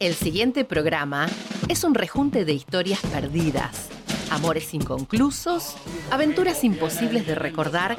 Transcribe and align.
El 0.00 0.14
siguiente 0.14 0.64
programa 0.64 1.26
es 1.66 1.82
un 1.82 1.92
rejunte 1.92 2.44
de 2.44 2.52
historias 2.52 3.00
perdidas, 3.00 3.88
amores 4.30 4.72
inconclusos, 4.72 5.74
aventuras 6.12 6.62
imposibles 6.62 7.26
de 7.26 7.34
recordar 7.34 7.96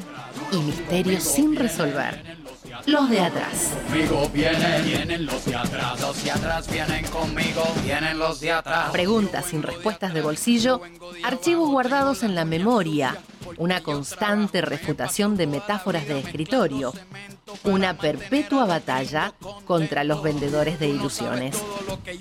y 0.50 0.56
misterios 0.56 1.22
sin 1.22 1.56
resolver. 1.56 2.38
Los 2.86 3.10
de 3.10 3.20
atrás. 3.20 3.74
Conmigo 3.86 4.30
vienen, 4.32 4.84
vienen 4.86 5.26
los 5.26 5.44
de 5.44 5.54
atrás, 5.54 6.00
los 6.00 6.24
de 6.24 6.30
atrás 6.30 6.70
vienen 6.72 7.04
conmigo, 7.08 7.62
vienen 7.84 8.18
los 8.18 8.40
de 8.40 8.52
atrás. 8.52 8.90
Preguntas 8.92 9.44
sin 9.44 9.62
respuestas 9.62 10.14
de 10.14 10.22
bolsillo, 10.22 10.80
archivos 11.22 11.68
guardados 11.68 12.22
en 12.22 12.34
la 12.34 12.46
memoria, 12.46 13.18
una 13.58 13.82
constante 13.82 14.62
refutación 14.62 15.36
de 15.36 15.46
metáforas 15.46 16.08
de 16.08 16.20
escritorio, 16.20 16.94
una 17.64 17.96
perpetua 17.96 18.64
batalla 18.64 19.32
contra 19.66 20.04
los 20.04 20.22
vendedores 20.22 20.78
de 20.78 20.88
ilusiones, 20.88 21.62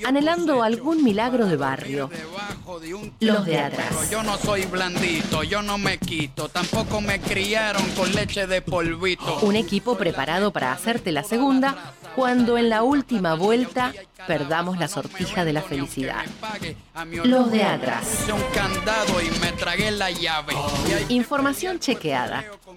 anhelando 0.05 0.63
algún 0.63 1.03
milagro 1.03 1.45
de 1.45 1.55
barrio. 1.55 2.09
Los 3.19 3.45
de 3.45 3.59
atrás. 3.59 4.09
Yo 4.11 4.23
no 4.23 4.37
soy 4.37 4.65
blandito, 4.65 5.43
yo 5.43 5.61
no 5.61 5.77
me 5.77 5.97
quito, 5.97 6.49
tampoco 6.49 7.01
me 7.01 7.19
criaron 7.19 7.83
con 7.91 8.13
leche 8.13 8.47
de 8.47 8.61
polvito. 8.61 9.39
Un 9.41 9.55
equipo 9.55 9.95
preparado 9.97 10.51
para 10.51 10.71
hacerte 10.71 11.11
la 11.11 11.23
segunda 11.23 11.93
cuando 12.15 12.57
en 12.57 12.69
la 12.69 12.83
última 12.83 13.35
vuelta 13.35 13.93
perdamos 14.27 14.77
la 14.77 14.87
sortija 14.87 15.45
de 15.45 15.53
la 15.53 15.61
felicidad. 15.61 16.25
Los 17.23 17.51
de 17.51 17.63
atrás. 17.63 18.25
Información 21.09 21.79
chequeada, 21.79 22.43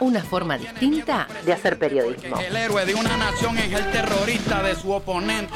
Una 0.00 0.22
forma 0.22 0.58
distinta 0.58 1.26
de 1.44 1.52
hacer 1.52 1.78
periodismo. 1.78 2.38
El 2.40 2.56
héroe 2.56 2.84
de 2.84 2.94
una 2.94 3.16
nación 3.16 3.56
es 3.58 3.72
el 3.72 3.90
terrorista 3.90 4.62
de 4.62 4.74
su 4.74 4.90
oponente. 4.92 5.52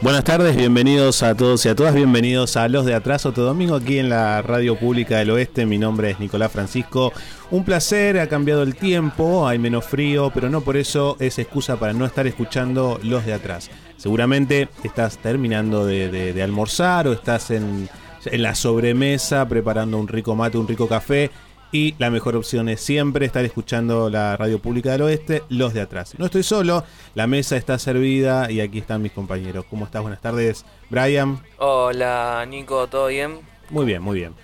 Buenas 0.00 0.24
tardes, 0.24 0.56
bienvenidos 0.56 1.22
a 1.22 1.34
todos 1.34 1.64
y 1.66 1.68
a 1.68 1.74
todas, 1.74 1.94
bienvenidos 1.94 2.56
a 2.56 2.68
Los 2.68 2.86
de 2.86 2.94
Atrás 2.94 3.26
otro 3.26 3.44
domingo 3.44 3.76
aquí 3.76 3.98
en 3.98 4.08
la 4.08 4.42
Radio 4.42 4.76
Pública 4.78 5.18
del 5.18 5.30
Oeste. 5.30 5.66
Mi 5.66 5.78
nombre 5.78 6.10
es 6.10 6.20
Nicolás 6.20 6.50
Francisco. 6.52 7.12
Un 7.50 7.64
placer, 7.64 8.18
ha 8.18 8.28
cambiado 8.28 8.62
el 8.62 8.74
tiempo, 8.74 9.46
hay 9.46 9.58
menos 9.58 9.84
frío, 9.84 10.30
pero 10.34 10.48
no 10.48 10.62
por 10.62 10.76
eso 10.76 11.16
es 11.20 11.38
excusa 11.38 11.76
para 11.76 11.92
no 11.92 12.04
estar 12.06 12.26
escuchando 12.26 12.98
Los 13.02 13.26
de 13.26 13.34
Atrás. 13.34 13.70
Seguramente 13.96 14.68
estás 14.82 15.18
terminando 15.18 15.86
de, 15.86 16.10
de- 16.10 16.32
de 16.32 16.42
almorzar 16.42 17.06
o 17.06 17.12
estás 17.12 17.50
en, 17.50 17.88
en 18.24 18.42
la 18.42 18.54
sobremesa 18.54 19.46
preparando 19.48 19.98
un 19.98 20.08
rico 20.08 20.34
mate, 20.34 20.58
un 20.58 20.66
rico 20.68 20.88
café. 20.88 21.30
Y 21.74 21.96
la 21.98 22.08
mejor 22.08 22.36
opción 22.36 22.68
es 22.68 22.80
siempre 22.80 23.26
estar 23.26 23.44
escuchando 23.44 24.08
la 24.08 24.36
radio 24.36 24.60
pública 24.60 24.92
del 24.92 25.02
oeste, 25.02 25.42
los 25.48 25.74
de 25.74 25.80
atrás. 25.80 26.14
No 26.18 26.26
estoy 26.26 26.44
solo, 26.44 26.84
la 27.16 27.26
mesa 27.26 27.56
está 27.56 27.80
servida 27.80 28.48
y 28.48 28.60
aquí 28.60 28.78
están 28.78 29.02
mis 29.02 29.10
compañeros. 29.10 29.64
¿Cómo 29.68 29.84
estás? 29.84 30.00
Buenas 30.00 30.20
tardes, 30.20 30.64
Brian. 30.88 31.42
Hola 31.58 32.46
Nico, 32.48 32.86
¿todo 32.86 33.08
bien? 33.08 33.40
Muy 33.70 33.86
bien, 33.86 34.02
muy 34.02 34.20
bien. 34.20 34.34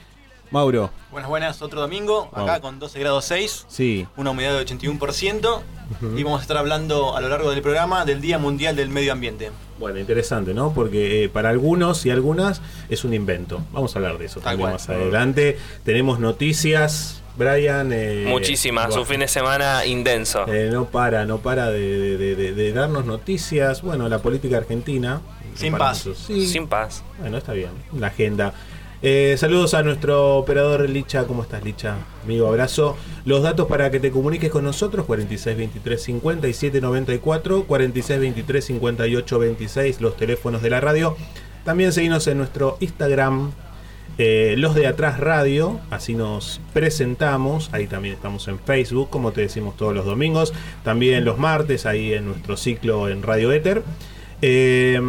Mauro, 0.51 0.91
Buenas, 1.13 1.31
buenas, 1.31 1.63
otro 1.63 1.81
domingo, 1.81 2.29
acá 2.33 2.61
con 2.61 2.81
12 2.81 2.99
grados 2.99 3.25
6, 3.27 3.67
sí. 3.69 4.09
una 4.17 4.33
humedad 4.33 4.59
de 4.59 4.67
81% 4.67 5.61
y 6.17 6.23
vamos 6.25 6.41
a 6.41 6.43
estar 6.43 6.57
hablando 6.57 7.17
a 7.17 7.21
lo 7.21 7.29
largo 7.29 7.53
del 7.53 7.63
programa 7.63 8.05
del 8.05 8.21
Día 8.21 8.39
Mundial 8.39 8.75
del 8.75 8.89
Medio 8.89 9.13
Ambiente. 9.13 9.53
Bueno, 9.79 10.01
interesante, 10.01 10.53
¿no? 10.53 10.73
Porque 10.75 11.25
eh, 11.25 11.29
para 11.29 11.51
algunos 11.51 12.05
y 12.05 12.11
algunas 12.11 12.61
es 12.89 13.05
un 13.05 13.15
invento. 13.15 13.63
Vamos 13.73 13.95
a 13.95 14.01
hablar 14.01 14.19
de 14.19 14.27
eso 14.27 14.41
Tal 14.41 14.51
también 14.59 14.71
cual. 14.71 14.73
más 14.73 14.89
adelante. 14.89 15.57
Tenemos 15.85 16.19
noticias, 16.19 17.20
Brian. 17.37 17.91
eh, 17.93 18.25
Muchísimas, 18.29 18.87
bueno, 18.89 19.03
un 19.03 19.07
fin 19.07 19.21
de 19.21 19.29
semana 19.29 19.85
intenso. 19.87 20.45
eh, 20.53 20.69
no 20.73 20.87
para, 20.87 21.25
no 21.25 21.39
para 21.39 21.71
de, 21.71 21.81
de- 21.81 22.17
de- 22.19 22.35
de- 22.37 22.53
de 22.53 22.73
darnos 22.73 23.05
noticias. 23.07 23.83
Bueno, 23.83 24.09
la 24.09 24.19
política 24.19 24.59
argentina. 24.59 25.21
Sin 25.55 25.75
paz. 25.77 26.09
sí. 26.27 26.47
Sin 26.47 26.67
paz. 26.69 27.03
Bueno, 27.19 27.37
está 27.39 27.53
bien. 27.53 27.71
La 27.99 28.09
agenda. 28.09 28.53
Eh, 29.03 29.37
saludos 29.39 29.73
a 29.75 29.83
nuestro 29.83 30.37
operador 30.37 30.89
Licha. 30.89 31.25
¿Cómo 31.27 31.43
estás, 31.43 31.65
Licha? 31.65 31.97
Amigo, 32.23 32.47
abrazo. 32.47 32.97
Los 33.25 33.43
datos 33.43 33.67
para 33.67 33.91
que 33.91 33.99
te 33.99 34.11
comuniques 34.11 34.51
con 34.51 34.63
nosotros: 34.65 35.07
4623 35.07 36.03
57 36.03 36.81
94, 36.83 37.65
4623 37.65 38.65
58 38.65 39.39
26, 39.39 40.01
los 40.03 40.17
teléfonos 40.17 40.61
de 40.63 40.71
la 40.71 40.81
radio. 40.81 41.17
También 41.65 41.93
seguimos 41.93 42.27
en 42.27 42.39
nuestro 42.39 42.77
Instagram, 42.81 43.53
eh, 44.23 44.55
Los 44.59 44.75
de 44.75 44.87
Atrás 44.87 45.19
Radio. 45.19 45.81
Así 45.89 46.15
nos 46.15 46.61
presentamos. 46.75 47.71
Ahí 47.73 47.87
también 47.87 48.15
estamos 48.15 48.47
en 48.49 48.59
Facebook, 48.59 49.09
como 49.09 49.33
te 49.33 49.41
decimos 49.41 49.79
todos 49.79 49.95
los 49.95 50.05
domingos. 50.05 50.53
También 50.85 51.25
los 51.25 51.39
martes, 51.39 51.87
ahí 51.87 52.13
en 52.13 52.27
nuestro 52.27 52.59
ciclo 52.59 53.09
en 53.09 53.23
Radio 53.23 53.51
Éter. 53.51 53.83
Eh, 54.43 55.01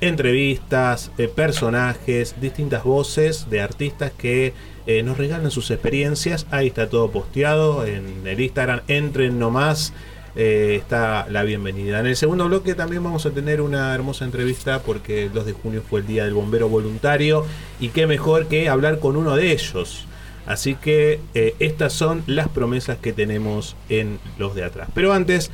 entrevistas, 0.00 1.12
eh, 1.16 1.28
personajes, 1.28 2.34
distintas 2.40 2.82
voces 2.82 3.48
de 3.50 3.60
artistas 3.60 4.10
que 4.18 4.52
eh, 4.88 5.04
nos 5.04 5.16
regalan 5.16 5.52
sus 5.52 5.70
experiencias. 5.70 6.46
Ahí 6.50 6.66
está 6.66 6.88
todo 6.88 7.08
posteado 7.12 7.86
en 7.86 8.26
el 8.26 8.40
Instagram. 8.40 8.80
Entren 8.88 9.38
nomás. 9.38 9.92
Eh, 10.36 10.76
está 10.80 11.26
la 11.30 11.42
bienvenida. 11.42 11.98
En 12.00 12.06
el 12.06 12.16
segundo 12.16 12.46
bloque 12.46 12.74
también 12.74 13.02
vamos 13.02 13.24
a 13.26 13.30
tener 13.30 13.60
una 13.60 13.94
hermosa 13.94 14.24
entrevista 14.24 14.80
porque 14.82 15.24
el 15.24 15.32
2 15.32 15.46
de 15.46 15.52
junio 15.52 15.82
fue 15.88 16.00
el 16.00 16.06
Día 16.06 16.24
del 16.24 16.34
Bombero 16.34 16.68
Voluntario 16.68 17.44
y 17.80 17.88
qué 17.88 18.06
mejor 18.06 18.46
que 18.46 18.68
hablar 18.68 18.98
con 19.00 19.16
uno 19.16 19.34
de 19.36 19.52
ellos. 19.52 20.06
Así 20.46 20.76
que 20.76 21.20
eh, 21.34 21.56
estas 21.58 21.92
son 21.92 22.22
las 22.26 22.48
promesas 22.48 22.98
que 22.98 23.12
tenemos 23.12 23.74
en 23.88 24.20
los 24.38 24.54
de 24.54 24.62
atrás. 24.64 24.88
Pero 24.94 25.12
antes, 25.12 25.50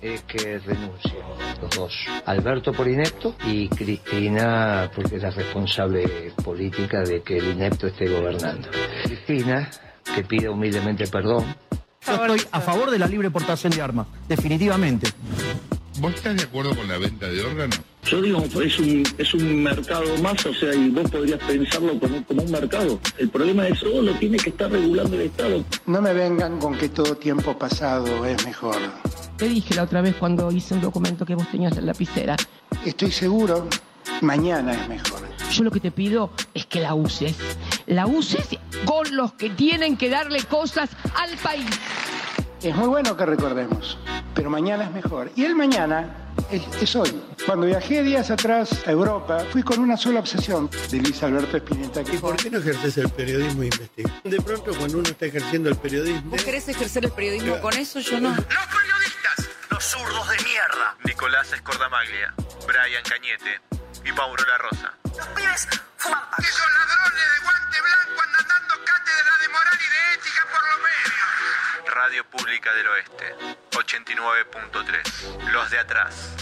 Es 0.00 0.22
que 0.22 0.58
renuncien 0.58 1.22
los 1.60 1.70
dos. 1.76 1.94
Alberto 2.26 2.72
por 2.72 2.88
inepto 2.88 3.34
y 3.46 3.68
Cristina 3.68 4.90
porque 4.94 5.16
es 5.16 5.22
la 5.22 5.30
responsable 5.30 6.32
política 6.42 7.00
de 7.00 7.22
que 7.22 7.38
el 7.38 7.48
inepto 7.52 7.86
esté 7.86 8.08
gobernando. 8.08 8.68
Cristina, 9.04 9.70
que 10.14 10.24
pide 10.24 10.48
humildemente 10.48 11.06
perdón. 11.06 11.44
Yo 12.06 12.14
estoy 12.14 12.42
a 12.50 12.60
favor 12.60 12.90
de 12.90 12.98
la 12.98 13.06
libre 13.06 13.30
portación 13.30 13.72
de 13.72 13.82
armas, 13.82 14.06
definitivamente. 14.26 15.10
¿Vos 16.00 16.14
estás 16.14 16.34
de 16.34 16.44
acuerdo 16.44 16.74
con 16.74 16.88
la 16.88 16.96
venta 16.96 17.28
de 17.28 17.42
órganos? 17.42 17.78
Yo 18.04 18.22
digo, 18.22 18.42
es 18.42 18.78
un, 18.78 19.02
es 19.18 19.34
un 19.34 19.62
mercado 19.62 20.16
más, 20.22 20.46
o 20.46 20.54
sea, 20.54 20.74
y 20.74 20.88
vos 20.88 21.10
podrías 21.10 21.38
pensarlo 21.40 21.98
como, 22.00 22.24
como 22.24 22.42
un 22.42 22.50
mercado. 22.50 22.98
El 23.18 23.28
problema 23.28 23.68
es 23.68 23.82
eso 23.82 24.00
lo 24.00 24.14
tiene 24.14 24.38
que 24.38 24.48
estar 24.48 24.70
regulando 24.70 25.16
el 25.16 25.22
Estado. 25.22 25.62
No 25.86 26.00
me 26.00 26.14
vengan 26.14 26.58
con 26.58 26.76
que 26.78 26.88
todo 26.88 27.14
tiempo 27.16 27.58
pasado 27.58 28.24
es 28.24 28.44
mejor. 28.46 28.78
Te 29.40 29.48
dije 29.48 29.74
la 29.74 29.84
otra 29.84 30.02
vez 30.02 30.16
cuando 30.16 30.52
hice 30.52 30.74
un 30.74 30.82
documento 30.82 31.24
que 31.24 31.34
vos 31.34 31.50
tenías 31.50 31.72
en 31.72 31.86
la 31.86 31.92
lapicera. 31.92 32.36
Estoy 32.84 33.10
seguro 33.10 33.66
mañana 34.20 34.74
es 34.74 34.86
mejor. 34.86 35.22
Yo 35.50 35.64
lo 35.64 35.70
que 35.70 35.80
te 35.80 35.90
pido 35.90 36.30
es 36.52 36.66
que 36.66 36.80
la 36.80 36.92
uses. 36.92 37.36
La 37.86 38.06
uses 38.06 38.46
con 38.84 39.16
los 39.16 39.32
que 39.32 39.48
tienen 39.48 39.96
que 39.96 40.10
darle 40.10 40.42
cosas 40.42 40.90
al 41.14 41.38
país. 41.38 41.64
Es 42.62 42.76
muy 42.76 42.88
bueno 42.88 43.16
que 43.16 43.24
recordemos, 43.24 43.96
pero 44.34 44.50
mañana 44.50 44.84
es 44.84 44.92
mejor. 44.92 45.32
Y 45.34 45.46
el 45.46 45.54
mañana 45.54 46.34
es, 46.50 46.62
es 46.82 46.94
hoy. 46.94 47.10
Cuando 47.46 47.66
viajé 47.66 48.02
días 48.02 48.30
atrás 48.30 48.86
a 48.86 48.90
Europa, 48.90 49.46
fui 49.50 49.62
con 49.62 49.78
una 49.78 49.96
sola 49.96 50.20
obsesión 50.20 50.68
de 50.90 50.98
Luis 50.98 51.22
Alberto 51.22 51.56
Spinetta. 51.56 52.02
¿Y 52.02 52.18
por 52.18 52.36
qué 52.36 52.50
no 52.50 52.58
ejerces 52.58 52.98
el 52.98 53.08
periodismo 53.08 53.62
investigas? 53.62 54.12
De 54.22 54.40
pronto, 54.42 54.72
cuando 54.76 54.98
uno 54.98 55.08
está 55.08 55.24
ejerciendo 55.24 55.70
el 55.70 55.76
periodismo. 55.76 56.30
¿Vos 56.30 56.44
querés 56.44 56.68
ejercer 56.68 57.06
el 57.06 57.12
periodismo 57.12 57.58
con 57.60 57.72
eso? 57.72 58.00
Yo 58.00 58.20
no. 58.20 58.28
Los 58.28 58.44
periodistas, 58.44 59.09
los 59.80 59.86
zurdos 59.86 60.28
de 60.28 60.44
mierda. 60.44 60.94
Nicolás 61.04 61.50
Escordamaglia, 61.52 62.34
Brian 62.66 63.02
Cañete 63.02 63.60
y 64.04 64.12
Mauro 64.12 64.44
La 64.44 64.58
Rosa. 64.58 64.92
Los 65.16 65.26
pibes 65.28 65.68
fuman 65.96 66.20
paco. 66.30 66.42
Esos 66.42 66.66
ladrones 66.74 67.32
de 67.32 67.38
guante 67.42 67.80
blanco 67.80 68.22
andan 68.22 68.46
dando 68.48 68.84
cátedra 68.84 69.38
de 69.40 69.48
moral 69.48 69.78
y 69.80 69.88
de 69.88 70.14
ética 70.14 70.46
por 70.52 70.62
los 70.68 70.80
medios. 70.82 71.94
Radio 71.94 72.24
Pública 72.26 72.74
del 72.74 72.88
Oeste, 72.88 73.36
89.3. 73.70 75.50
Los 75.50 75.70
de 75.70 75.78
atrás. 75.78 76.36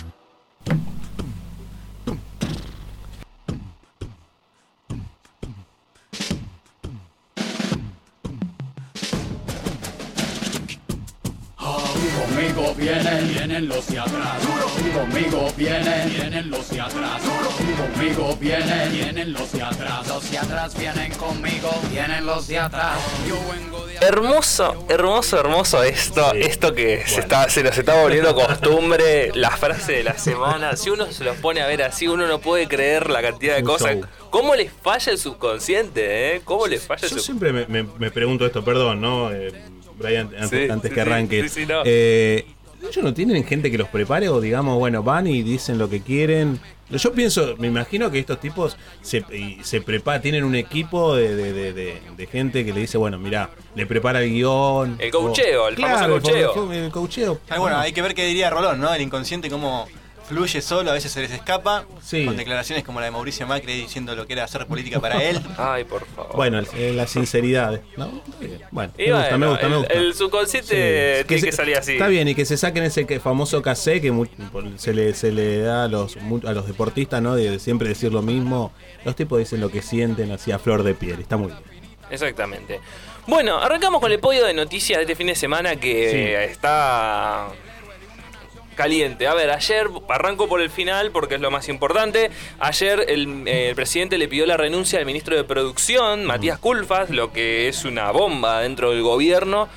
Conmigo 12.18 12.74
vienen, 12.76 13.28
vienen 13.28 13.68
los 13.68 13.86
de 13.86 13.98
atrás. 13.98 14.38
Conmigo 14.94 15.52
vienen, 15.56 16.10
vienen 16.10 16.50
los 16.50 16.68
de 16.70 16.80
atrás. 16.80 17.22
Conmigo 17.92 18.36
vienen, 18.40 18.92
vienen 18.92 19.32
los 19.32 19.52
de 19.52 19.62
atrás. 19.62 20.06
Los 20.08 20.30
de 20.30 20.38
atrás 20.38 20.76
vienen 20.78 21.12
conmigo, 21.14 21.70
vienen 21.90 22.26
los 22.26 22.46
de 22.48 22.58
atrás. 22.58 22.96
Yo 23.28 23.36
vengo 23.52 23.86
de 23.86 23.96
Hermoso, 24.00 24.86
hermoso, 24.88 25.38
hermoso 25.40 25.82
esto, 25.82 26.32
esto 26.34 26.72
que 26.74 27.04
se, 27.06 27.20
está, 27.20 27.48
se 27.48 27.62
nos 27.62 27.76
está 27.76 28.00
volviendo 28.00 28.34
costumbre, 28.34 29.32
la 29.34 29.50
frase 29.50 29.92
de 29.92 30.04
la 30.04 30.16
semana. 30.18 30.76
Si 30.76 30.90
uno 30.90 31.06
se 31.10 31.24
los 31.24 31.36
pone 31.38 31.60
a 31.62 31.66
ver 31.66 31.82
así, 31.82 32.06
uno 32.08 32.26
no 32.26 32.38
puede 32.40 32.68
creer 32.68 33.10
la 33.10 33.22
cantidad 33.22 33.54
de 33.56 33.62
Un 33.62 33.66
cosas. 33.66 33.92
show. 33.94 34.04
¿Cómo 34.30 34.54
les 34.54 34.70
falla 34.82 35.12
el 35.12 35.18
subconsciente, 35.18 36.36
eh? 36.36 36.42
¿Cómo 36.44 36.66
les 36.66 36.82
falla 36.86 37.06
el 37.08 37.14
Yo 37.14 37.18
siempre 37.20 37.52
me, 37.52 37.66
me- 37.66 37.88
me 37.98 38.10
pregunto 38.10 38.44
esto, 38.46 38.64
perdón, 38.64 39.00
¿no? 39.00 39.32
Eh, 39.32 39.52
Brian, 39.98 40.30
antes, 40.38 40.50
Sí, 40.50 40.70
antes 40.70 40.88
sí, 40.90 40.94
que 40.94 41.00
arranque. 41.00 41.42
sí, 41.42 41.48
sí, 41.60 41.66
no. 41.66 41.82
Eh, 41.84 42.46
¿Ellos 42.80 43.02
no 43.02 43.12
tienen 43.12 43.44
gente 43.44 43.70
que 43.72 43.78
los 43.78 43.88
prepare 43.88 44.28
o 44.28 44.40
digamos, 44.40 44.78
bueno, 44.78 45.02
van 45.02 45.26
y 45.26 45.42
dicen 45.42 45.78
lo 45.78 45.90
que 45.90 46.00
quieren? 46.00 46.60
Yo 46.90 47.12
pienso, 47.12 47.54
me 47.58 47.66
imagino 47.66 48.10
que 48.10 48.18
estos 48.20 48.40
tipos 48.40 48.76
se, 49.02 49.18
y 49.32 49.58
se 49.62 49.80
preparan, 49.82 50.22
tienen 50.22 50.44
un 50.44 50.54
equipo 50.54 51.14
de, 51.16 51.34
de- 51.36 51.52
de- 51.52 51.72
de- 51.74 52.00
de 52.16 52.26
gente 52.28 52.64
que 52.64 52.72
le 52.72 52.80
dice, 52.80 52.96
bueno, 52.96 53.18
mira, 53.18 53.50
le 53.74 53.84
prepara 53.84 54.22
el 54.22 54.30
guion. 54.30 54.96
El 55.00 55.10
coacheo, 55.10 55.64
o- 55.64 55.68
el 55.68 55.76
famoso 55.76 55.96
Claro, 55.98 56.12
coacheo. 56.22 56.72
El, 56.72 56.90
coacheo. 56.90 57.40
Ah, 57.50 57.58
bueno, 57.58 57.76
hay 57.78 57.92
que 57.92 58.00
ver 58.00 58.14
qué 58.14 58.24
diría 58.26 58.48
Rolón, 58.48 58.80
¿no? 58.80 58.94
El 58.94 59.02
inconsciente 59.02 59.50
cómo 59.50 59.86
fluye 60.28 60.60
solo, 60.60 60.90
a 60.90 60.94
veces 60.94 61.10
se 61.10 61.20
les 61.22 61.30
escapa, 61.30 61.84
Sí. 62.02 62.24
con 62.26 62.36
declaraciones 62.36 62.84
como 62.84 63.00
la 63.00 63.06
de 63.06 63.12
Mauricio 63.12 63.46
Macri 63.46 63.74
diciendo 63.74 64.14
lo 64.14 64.26
que 64.26 64.34
era 64.34 64.44
hacer 64.44 64.66
política 64.66 65.00
para 65.00 65.22
él. 65.22 65.40
Ay, 65.58 65.84
por 65.84 66.04
favor. 66.06 66.36
Bueno, 66.36 66.60
eh, 66.76 66.92
la 66.94 67.06
sinceridad. 67.06 67.80
¿no? 67.96 68.22
Bueno, 68.70 68.92
me 68.96 69.04
gusta, 69.12 69.28
bueno, 69.30 69.38
me 69.38 69.46
gusta, 69.48 69.68
me 69.68 69.72
el- 69.74 69.78
gusta. 69.80 69.94
el 69.94 70.14
subconsciente 70.14 71.24
tiene 71.26 71.40
se- 71.40 71.46
que 71.46 71.52
salir 71.52 71.76
así. 71.76 71.92
Está 71.92 72.08
bien, 72.08 72.28
y 72.28 72.34
que 72.34 72.44
se 72.44 72.56
saquen 72.56 72.84
ese 72.84 73.20
famoso 73.20 73.62
casé 73.62 74.00
que 74.00 74.12
se 74.76 74.92
le, 74.94 75.14
se 75.14 75.32
le 75.32 75.58
da 75.60 75.84
a 75.84 75.88
los, 75.88 76.16
mu- 76.16 76.46
a 76.46 76.52
los 76.52 76.66
deportistas, 76.66 77.22
¿no? 77.22 77.34
De 77.34 77.58
siempre 77.58 77.88
decir 77.88 78.12
lo 78.12 78.22
mismo. 78.22 78.72
Los 79.04 79.16
tipos 79.16 79.38
dicen 79.38 79.60
lo 79.60 79.70
que 79.70 79.80
sienten 79.82 80.30
así 80.32 80.52
a 80.52 80.58
flor 80.58 80.82
de 80.82 80.94
piel. 80.94 81.20
Está 81.20 81.36
muy 81.36 81.48
bien. 81.48 81.58
Exactamente. 82.10 82.80
Bueno, 83.26 83.58
arrancamos 83.58 84.00
con 84.00 84.10
el 84.10 84.18
podio 84.18 84.44
de 84.46 84.54
noticias 84.54 84.96
de 84.98 85.02
este 85.02 85.14
fin 85.14 85.26
de 85.26 85.34
semana 85.34 85.76
que 85.76 86.10
Sí. 86.10 86.50
está 86.52 87.48
caliente. 88.78 89.26
A 89.26 89.34
ver, 89.34 89.50
ayer 89.50 89.88
arranco 90.08 90.48
por 90.48 90.60
el 90.62 90.70
final 90.70 91.10
porque 91.10 91.34
es 91.34 91.40
lo 91.40 91.50
más 91.50 91.68
importante. 91.68 92.30
Ayer 92.60 93.04
el, 93.08 93.46
eh, 93.48 93.70
el 93.70 93.74
presidente 93.74 94.18
le 94.18 94.28
pidió 94.28 94.46
la 94.46 94.56
renuncia 94.56 95.00
al 95.00 95.04
ministro 95.04 95.34
de 95.34 95.42
Producción, 95.42 96.24
Matías 96.24 96.60
Culfas, 96.60 97.10
lo 97.10 97.32
que 97.32 97.66
es 97.66 97.84
una 97.84 98.12
bomba 98.12 98.60
dentro 98.60 98.92
del 98.92 99.02
gobierno. 99.02 99.68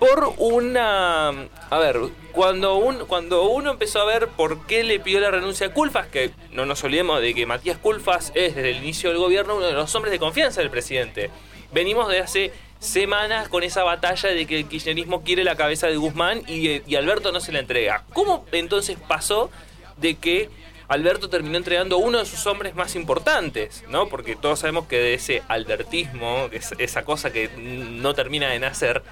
Por 0.00 0.34
una... 0.38 1.28
A 1.28 1.78
ver, 1.78 2.00
cuando, 2.32 2.74
un, 2.74 3.06
cuando 3.06 3.44
uno 3.44 3.70
empezó 3.70 4.00
a 4.00 4.04
ver 4.04 4.26
por 4.26 4.66
qué 4.66 4.82
le 4.82 4.98
pidió 4.98 5.20
la 5.20 5.30
renuncia 5.30 5.68
a 5.68 5.72
Culfas, 5.72 6.08
que 6.08 6.32
no 6.50 6.66
nos 6.66 6.82
olvidemos 6.82 7.20
de 7.20 7.34
que 7.34 7.46
Matías 7.46 7.78
Culfas 7.78 8.32
es 8.34 8.56
desde 8.56 8.70
el 8.70 8.78
inicio 8.78 9.10
del 9.10 9.18
gobierno 9.18 9.58
uno 9.58 9.66
de 9.66 9.74
los 9.74 9.94
hombres 9.94 10.10
de 10.10 10.18
confianza 10.18 10.60
del 10.60 10.70
presidente. 10.70 11.30
Venimos 11.72 12.08
de 12.08 12.18
hace 12.18 12.52
semanas 12.80 13.48
con 13.48 13.62
esa 13.62 13.84
batalla 13.84 14.30
de 14.30 14.46
que 14.46 14.56
el 14.58 14.66
kirchnerismo 14.68 15.22
quiere 15.22 15.44
la 15.44 15.54
cabeza 15.54 15.86
de 15.86 15.96
Guzmán 15.96 16.42
y, 16.48 16.82
y 16.90 16.96
Alberto 16.96 17.30
no 17.30 17.38
se 17.40 17.52
la 17.52 17.60
entrega. 17.60 18.02
¿Cómo 18.12 18.44
entonces 18.52 18.96
pasó 19.06 19.50
de 19.98 20.16
que 20.16 20.50
Alberto 20.88 21.28
terminó 21.30 21.56
entregando 21.56 21.98
uno 21.98 22.18
de 22.18 22.26
sus 22.26 22.44
hombres 22.46 22.74
más 22.74 22.96
importantes? 22.96 23.84
¿no? 23.88 24.08
Porque 24.08 24.34
todos 24.34 24.58
sabemos 24.60 24.86
que 24.86 24.98
de 24.98 25.14
ese 25.14 25.42
albertismo, 25.46 26.48
es- 26.50 26.74
esa 26.78 27.04
cosa 27.04 27.30
que 27.32 27.48
no 27.56 28.14
termina 28.14 28.48
de 28.48 28.58
nacer, 28.58 29.02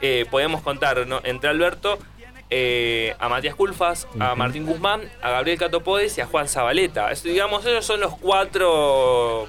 eh, 0.00 0.26
podemos 0.30 0.62
contar 0.62 1.06
¿no? 1.06 1.20
entre 1.22 1.48
Alberto, 1.50 1.98
eh, 2.50 3.14
a 3.18 3.28
Matías 3.28 3.54
Culfas, 3.54 4.08
a. 4.18 4.34
Martín 4.34 4.66
Guzmán, 4.66 5.02
a 5.22 5.30
Gabriel 5.30 5.58
Catopodes 5.58 6.18
y 6.18 6.22
a 6.22 6.26
Juan 6.26 6.48
Zabaleta. 6.48 7.08
Digamos, 7.22 7.64
ellos 7.66 7.84
son 7.86 8.00
los 8.00 8.16
cuatro 8.18 9.48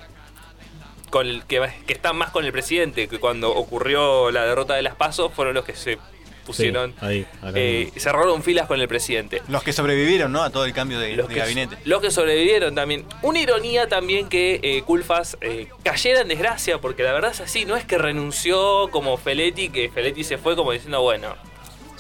con 1.13 1.27
el 1.27 1.44
que, 1.45 1.62
que 1.86 1.94
están 1.94 2.15
más 2.18 2.31
con 2.31 2.44
el 2.44 2.51
presidente, 2.51 3.07
que 3.07 3.19
cuando 3.19 3.51
ocurrió 3.54 4.31
la 4.31 4.45
derrota 4.45 4.74
de 4.74 4.81
las 4.81 4.95
pasos 4.95 5.31
fueron 5.31 5.54
los 5.54 5.63
que 5.63 5.75
se 5.75 6.00
pusieron, 6.44 6.89
Sí, 7.00 7.06
ahí, 7.06 7.27
acá 7.39 7.51
eh, 7.54 7.92
cerraron 7.98 8.42
filas 8.42 8.65
con 8.68 8.81
el 8.81 8.88
presidente. 8.88 9.44
Los 9.48 9.62
que 9.62 9.74
sobrevivieron, 9.74 10.31
¿no? 10.31 10.42
A 10.42 10.50
todo 10.50 10.65
el 10.65 10.74
cambio 10.74 10.98
de, 11.00 11.15
Los 11.15 11.27
de 11.27 11.36
que, 11.36 11.39
gabinete. 11.39 11.77
los 11.86 12.01
que 12.01 12.10
sobrevivieron 12.10 12.74
también. 12.74 13.06
Una 13.21 13.39
ironía 13.39 13.88
también 13.88 14.27
que 14.27 14.60
eh, 14.63 14.81
Culfas 14.81 15.38
eh, 15.42 15.68
cayera 15.83 16.21
en 16.21 16.30
desgracia, 16.30 16.80
porque 16.81 17.04
la 17.04 17.13
verdad 17.13 17.30
es 17.30 17.42
así, 17.42 17.63
no 17.66 17.75
es 17.77 17.86
que 17.86 18.00
renunció 18.00 18.89
como 18.89 19.16
Feletti, 19.18 19.69
que 19.69 19.92
Feletti 19.92 20.24
se 20.24 20.39
fue 20.39 20.56
como 20.56 20.71
diciendo, 20.71 21.00
bueno, 21.04 21.36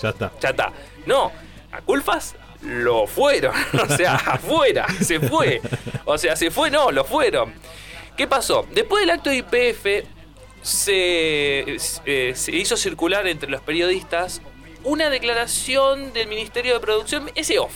Ya 0.01 0.09
está. 0.09 0.31
ya 0.41 0.49
está. 0.49 0.73
No, 1.05 1.31
a 1.71 1.81
Culfas 1.81 2.35
lo 2.63 3.05
fueron, 3.05 3.53
o 3.89 3.95
sea, 3.95 4.15
afuera, 4.15 4.87
se 5.01 5.19
fue. 5.19 5.61
O 6.05 6.17
sea, 6.17 6.35
se 6.35 6.49
fue, 6.49 6.71
no, 6.71 6.89
lo 6.91 7.05
fueron. 7.05 7.53
¿Qué 8.17 8.27
pasó? 8.27 8.65
Después 8.71 9.01
del 9.01 9.09
acto 9.09 9.29
de 9.29 9.37
IPF 9.37 10.07
se, 10.61 11.77
eh, 12.05 12.35
se 12.35 12.51
hizo 12.55 12.77
circular 12.77 13.27
entre 13.27 13.49
los 13.49 13.61
periodistas 13.61 14.41
una 14.83 15.09
declaración 15.09 16.13
del 16.13 16.27
Ministerio 16.27 16.73
de 16.73 16.79
Producción, 16.79 17.31
ese 17.35 17.57
off, 17.59 17.73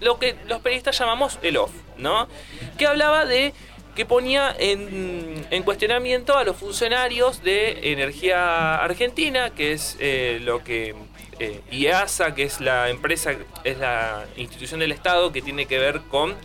lo 0.00 0.18
que 0.18 0.36
los 0.46 0.60
periodistas 0.60 0.98
llamamos 0.98 1.38
el 1.42 1.56
off, 1.56 1.70
¿no? 1.96 2.28
Que 2.76 2.86
hablaba 2.86 3.24
de 3.24 3.54
que 3.94 4.06
ponía 4.06 4.54
en, 4.58 5.46
en 5.50 5.62
cuestionamiento 5.64 6.36
a 6.36 6.44
los 6.44 6.56
funcionarios 6.56 7.42
de 7.42 7.92
Energía 7.92 8.76
Argentina, 8.76 9.50
que 9.50 9.72
es 9.72 9.96
eh, 9.98 10.38
lo 10.42 10.62
que 10.62 10.94
eh, 11.40 11.60
IEASA, 11.70 12.34
que 12.34 12.44
es 12.44 12.60
la 12.60 12.90
empresa, 12.90 13.32
es 13.64 13.78
la 13.78 14.26
institución 14.36 14.80
del 14.80 14.92
Estado 14.92 15.32
que 15.32 15.42
tiene 15.42 15.66
que 15.66 15.78
ver 15.78 16.02
con 16.02 16.36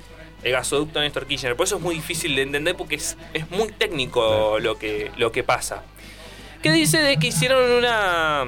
el 0.44 0.52
gasoducto 0.52 1.00
Néstor 1.00 1.26
Kirchner. 1.26 1.56
Por 1.56 1.66
eso 1.66 1.78
es 1.78 1.82
muy 1.82 1.96
difícil 1.96 2.36
de 2.36 2.42
entender 2.42 2.76
porque 2.76 2.96
es, 2.96 3.18
es 3.34 3.50
muy 3.52 3.72
técnico 3.72 4.60
lo 4.60 4.78
que, 4.78 5.12
lo 5.18 5.32
que 5.32 5.44
pasa. 5.44 5.84
Que 6.62 6.72
dice 6.72 7.00
de 7.00 7.18
que 7.18 7.28
hicieron 7.28 7.72
una, 7.72 8.46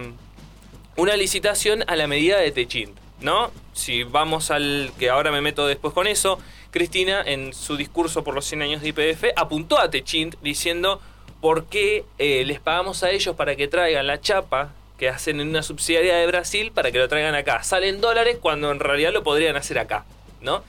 una 0.96 1.16
licitación 1.18 1.84
a 1.88 1.96
la 1.96 2.08
medida 2.08 2.38
de 2.38 2.52
Techint, 2.52 2.98
¿no? 3.22 3.52
Si 3.74 4.04
vamos 4.04 4.52
al 4.52 4.92
que 4.98 5.10
ahora 5.10 5.32
me 5.32 5.42
meto 5.42 5.68
después 5.68 5.94
con 5.94 6.08
eso, 6.08 6.40
Cristina 6.72 7.22
en 7.26 7.54
su 7.54 7.78
discurso 7.78 8.24
por 8.24 8.34
los 8.34 8.46
100 8.46 8.62
años 8.62 8.82
de 8.82 8.90
IPF 8.90 9.26
apuntó 9.36 9.80
a 9.80 9.90
Techint 9.90 10.36
diciendo 10.42 11.02
por 11.42 11.66
qué 11.66 12.06
eh, 12.18 12.44
les 12.46 12.60
pagamos 12.60 13.04
a 13.04 13.12
ellos 13.12 13.36
para 13.36 13.56
que 13.56 13.68
traigan 13.68 14.08
la 14.08 14.20
chapa 14.22 14.74
que 14.98 15.10
hacen 15.10 15.40
en 15.42 15.50
una 15.50 15.64
subsidiaria 15.64 16.16
de 16.16 16.28
Brasil 16.28 16.72
para 16.74 16.92
que 16.92 17.00
lo 17.00 17.08
traigan 17.08 17.36
acá. 17.36 17.64
Salen 17.64 18.02
dólares 18.02 18.38
cuando 18.40 18.72
en 18.72 18.80
realidad 18.80 19.14
lo 19.14 19.24
podrían 19.24 19.56
hacer 19.56 19.78
acá, 19.80 20.06
¿no? 20.42 20.64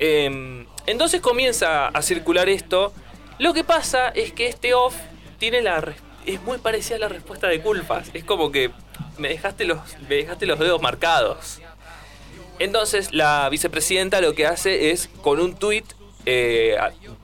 Eh, 0.00 0.66
entonces 0.86 1.20
comienza 1.20 1.88
a 1.88 2.02
circular 2.02 2.48
esto. 2.48 2.92
Lo 3.38 3.54
que 3.54 3.62
pasa 3.62 4.08
es 4.08 4.32
que 4.32 4.48
este 4.48 4.74
off 4.74 4.96
tiene 5.38 5.62
la 5.62 5.94
es 6.26 6.42
muy 6.42 6.58
parecida 6.58 6.96
a 6.96 7.00
la 7.00 7.08
respuesta 7.08 7.48
de 7.48 7.60
culpas. 7.60 8.10
Es 8.12 8.24
como 8.24 8.50
que 8.50 8.70
me 9.18 9.28
dejaste 9.28 9.64
los, 9.64 9.78
me 10.08 10.16
dejaste 10.16 10.46
los 10.46 10.58
dedos 10.58 10.82
marcados. 10.82 11.60
Entonces 12.58 13.12
la 13.12 13.48
vicepresidenta 13.50 14.20
lo 14.20 14.34
que 14.34 14.46
hace 14.46 14.90
es 14.90 15.08
con 15.22 15.40
un 15.40 15.54
tuit 15.54 15.84
eh, 16.26 16.76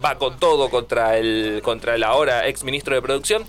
va 0.02 0.16
con 0.16 0.38
todo 0.38 0.70
contra 0.70 1.18
el 1.18 1.60
contra 1.62 1.94
el 1.94 2.02
ahora 2.02 2.48
ex 2.48 2.64
ministro 2.64 2.94
de 2.94 3.02
producción 3.02 3.44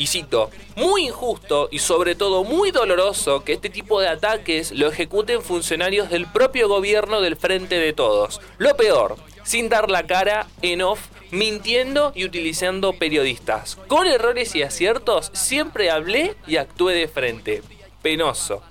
y 0.00 0.06
cito, 0.06 0.50
muy 0.76 1.08
injusto 1.08 1.68
y 1.70 1.78
sobre 1.78 2.14
todo 2.14 2.42
muy 2.42 2.70
doloroso 2.70 3.44
que 3.44 3.52
este 3.52 3.68
tipo 3.68 4.00
de 4.00 4.08
ataques 4.08 4.72
lo 4.72 4.88
ejecuten 4.88 5.42
funcionarios 5.42 6.08
del 6.08 6.24
propio 6.24 6.68
gobierno 6.68 7.20
del 7.20 7.36
Frente 7.36 7.78
de 7.78 7.92
Todos. 7.92 8.40
Lo 8.56 8.74
peor, 8.78 9.16
sin 9.42 9.68
dar 9.68 9.90
la 9.90 10.06
cara 10.06 10.46
en 10.62 10.80
off, 10.80 11.00
mintiendo 11.30 12.12
y 12.14 12.24
utilizando 12.24 12.94
periodistas. 12.94 13.76
Con 13.88 14.06
errores 14.06 14.54
y 14.54 14.62
aciertos, 14.62 15.30
siempre 15.34 15.90
hablé 15.90 16.34
y 16.46 16.56
actué 16.56 16.94
de 16.94 17.06
frente. 17.06 17.62
Penoso, 18.00 18.62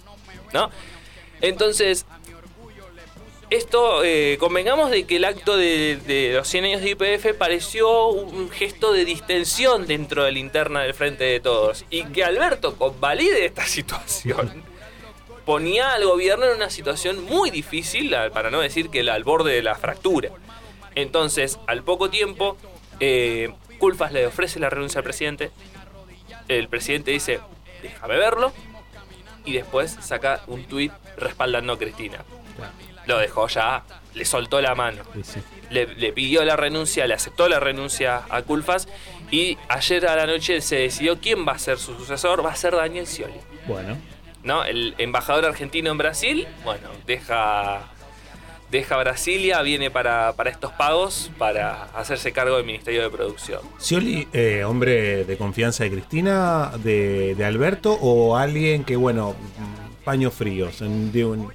¿no? 0.52 0.72
Entonces, 1.42 2.08
esto, 3.50 4.04
eh, 4.04 4.38
convengamos 4.40 4.92
de 4.92 5.06
que 5.06 5.18
el 5.18 5.26
acto 5.26 5.58
de, 5.58 5.98
de 6.06 6.34
los 6.34 6.48
100 6.48 6.66
años 6.66 6.82
de 6.82 6.92
IPF 6.92 7.38
pareció 7.38 8.08
un 8.08 8.50
gesto 8.50 8.94
de 8.94 9.06
distensión 9.06 9.88
dentro 9.88 10.24
de 10.24 10.32
la 10.32 10.40
interna 10.40 10.82
del 10.82 10.94
Frente 10.94 11.24
de 11.24 11.40
Todos. 11.40 11.86
Y 11.90 12.06
que 12.06 12.24
Alberto 12.24 12.76
convalide 12.76 13.46
esta 13.46 13.66
situación 13.66 14.64
ponía 15.50 15.94
al 15.94 16.06
gobierno 16.06 16.46
en 16.46 16.58
una 16.58 16.70
situación 16.70 17.24
muy 17.24 17.50
difícil, 17.50 18.16
para 18.32 18.52
no 18.52 18.60
decir 18.60 18.92
que 18.92 19.00
al 19.10 19.24
borde 19.24 19.52
de 19.52 19.64
la 19.64 19.74
fractura. 19.74 20.30
Entonces, 20.94 21.58
al 21.66 21.82
poco 21.82 22.12
tiempo, 22.12 22.56
eh, 23.00 23.52
Culfas 23.80 24.12
le 24.12 24.28
ofrece 24.28 24.60
la 24.60 24.70
renuncia 24.70 25.00
al 25.00 25.04
presidente. 25.04 25.50
El 26.48 26.68
presidente 26.68 27.10
dice, 27.10 27.40
déjame 27.82 28.18
verlo. 28.18 28.54
Y 29.44 29.54
después 29.54 29.98
saca 30.02 30.44
un 30.46 30.66
tuit 30.66 30.92
respaldando 31.18 31.74
a 31.74 31.80
Cristina. 31.80 32.24
Lo 33.10 33.18
dejó 33.18 33.48
ya, 33.48 33.84
le 34.14 34.24
soltó 34.24 34.62
la 34.62 34.76
mano. 34.76 35.02
Le, 35.72 35.88
le 35.96 36.14
pidió 36.14 36.46
la 36.46 36.56
renuncia, 36.56 37.08
le 37.08 37.16
aceptó 37.16 37.50
la 37.50 37.60
renuncia 37.60 38.22
a 38.30 38.44
Culfas. 38.44 38.88
Y 39.32 39.58
ayer 39.68 40.06
a 40.08 40.16
la 40.16 40.28
noche 40.28 40.62
se 40.62 40.76
decidió 40.76 41.20
quién 41.20 41.44
va 41.48 41.54
a 41.54 41.60
ser 41.60 41.80
su 41.80 41.96
sucesor. 41.96 42.46
Va 42.46 42.52
a 42.52 42.56
ser 42.56 42.76
Daniel 42.76 43.08
Scioli. 43.08 43.34
Bueno. 43.68 43.98
¿no? 44.44 44.64
El 44.64 44.94
embajador 45.00 45.44
argentino 45.46 45.90
en 45.92 45.98
Brasil, 45.98 46.48
bueno, 46.64 46.88
deja, 47.08 47.82
deja 48.72 48.96
Brasilia, 48.98 49.62
viene 49.64 49.90
para, 49.92 50.34
para 50.34 50.52
estos 50.52 50.72
pagos, 50.74 51.32
para 51.40 51.86
hacerse 51.96 52.32
cargo 52.32 52.58
del 52.58 52.66
Ministerio 52.66 53.02
de 53.02 53.10
Producción. 53.10 53.62
Scioli, 53.80 54.28
eh, 54.34 54.64
hombre 54.64 55.26
de 55.26 55.36
confianza 55.36 55.84
de 55.84 55.92
Cristina, 55.92 56.72
de, 56.78 57.34
de 57.36 57.44
Alberto, 57.46 57.94
o 58.02 58.38
alguien 58.38 58.84
que, 58.86 58.96
bueno, 58.96 59.36
paños 60.06 60.34
fríos. 60.34 60.78
de 60.80 61.26
un- 61.26 61.52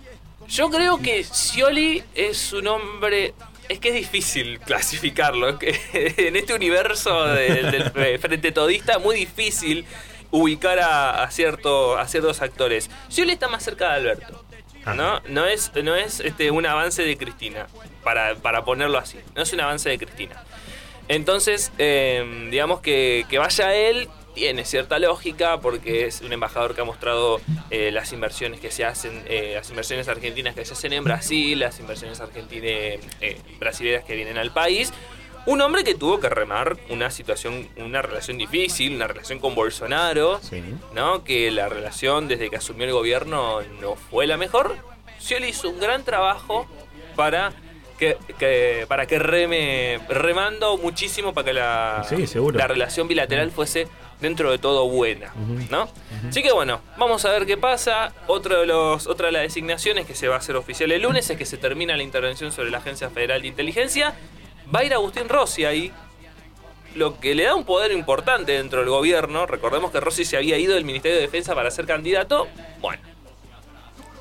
Yo 0.48 0.70
creo 0.70 0.98
que 0.98 1.24
Scioli 1.24 2.02
es 2.14 2.52
un 2.52 2.66
hombre... 2.68 3.34
Es 3.68 3.78
que 3.78 3.88
es 3.88 3.94
difícil 3.94 4.60
clasificarlo. 4.60 5.48
es 5.48 5.56
que 5.56 6.14
en 6.28 6.36
este 6.36 6.54
universo 6.54 7.26
del, 7.28 7.70
del 7.70 8.18
Frente 8.20 8.52
Todista, 8.52 8.98
muy 8.98 9.16
difícil 9.16 9.86
ubicar 10.30 10.80
a, 10.80 11.22
a 11.22 11.30
cierto, 11.30 11.96
a 11.96 12.06
ciertos 12.06 12.42
actores. 12.42 12.90
Scioli 13.10 13.32
está 13.32 13.48
más 13.48 13.62
cerca 13.62 13.90
de 13.90 13.94
Alberto. 13.94 14.44
¿no? 14.92 15.20
No 15.28 15.46
es, 15.46 15.72
no 15.82 15.96
es 15.96 16.20
este, 16.20 16.50
un 16.50 16.66
avance 16.66 17.02
de 17.02 17.16
Cristina, 17.16 17.66
para, 18.02 18.34
para 18.34 18.64
ponerlo 18.64 18.98
así. 18.98 19.18
No 19.34 19.42
es 19.42 19.52
un 19.52 19.60
avance 19.60 19.88
de 19.88 19.98
Cristina. 19.98 20.42
Entonces, 21.08 21.72
eh, 21.78 22.48
digamos 22.50 22.80
que, 22.80 23.24
que 23.30 23.38
vaya 23.38 23.74
él 23.74 24.08
tiene 24.34 24.64
cierta 24.64 24.98
lógica 24.98 25.60
porque 25.60 26.06
es 26.06 26.20
un 26.20 26.32
embajador 26.32 26.74
que 26.74 26.80
ha 26.80 26.84
mostrado 26.84 27.40
eh, 27.70 27.90
las 27.92 28.12
inversiones 28.12 28.60
que 28.60 28.70
se 28.70 28.84
hacen, 28.84 29.22
eh, 29.26 29.52
las 29.54 29.70
inversiones 29.70 30.08
argentinas 30.08 30.54
que 30.54 30.64
se 30.64 30.72
hacen 30.74 30.92
en 30.92 31.04
Brasil, 31.04 31.58
las 31.60 31.78
inversiones 31.80 32.20
argentinas 32.20 32.64
eh, 33.20 33.40
brasileñas 33.58 34.04
que 34.04 34.14
vienen 34.16 34.36
al 34.38 34.52
país. 34.52 34.92
Un 35.46 35.60
hombre 35.60 35.84
que 35.84 35.94
tuvo 35.94 36.20
que 36.20 36.28
remar 36.30 36.76
una 36.88 37.10
situación, 37.10 37.68
una 37.76 38.00
relación 38.00 38.38
difícil, 38.38 38.94
una 38.96 39.06
relación 39.06 39.38
con 39.38 39.54
Bolsonaro, 39.54 40.40
¿no? 40.94 41.22
Que 41.22 41.50
la 41.50 41.68
relación 41.68 42.28
desde 42.28 42.48
que 42.48 42.56
asumió 42.56 42.86
el 42.86 42.92
gobierno 42.92 43.60
no 43.80 43.94
fue 43.94 44.26
la 44.26 44.38
mejor. 44.38 44.76
Scioli 45.20 45.48
hizo 45.48 45.68
un 45.68 45.80
gran 45.80 46.02
trabajo 46.02 46.66
para 47.14 47.52
que, 47.98 48.16
que- 48.38 48.86
para 48.88 49.06
que 49.06 49.18
reme, 49.18 50.00
remando 50.08 50.78
muchísimo 50.78 51.34
para 51.34 51.44
que 51.44 51.52
la, 51.52 52.06
Sí, 52.08 52.16
la 52.58 52.66
relación 52.66 53.06
bilateral 53.06 53.50
fuese 53.50 53.86
dentro 54.20 54.50
de 54.50 54.58
todo 54.58 54.88
buena, 54.88 55.32
¿no? 55.70 55.88
Así 56.28 56.42
que 56.42 56.52
bueno, 56.52 56.80
vamos 56.96 57.24
a 57.24 57.30
ver 57.30 57.46
qué 57.46 57.56
pasa. 57.56 58.12
Otro 58.26 58.60
de 58.60 58.66
los, 58.66 59.06
otra 59.06 59.26
de 59.26 59.32
las 59.32 59.42
designaciones 59.42 60.06
que 60.06 60.14
se 60.14 60.28
va 60.28 60.36
a 60.36 60.38
hacer 60.38 60.56
oficial 60.56 60.90
el 60.92 61.02
lunes 61.02 61.28
es 61.28 61.36
que 61.36 61.44
se 61.44 61.56
termina 61.56 61.96
la 61.96 62.02
intervención 62.02 62.52
sobre 62.52 62.70
la 62.70 62.78
Agencia 62.78 63.10
Federal 63.10 63.42
de 63.42 63.48
Inteligencia. 63.48 64.14
Va 64.74 64.80
a 64.80 64.84
ir 64.84 64.94
Agustín 64.94 65.28
Rossi 65.28 65.64
ahí, 65.64 65.92
lo 66.94 67.20
que 67.20 67.34
le 67.34 67.44
da 67.44 67.54
un 67.54 67.64
poder 67.64 67.92
importante 67.92 68.52
dentro 68.52 68.80
del 68.80 68.88
gobierno. 68.88 69.46
Recordemos 69.46 69.90
que 69.90 70.00
Rossi 70.00 70.24
se 70.24 70.36
había 70.36 70.58
ido 70.58 70.74
del 70.74 70.84
Ministerio 70.84 71.16
de 71.16 71.22
Defensa 71.22 71.54
para 71.54 71.70
ser 71.70 71.86
candidato. 71.86 72.48
Bueno, 72.80 73.02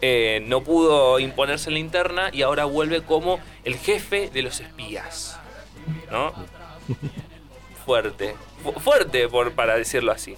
eh, 0.01 0.43
no 0.45 0.63
pudo 0.63 1.19
imponerse 1.19 1.69
en 1.69 1.75
la 1.75 1.79
interna 1.79 2.29
y 2.33 2.41
ahora 2.41 2.65
vuelve 2.65 3.03
como 3.03 3.39
el 3.63 3.77
jefe 3.77 4.29
de 4.33 4.41
los 4.41 4.59
espías. 4.59 5.39
¿No? 6.11 6.33
Fuerte. 7.85 8.35
Fu- 8.63 8.73
fuerte, 8.79 9.27
por, 9.27 9.51
para 9.53 9.75
decirlo 9.77 10.11
así. 10.11 10.35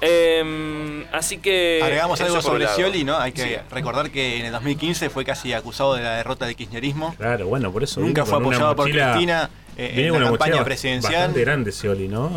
Em, 0.00 1.04
así 1.12 1.38
que. 1.38 1.80
Agregamos 1.82 2.20
algo 2.20 2.40
sobre. 2.40 2.66
Scioli, 2.68 3.02
¿no? 3.04 3.18
Hay 3.18 3.32
que 3.32 3.42
Sí. 3.42 3.56
recordar 3.70 4.10
que 4.10 4.38
en 4.38 4.46
el 4.46 4.52
2015 4.52 5.10
fue 5.10 5.24
casi 5.24 5.52
acusado 5.52 5.94
de 5.94 6.02
la 6.02 6.16
derrota 6.16 6.46
del 6.46 6.54
kirchnerismo. 6.56 7.14
Claro, 7.16 7.48
bueno, 7.48 7.72
por 7.72 7.82
eso. 7.82 8.00
Nunca 8.00 8.24
fue 8.24 8.38
apoyado 8.38 8.76
por 8.76 8.86
mochila- 8.88 9.12
Cristina 9.12 9.50
eh, 9.76 9.92
viene 9.94 10.06
en 10.08 10.12
la 10.14 10.18
una 10.18 10.28
campaña 10.38 10.64
presidencial. 10.64 11.12
Bastante 11.14 11.40
grande, 11.40 11.72
Scioli, 11.72 12.06
¿no? 12.08 12.30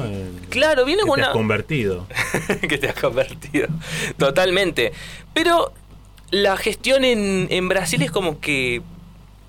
Claro, 0.50 0.86
viene 0.86 1.04
que 1.04 1.08
con 1.10 1.20
te 1.20 1.26
has 1.26 1.30
convertido. 1.34 2.08
que 2.68 2.78
te 2.80 2.90
has 2.90 2.96
convertido. 3.00 3.68
Totalmente. 4.18 4.92
Pero 5.34 5.72
la 6.32 6.58
gestión 6.58 7.04
en, 7.04 7.48
en 7.52 7.70
Brasil 7.70 8.02
es 8.02 8.10
como 8.12 8.40
que 8.40 8.82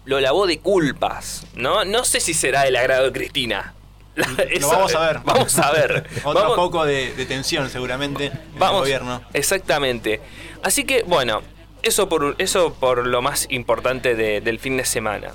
lo 0.04 0.20
lavó 0.20 0.46
de 0.46 0.58
culpas, 0.58 1.46
¿no? 1.54 1.84
No 1.86 2.04
sé 2.04 2.20
si 2.20 2.34
será 2.34 2.64
del 2.64 2.76
agrado 2.76 3.04
de 3.04 3.12
Cristina. 3.12 3.72
Lo 4.14 4.68
vamos 4.68 4.94
a 4.94 5.00
ver. 5.06 5.20
Vamos 5.24 5.58
a 5.58 5.70
ver. 5.72 6.06
Otro 6.24 6.40
Vamos- 6.42 6.56
poco 6.56 6.84
de, 6.84 7.12
de 7.14 7.26
tensión 7.26 7.68
seguramente 7.70 8.26
en 8.26 8.40
Vamos, 8.58 8.76
el 8.76 8.80
gobierno. 8.80 9.22
Exactamente. 9.32 10.20
Así 10.62 10.84
que, 10.84 11.02
bueno, 11.04 11.42
eso 11.82 12.08
por, 12.08 12.34
eso 12.38 12.74
por 12.74 13.06
lo 13.06 13.22
más 13.22 13.46
importante 13.50 14.14
de- 14.14 14.40
del 14.40 14.58
fin 14.58 14.76
de 14.76 14.84
semana. 14.84 15.32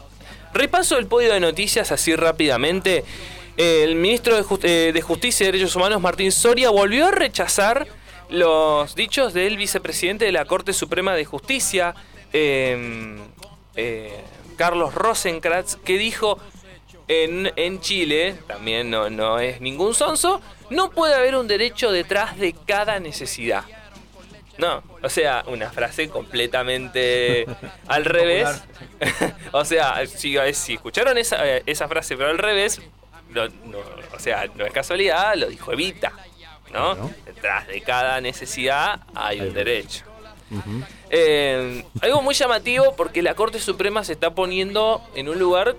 Repaso 0.54 0.98
el 0.98 1.08
podio 1.08 1.34
de 1.34 1.40
noticias 1.40 1.92
así 1.92 2.16
rápidamente. 2.16 3.04
El 3.58 3.96
ministro 3.96 4.36
de, 4.36 4.46
eh, 4.64 4.92
de 4.94 5.02
Justicia 5.02 5.44
y 5.44 5.48
Derechos 5.48 5.76
Humanos, 5.76 6.00
Martín 6.00 6.32
Soria, 6.32 6.70
volvió 6.70 7.08
a 7.08 7.12
rechazar 7.12 7.88
los 8.30 8.94
dichos 8.94 9.34
del 9.34 9.58
vicepresidente 9.58 10.26
de 10.26 10.32
la 10.32 10.46
Corte 10.46 10.74
Suprema 10.74 11.16
de 11.16 11.26
Justicia, 11.26 11.96
eh, 12.34 13.18
eh, 13.76 14.24
Carlos 14.58 14.94
Rosenkrantz, 14.94 15.76
que 15.78 15.98
dijo 15.98 16.38
en, 17.08 17.52
en 17.56 17.80
Chile, 17.82 18.36
también 18.48 18.90
no, 18.90 19.10
no 19.10 19.40
es 19.40 19.62
ningún 19.62 19.94
sonso, 19.94 20.42
no 20.70 20.90
puede 20.92 21.16
haber 21.16 21.36
un 21.36 21.48
derecho 21.48 21.92
detrás 21.92 22.38
de 22.38 22.54
cada 22.54 23.00
necesidad. 23.00 23.64
No, 24.58 24.82
o 25.04 25.10
sea, 25.10 25.44
una 25.48 25.70
frase 25.70 26.10
completamente 26.10 27.46
al 27.88 28.06
revés. 28.06 28.48
o 29.52 29.64
sea, 29.64 30.04
si, 30.08 30.36
si 30.54 30.74
escucharon 30.74 31.18
esa, 31.18 31.46
esa 31.58 31.88
frase 31.88 32.18
pero 32.18 32.30
al 32.30 32.40
revés, 32.40 32.82
no- 33.30 33.48
no, 33.66 33.78
o 34.14 34.20
sea, 34.20 34.48
no 34.56 34.66
es 34.66 34.74
casualidad, 34.74 35.36
lo 35.36 35.48
dijo 35.48 35.72
Evita. 35.72 36.12
¿no? 36.74 36.96
Detrás 37.26 37.66
de 37.68 37.80
cada 37.82 38.20
necesidad 38.20 39.00
hay 39.16 39.40
un 39.40 39.54
derecho. 39.54 40.04
Eh, 41.10 41.86
algo 42.02 42.22
muy 42.22 42.34
llamativo 42.36 42.94
porque 42.96 43.22
la 43.22 43.36
Corte 43.36 43.60
Suprema 43.60 44.04
se 44.04 44.14
está 44.14 44.34
poniendo 44.36 45.02
en 45.16 45.30
un 45.30 45.40
lugar 45.40 45.76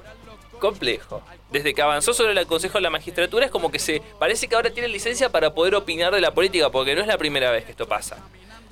complejo. 0.59 1.23
Desde 1.51 1.73
que 1.75 1.83
avanzó 1.83 2.13
sobre 2.13 2.39
el 2.39 2.47
Consejo 2.47 2.79
de 2.79 2.83
la 2.83 2.91
Magistratura 2.91 3.47
es 3.47 3.51
como 3.51 3.71
que 3.71 3.79
se 3.79 4.03
parece 4.19 4.49
que 4.49 4.55
ahora 4.55 4.71
tiene 4.71 4.89
licencia 4.89 5.31
para 5.31 5.55
poder 5.55 5.75
opinar 5.75 6.15
de 6.15 6.21
la 6.21 6.33
política, 6.33 6.71
porque 6.71 6.95
no 6.95 7.01
es 7.01 7.07
la 7.07 7.17
primera 7.19 7.51
vez 7.51 7.65
que 7.65 7.71
esto 7.71 7.87
pasa. 7.89 8.19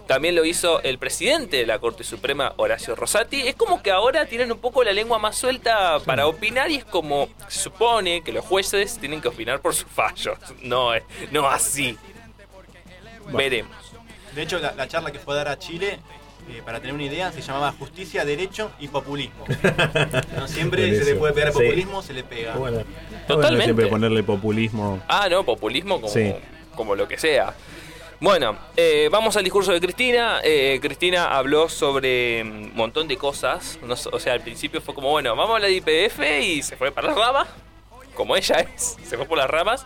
También 0.07 0.37
lo 0.37 0.45
hizo 0.45 0.81
el 0.83 0.99
presidente 0.99 1.57
de 1.57 1.66
la 1.66 1.81
Corte 1.81 2.05
Suprema, 2.05 2.52
Horacio 2.59 2.95
Rosati. 2.95 3.40
Es 3.49 3.57
como 3.57 3.83
que 3.83 3.90
ahora 3.90 4.26
tienen 4.26 4.52
un 4.52 4.59
poco 4.59 4.85
la 4.85 4.93
lengua 4.93 5.19
más 5.19 5.37
suelta 5.37 5.99
para 6.00 6.28
opinar 6.28 6.71
y 6.71 6.76
es 6.76 6.85
como 6.85 7.28
se 7.49 7.59
supone 7.59 8.23
que 8.23 8.31
los 8.31 8.45
jueces 8.45 8.99
tienen 8.99 9.21
que 9.21 9.26
opinar 9.28 9.61
por 9.61 9.75
sus 9.75 9.90
fallos. 9.90 10.38
No, 10.62 10.95
es- 10.95 11.02
no 11.33 11.49
así. 11.49 11.99
Veremos. 13.33 13.75
De 14.35 14.43
hecho, 14.43 14.59
la, 14.59 14.73
la 14.73 14.87
charla 14.87 15.11
que 15.11 15.19
fue 15.19 15.35
a 15.35 15.38
dar 15.38 15.49
a 15.49 15.59
Chile, 15.59 15.99
eh, 16.49 16.62
para 16.65 16.79
tener 16.81 16.95
una 16.95 17.05
idea, 17.05 17.33
se 17.33 17.41
llamaba 17.43 17.73
Justicia, 17.79 18.25
Derecho 18.25 18.71
y 18.79 18.88
Populismo. 18.88 19.45
¿No? 20.37 20.47
Siempre 20.49 20.97
se 20.99 21.05
le 21.05 21.15
puede 21.17 21.33
pegar 21.33 21.53
Sí. 21.53 21.59
populismo, 21.59 22.03
se 22.03 22.12
le 22.12 22.25
pega. 22.25 22.55
Bueno, 22.57 22.83
Totalmente. 23.26 23.65
siempre 23.65 23.87
ponerle 23.87 24.23
populismo. 24.23 25.00
Ah, 25.09 25.29
no, 25.31 25.45
populismo 25.45 25.97
como, 26.00 26.12
Sí. 26.12 26.33
como 26.75 26.95
lo 26.95 27.09
que 27.09 27.19
sea. 27.19 27.55
Bueno, 28.19 28.57
eh, 28.76 29.09
vamos 29.12 29.37
al 29.37 29.45
discurso 29.45 29.73
de 29.73 29.81
Cristina. 29.81 30.41
Eh, 30.43 30.79
Cristina 30.81 31.37
habló 31.37 31.69
sobre 31.69 32.43
un 32.43 32.75
montón 32.75 33.09
de 33.09 33.17
cosas. 33.19 33.79
No 33.83 33.95
o 33.95 34.19
sea, 34.21 34.33
al 34.33 34.41
principio 34.41 34.81
fue 34.81 34.95
como, 34.95 35.11
bueno, 35.11 35.37
vamos 35.37 35.57
a 35.57 35.59
la 35.59 35.69
IPF 35.69 36.21
y 36.43 36.62
se 36.62 36.76
fue 36.76 36.91
para 36.93 37.09
las 37.09 37.17
ramas, 37.19 37.49
como 38.15 38.35
ella 38.37 38.57
es, 38.75 38.97
se 39.05 39.17
fue 39.19 39.26
por 39.26 39.37
las 39.37 39.50
ramas. 39.50 39.85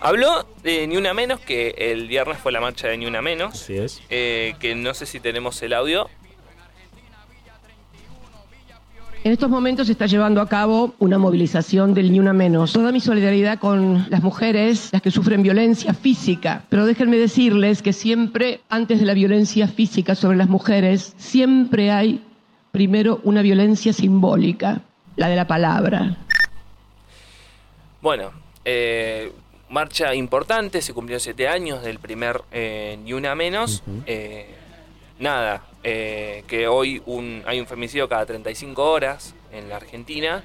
Habló 0.00 0.46
de 0.62 0.86
Ni 0.86 0.96
Una 0.96 1.14
Menos, 1.14 1.40
que 1.40 1.74
el 1.78 2.08
viernes 2.08 2.38
fue 2.38 2.52
la 2.52 2.60
marcha 2.60 2.88
de 2.88 2.98
Ni 2.98 3.06
Una 3.06 3.22
Menos. 3.22 3.54
Así 3.54 3.76
es. 3.76 4.02
eh, 4.10 4.54
que 4.60 4.74
no 4.74 4.92
sé 4.94 5.06
si 5.06 5.20
tenemos 5.20 5.62
el 5.62 5.72
audio. 5.72 6.08
En 9.22 9.32
estos 9.32 9.48
momentos 9.48 9.86
se 9.86 9.92
está 9.92 10.04
llevando 10.04 10.42
a 10.42 10.48
cabo 10.50 10.94
una 10.98 11.16
movilización 11.16 11.94
del 11.94 12.12
Ni 12.12 12.20
Una 12.20 12.34
Menos. 12.34 12.74
Toda 12.74 12.92
mi 12.92 13.00
solidaridad 13.00 13.58
con 13.58 14.06
las 14.10 14.22
mujeres, 14.22 14.90
las 14.92 15.00
que 15.00 15.10
sufren 15.10 15.42
violencia 15.42 15.94
física. 15.94 16.64
Pero 16.68 16.84
déjenme 16.84 17.16
decirles 17.16 17.80
que 17.80 17.94
siempre, 17.94 18.60
antes 18.68 19.00
de 19.00 19.06
la 19.06 19.14
violencia 19.14 19.66
física 19.66 20.14
sobre 20.14 20.36
las 20.36 20.50
mujeres, 20.50 21.14
siempre 21.16 21.90
hay 21.90 22.22
primero 22.70 23.20
una 23.24 23.40
violencia 23.40 23.94
simbólica, 23.94 24.82
la 25.16 25.28
de 25.28 25.36
la 25.36 25.46
palabra. 25.46 26.18
Bueno, 28.02 28.30
eh, 28.66 29.32
marcha 29.74 30.14
importante, 30.14 30.80
se 30.80 30.94
cumplió 30.94 31.18
siete 31.20 31.48
años 31.48 31.82
del 31.82 31.98
primer 31.98 32.40
eh, 32.52 32.96
Ni 33.02 33.12
Una 33.12 33.34
Menos. 33.34 33.82
Eh, 34.06 34.46
nada, 35.18 35.64
eh, 35.82 36.44
que 36.46 36.66
hoy 36.68 37.02
un, 37.06 37.42
hay 37.46 37.60
un 37.60 37.66
femicidio 37.66 38.08
cada 38.08 38.24
35 38.24 38.82
horas 38.90 39.34
en 39.52 39.68
la 39.68 39.76
Argentina. 39.76 40.42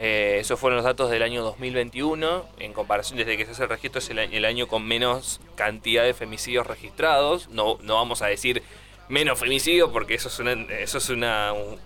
Eh, 0.00 0.38
esos 0.40 0.58
fueron 0.58 0.78
los 0.78 0.84
datos 0.84 1.10
del 1.10 1.22
año 1.22 1.42
2021. 1.44 2.44
En 2.58 2.72
comparación, 2.72 3.18
desde 3.18 3.36
que 3.36 3.44
se 3.46 3.52
hace 3.52 3.62
el 3.62 3.68
registro, 3.68 4.00
es 4.00 4.10
el, 4.10 4.18
el 4.18 4.44
año 4.44 4.66
con 4.66 4.84
menos 4.84 5.40
cantidad 5.54 6.02
de 6.02 6.12
femicidios 6.12 6.66
registrados. 6.66 7.48
No, 7.50 7.78
no 7.82 7.94
vamos 7.94 8.20
a 8.22 8.26
decir 8.26 8.62
menos 9.08 9.38
femicidio 9.38 9.92
porque 9.92 10.14
eso 10.14 10.28
es 10.28 10.38
una, 10.40 10.52
eso 10.52 10.98
es 10.98 11.08
una, 11.10 11.52
un- 11.52 11.78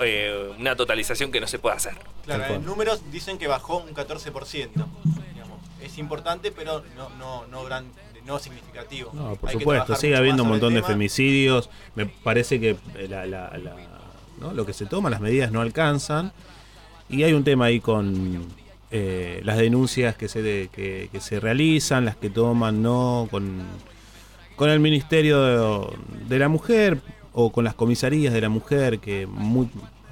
eh, 0.00 0.50
una 0.58 0.76
totalización 0.76 1.32
que 1.32 1.40
no 1.40 1.46
se 1.46 1.58
puede 1.58 1.76
hacer. 1.76 1.94
Claro, 2.26 2.44
en 2.56 2.64
números 2.66 3.10
dicen 3.10 3.38
que 3.38 3.46
bajó 3.46 3.78
un 3.78 3.94
14%. 3.94 4.68
Es 5.84 5.98
importante, 5.98 6.52
pero 6.52 6.82
no, 6.96 7.08
no, 7.18 7.46
no, 7.46 7.64
gran, 7.64 7.84
no 8.26 8.38
significativo. 8.38 9.10
No, 9.14 9.34
por 9.36 9.50
Hay 9.50 9.58
supuesto, 9.58 9.96
sigue 9.96 10.16
habiendo 10.16 10.42
un 10.44 10.48
montón 10.50 10.74
de 10.74 10.82
femicidios. 10.82 11.70
Me 11.94 12.06
parece 12.06 12.60
que 12.60 12.76
la- 13.08 13.26
la- 13.26 13.56
la- 13.58 13.76
¿no? 14.40 14.52
lo 14.52 14.64
que 14.66 14.72
se 14.72 14.86
toma, 14.86 15.10
las 15.10 15.20
medidas 15.20 15.50
no 15.52 15.60
alcanzan. 15.60 16.32
Y 17.08 17.24
hay 17.24 17.32
un 17.32 17.44
tema 17.44 17.66
ahí 17.66 17.80
con 17.80 18.46
eh, 18.90 19.40
las 19.44 19.56
denuncias 19.58 20.16
que 20.16 20.28
se, 20.28 20.42
de- 20.42 20.68
que, 20.72 21.08
que 21.10 21.20
se 21.20 21.40
realizan, 21.40 22.04
las 22.04 22.16
que 22.16 22.30
toman, 22.30 22.82
¿no? 22.82 23.26
Con, 23.30 23.62
con 24.56 24.68
el 24.70 24.80
Ministerio 24.80 25.42
de, 25.42 25.86
de 26.28 26.38
la 26.38 26.48
Mujer 26.48 26.98
o 27.32 27.50
con 27.50 27.64
las 27.64 27.74
comisarías 27.74 28.32
de 28.34 28.40
la 28.42 28.48
mujer, 28.50 28.98
que 28.98 29.26
mu- 29.26 29.68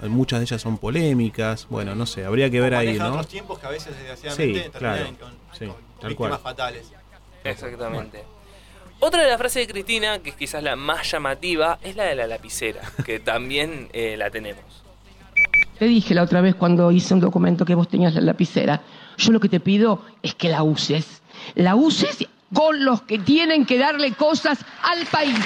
muchas 0.08 0.40
de 0.40 0.44
ellas 0.44 0.60
son 0.62 0.78
polémicas. 0.78 1.66
Bueno, 1.68 1.94
no 1.94 2.06
sé, 2.06 2.24
habría 2.24 2.50
que 2.50 2.60
ver 2.60 2.74
ahí, 2.74 2.98
¿no? 2.98 3.08
otros 3.08 3.28
tiempos 3.28 3.58
que 3.58 3.66
a 3.66 3.70
veces, 3.70 3.94
desgraciadamente, 3.96 4.64
Sí, 4.64 4.70
terminan 4.70 5.14
claro. 5.16 5.16
con, 5.20 5.58
Sí, 5.58 5.66
con 5.66 5.76
tal 6.00 6.08
víctimas 6.10 6.16
cual. 6.16 6.40
fatales. 6.40 6.90
Exactamente. 7.44 8.24
Otra 9.00 9.22
de 9.22 9.28
las 9.30 9.38
frases 9.38 9.66
de 9.66 9.72
Cristina, 9.72 10.18
que 10.18 10.30
es 10.30 10.36
quizás 10.36 10.62
la 10.62 10.76
más 10.76 11.10
llamativa, 11.10 11.78
es 11.82 11.96
la 11.96 12.04
de 12.04 12.14
la 12.14 12.26
lapicera, 12.26 12.82
que 13.04 13.18
también 13.20 13.88
eh, 13.92 14.16
la 14.16 14.30
tenemos. 14.30 14.62
Te 15.78 15.86
dije 15.86 16.14
la 16.14 16.22
otra 16.24 16.42
vez 16.42 16.54
cuando 16.54 16.90
hice 16.90 17.14
un 17.14 17.20
documento 17.20 17.64
que 17.64 17.74
vos 17.74 17.88
tenías 17.88 18.14
la 18.14 18.20
lapicera. 18.20 18.82
Yo 19.16 19.32
lo 19.32 19.40
que 19.40 19.48
te 19.48 19.60
pido 19.60 20.04
es 20.22 20.34
que 20.34 20.50
la 20.50 20.62
uses. 20.62 21.22
La 21.54 21.74
uses 21.74 22.26
con 22.52 22.84
los 22.84 23.00
que 23.02 23.18
tienen 23.18 23.64
que 23.64 23.78
darle 23.78 24.12
cosas 24.12 24.58
al 24.82 25.06
país. 25.06 25.38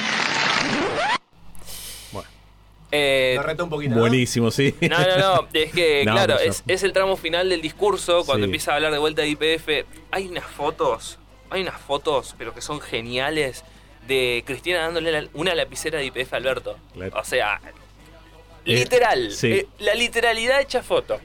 Eh, 2.96 3.32
Lo 3.36 3.42
reto 3.42 3.64
un 3.64 3.70
poquito. 3.70 3.96
Buenísimo, 3.96 4.50
sí. 4.50 4.74
No, 4.82 4.98
no, 4.98 5.16
no, 5.42 5.48
es 5.52 5.72
que, 5.72 6.04
No, 6.04 6.12
claro, 6.12 6.38
es, 6.38 6.62
es 6.66 6.82
el 6.84 6.92
tramo 6.92 7.16
final 7.16 7.48
del 7.48 7.60
discurso, 7.60 8.24
cuando 8.24 8.44
Sí. 8.44 8.48
empieza 8.48 8.72
a 8.72 8.76
hablar 8.76 8.92
de 8.92 8.98
vuelta 8.98 9.22
de 9.22 9.28
IPF. 9.28 9.86
Hay 10.12 10.28
unas 10.28 10.44
fotos, 10.44 11.18
hay 11.50 11.62
unas 11.62 11.80
fotos, 11.80 12.34
pero 12.38 12.54
que 12.54 12.60
son 12.60 12.80
geniales, 12.80 13.64
de 14.06 14.42
Cristina 14.46 14.80
dándole 14.80 15.10
la- 15.12 15.28
una 15.32 15.54
lapicera 15.54 15.98
de 15.98 16.04
IPF 16.06 16.34
a 16.34 16.36
Alberto. 16.36 16.78
Claro. 16.92 17.18
O 17.18 17.24
sea, 17.24 17.60
Eh, 18.66 18.74
literal, 18.74 19.30
sí. 19.32 19.50
eh, 19.52 19.66
la 19.78 19.94
literalidad 19.94 20.60
hecha 20.60 20.82
foto. 20.82 21.18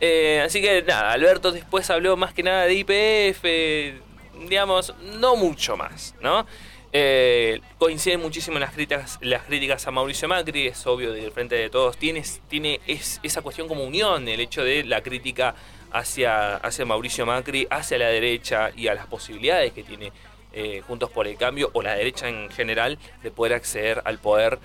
Eh, 0.00 0.42
así 0.44 0.60
que 0.60 0.82
nada, 0.82 1.12
Alberto 1.12 1.52
después 1.52 1.88
habló 1.90 2.16
más 2.16 2.32
que 2.34 2.42
nada 2.42 2.64
de 2.64 2.74
IPF, 2.74 4.00
digamos, 4.48 4.94
no 5.20 5.36
mucho 5.36 5.76
más, 5.76 6.14
¿no? 6.20 6.46
Eh, 6.92 7.60
coinciden 7.78 8.20
muchísimo 8.20 8.58
las 8.58 8.72
críticas, 8.72 9.18
las 9.20 9.42
críticas 9.42 9.86
a 9.86 9.90
Mauricio 9.90 10.26
Macri, 10.26 10.68
es 10.68 10.86
obvio 10.86 11.12
del 11.12 11.30
frente 11.32 11.54
de 11.54 11.68
todos, 11.68 11.98
tiene, 11.98 12.22
tiene 12.48 12.80
es, 12.86 13.20
esa 13.22 13.42
cuestión 13.42 13.68
como 13.68 13.84
unión, 13.84 14.26
el 14.26 14.40
hecho 14.40 14.64
de 14.64 14.84
la 14.84 15.02
crítica 15.02 15.54
hacia, 15.90 16.56
hacia 16.56 16.86
Mauricio 16.86 17.26
Macri, 17.26 17.66
hacia 17.70 17.98
la 17.98 18.08
derecha 18.08 18.70
y 18.74 18.88
a 18.88 18.94
las 18.94 19.06
posibilidades 19.06 19.72
que 19.72 19.82
tiene 19.82 20.12
eh, 20.54 20.82
Juntos 20.86 21.10
por 21.10 21.28
el 21.28 21.36
Cambio 21.36 21.70
o 21.74 21.82
la 21.82 21.94
derecha 21.94 22.28
en 22.28 22.48
general 22.50 22.98
de 23.22 23.30
poder 23.30 23.52
acceder 23.52 24.00
al 24.04 24.18
poder 24.18 24.58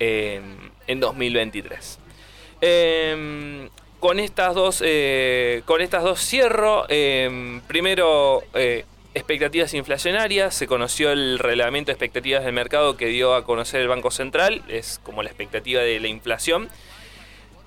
eh, 0.00 0.40
en 0.86 1.00
2023. 1.00 1.98
Eh, 2.60 3.68
con 4.00 4.20
estas 4.20 4.54
dos, 4.54 4.78
con 4.78 5.80
estas 5.80 6.02
dos 6.04 6.20
cierro. 6.20 6.86
Eh, 6.88 7.60
primero, 7.66 8.42
expectativas 9.18 9.74
inflacionarias. 9.74 10.54
Se 10.54 10.66
conoció 10.66 11.12
el 11.12 11.38
reglamento 11.38 11.88
de 11.88 11.92
expectativas 11.92 12.44
del 12.44 12.52
mercado 12.52 12.96
que 12.96 13.06
dio 13.06 13.34
a 13.34 13.44
conocer 13.44 13.80
el 13.80 13.88
Banco 13.88 14.10
Central. 14.10 14.62
Es 14.68 15.00
como 15.02 15.22
la 15.22 15.28
expectativa 15.28 15.82
de 15.82 16.00
la 16.00 16.08
inflación. 16.08 16.68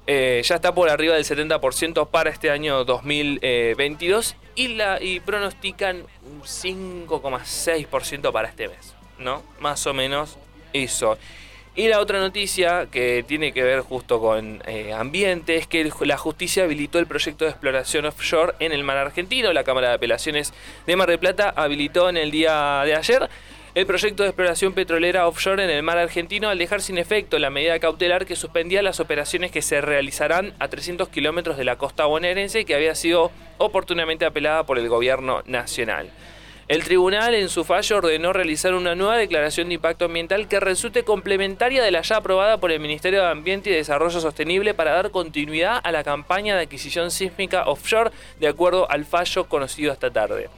Eh, 0.08 0.42
ya 0.44 0.56
está 0.56 0.74
por 0.74 0.90
arriba 0.90 1.16
del 1.16 1.26
70% 1.26 2.10
para 2.10 2.32
este 2.32 2.50
año 2.50 2.84
2022 2.84 4.36
y, 4.56 4.70
la, 4.70 5.02
y 5.02 5.20
pronostican 5.20 6.04
un 6.24 6.42
5,6% 6.42 8.32
para 8.32 8.48
este 8.48 8.68
mes, 8.68 8.96
¿no? 9.20 9.44
Más 9.60 9.86
o 9.86 9.94
menos 9.94 10.38
eso. 10.74 11.18
Y 11.74 11.88
la 11.88 12.02
otra 12.02 12.20
noticia 12.20 12.88
que 12.92 13.24
tiene 13.26 13.54
que 13.54 13.64
ver 13.64 13.80
justo 13.80 14.20
con 14.20 14.62
eh, 14.68 14.92
ambiente 14.92 15.56
es 15.56 15.68
que 15.68 15.90
la 16.02 16.18
justicia 16.18 16.66
habilitó 16.66 17.00
el 17.00 17.08
proyecto 17.08 17.46
de 17.46 17.52
exploración 17.52 18.06
offshore 18.06 18.56
en 18.60 18.74
el 18.74 18.84
mar 18.84 18.98
argentino. 18.98 19.54
La 19.54 19.64
Cámara 19.64 19.88
de 19.88 19.96
Apelaciones 19.96 20.54
de 20.86 20.96
Mar 20.98 21.08
del 21.08 21.20
Plata 21.20 21.54
habilitó 21.56 22.10
en 22.10 22.18
el 22.18 22.30
día 22.30 22.82
de 22.84 22.94
ayer 22.94 23.30
el 23.74 23.86
proyecto 23.86 24.24
de 24.24 24.30
exploración 24.30 24.74
petrolera 24.74 25.28
offshore 25.28 25.64
en 25.64 25.70
el 25.70 25.82
mar 25.82 25.98
argentino 25.98 26.50
al 26.50 26.58
dejar 26.58 26.82
sin 26.82 26.98
efecto 26.98 27.40
la 27.40 27.50
medida 27.50 27.80
cautelar 27.80 28.26
que 28.26 28.36
suspendía 28.36 28.82
las 28.82 29.00
operaciones 29.00 29.50
que 29.50 29.62
se 29.62 29.80
realizarán 29.80 30.54
a 30.60 30.68
300 30.68 31.08
kilómetros 31.08 31.56
de 31.56 31.64
la 31.64 31.78
costa 31.78 32.04
bonaerense 32.04 32.66
que 32.66 32.76
había 32.76 32.96
sido 32.96 33.32
oportunamente 33.60 34.26
apelada 34.26 34.66
por 34.66 34.78
el 34.78 34.90
gobierno 34.90 35.42
nacional. 35.46 36.10
El 36.68 36.84
tribunal 36.84 37.34
en 37.34 37.50
su 37.50 37.66
fallo 37.66 37.98
ordenó 37.98 38.34
realizar 38.34 38.74
una 38.74 38.96
nueva 38.96 39.18
declaración 39.18 39.68
de 39.68 39.76
impacto 39.76 40.06
ambiental 40.06 40.48
que 40.48 40.60
resulte 40.60 41.04
complementaria 41.04 41.84
de 41.84 41.92
la 41.92 42.02
ya 42.02 42.18
aprobada 42.18 42.60
por 42.60 42.72
el 42.72 42.80
Ministerio 42.80 43.22
de 43.22 43.30
Ambiente 43.30 43.70
y 43.70 43.74
Desarrollo 43.74 44.22
Sostenible 44.22 44.74
para 44.74 44.94
dar 44.94 45.12
continuidad 45.12 45.82
a 45.84 45.92
la 45.92 46.04
campaña 46.04 46.56
de 46.56 46.64
adquisición 46.64 47.12
sísmica 47.12 47.64
offshore 47.66 48.12
de 48.40 48.48
acuerdo 48.48 48.90
al 48.90 49.06
fallo 49.06 49.50
conocido 49.50 49.92
esta 49.92 50.12
tarde. 50.12 50.50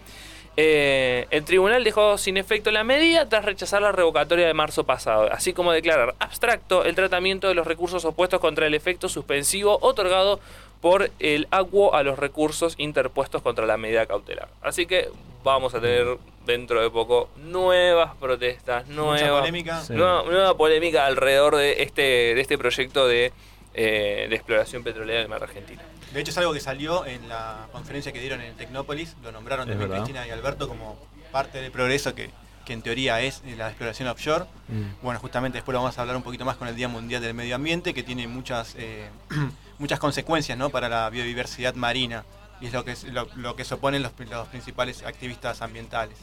Eh, 0.55 1.25
el 1.31 1.43
tribunal 1.45 1.83
dejó 1.83 2.17
sin 2.17 2.37
efecto 2.37 2.69
la 2.69 2.83
medida 2.83 3.27
tras 3.27 3.43
rechazar 3.43 3.81
la 3.81 3.91
revocatoria 3.91 4.45
de 4.45 4.53
marzo 4.53 4.83
pasado, 4.83 5.27
así 5.31 5.53
como 5.53 5.71
declarar 5.71 6.13
abstracto 6.19 6.85
el 6.85 6.93
tratamiento 6.93 7.47
de 7.47 7.55
los 7.55 7.65
recursos 7.65 8.05
opuestos 8.05 8.39
contra 8.39 8.67
el 8.67 8.75
efecto 8.75 9.09
suspensivo 9.09 9.79
otorgado 9.81 10.39
por 10.79 11.09
el 11.19 11.47
ACUO 11.49 11.95
a 11.95 12.03
los 12.03 12.19
recursos 12.19 12.75
interpuestos 12.77 13.41
contra 13.41 13.65
la 13.65 13.77
medida 13.77 14.05
cautelar. 14.05 14.49
Así 14.61 14.85
que 14.85 15.09
vamos 15.43 15.73
a 15.73 15.81
tener 15.81 16.17
dentro 16.45 16.81
de 16.81 16.89
poco 16.89 17.29
nuevas 17.37 18.15
protestas, 18.17 18.87
nueva 18.87 19.39
polémica. 19.39 19.81
Sí. 19.81 19.93
nueva 19.93 20.55
polémica 20.55 21.05
alrededor 21.05 21.55
de 21.55 21.83
este, 21.83 22.01
de 22.01 22.41
este 22.41 22.57
proyecto 22.57 23.07
de, 23.07 23.31
eh, 23.73 24.27
de 24.29 24.35
exploración 24.35 24.83
petrolera 24.83 25.19
del 25.19 25.29
mar 25.29 25.43
argentino. 25.43 25.81
De 26.13 26.19
hecho, 26.19 26.31
es 26.31 26.37
algo 26.37 26.53
que 26.53 26.59
salió 26.59 27.05
en 27.05 27.27
la 27.27 27.67
conferencia 27.71 28.11
que 28.11 28.19
dieron 28.19 28.39
en 28.41 28.53
Tecnópolis. 28.55 29.15
Lo 29.23 29.31
nombraron 29.31 29.67
también. 29.67 29.89
Cristina 29.91 30.27
y 30.27 30.31
Alberto 30.31 30.67
como 30.67 30.97
parte 31.31 31.59
del 31.61 31.71
progreso 31.71 32.13
que, 32.13 32.29
que 32.65 32.73
en 32.73 32.81
teoría 32.83 33.19
es 33.21 33.41
la 33.57 33.67
exploración 33.69 34.07
offshore. 34.09 34.45
Mm. 34.67 35.03
Bueno, 35.03 35.19
justamente 35.19 35.57
después 35.57 35.73
lo 35.73 35.79
vamos 35.81 35.97
a 35.97 36.01
hablar 36.01 36.15
un 36.15 36.23
poquito 36.23 36.45
más 36.45 36.55
con 36.57 36.67
el 36.67 36.75
Día 36.75 36.87
Mundial 36.87 37.21
del 37.21 37.33
Medio 37.33 37.55
Ambiente, 37.55 37.93
que 37.95 38.03
tiene 38.03 38.27
muchas, 38.27 38.75
eh, 38.77 39.09
muchas 39.79 39.99
consecuencias 39.99 40.55
¿no? 40.57 40.69
para 40.69 40.87
la 40.87 41.09
biodiversidad 41.09 41.73
marina. 41.73 42.23
Y 42.61 42.67
es 42.67 42.73
lo 42.73 42.85
que, 42.85 42.91
es- 42.91 43.05
lo, 43.05 43.27
lo 43.35 43.55
que 43.55 43.65
se 43.65 43.73
oponen 43.73 44.03
los, 44.03 44.11
los 44.29 44.47
principales 44.49 45.01
activistas 45.03 45.61
ambientales. 45.63 46.17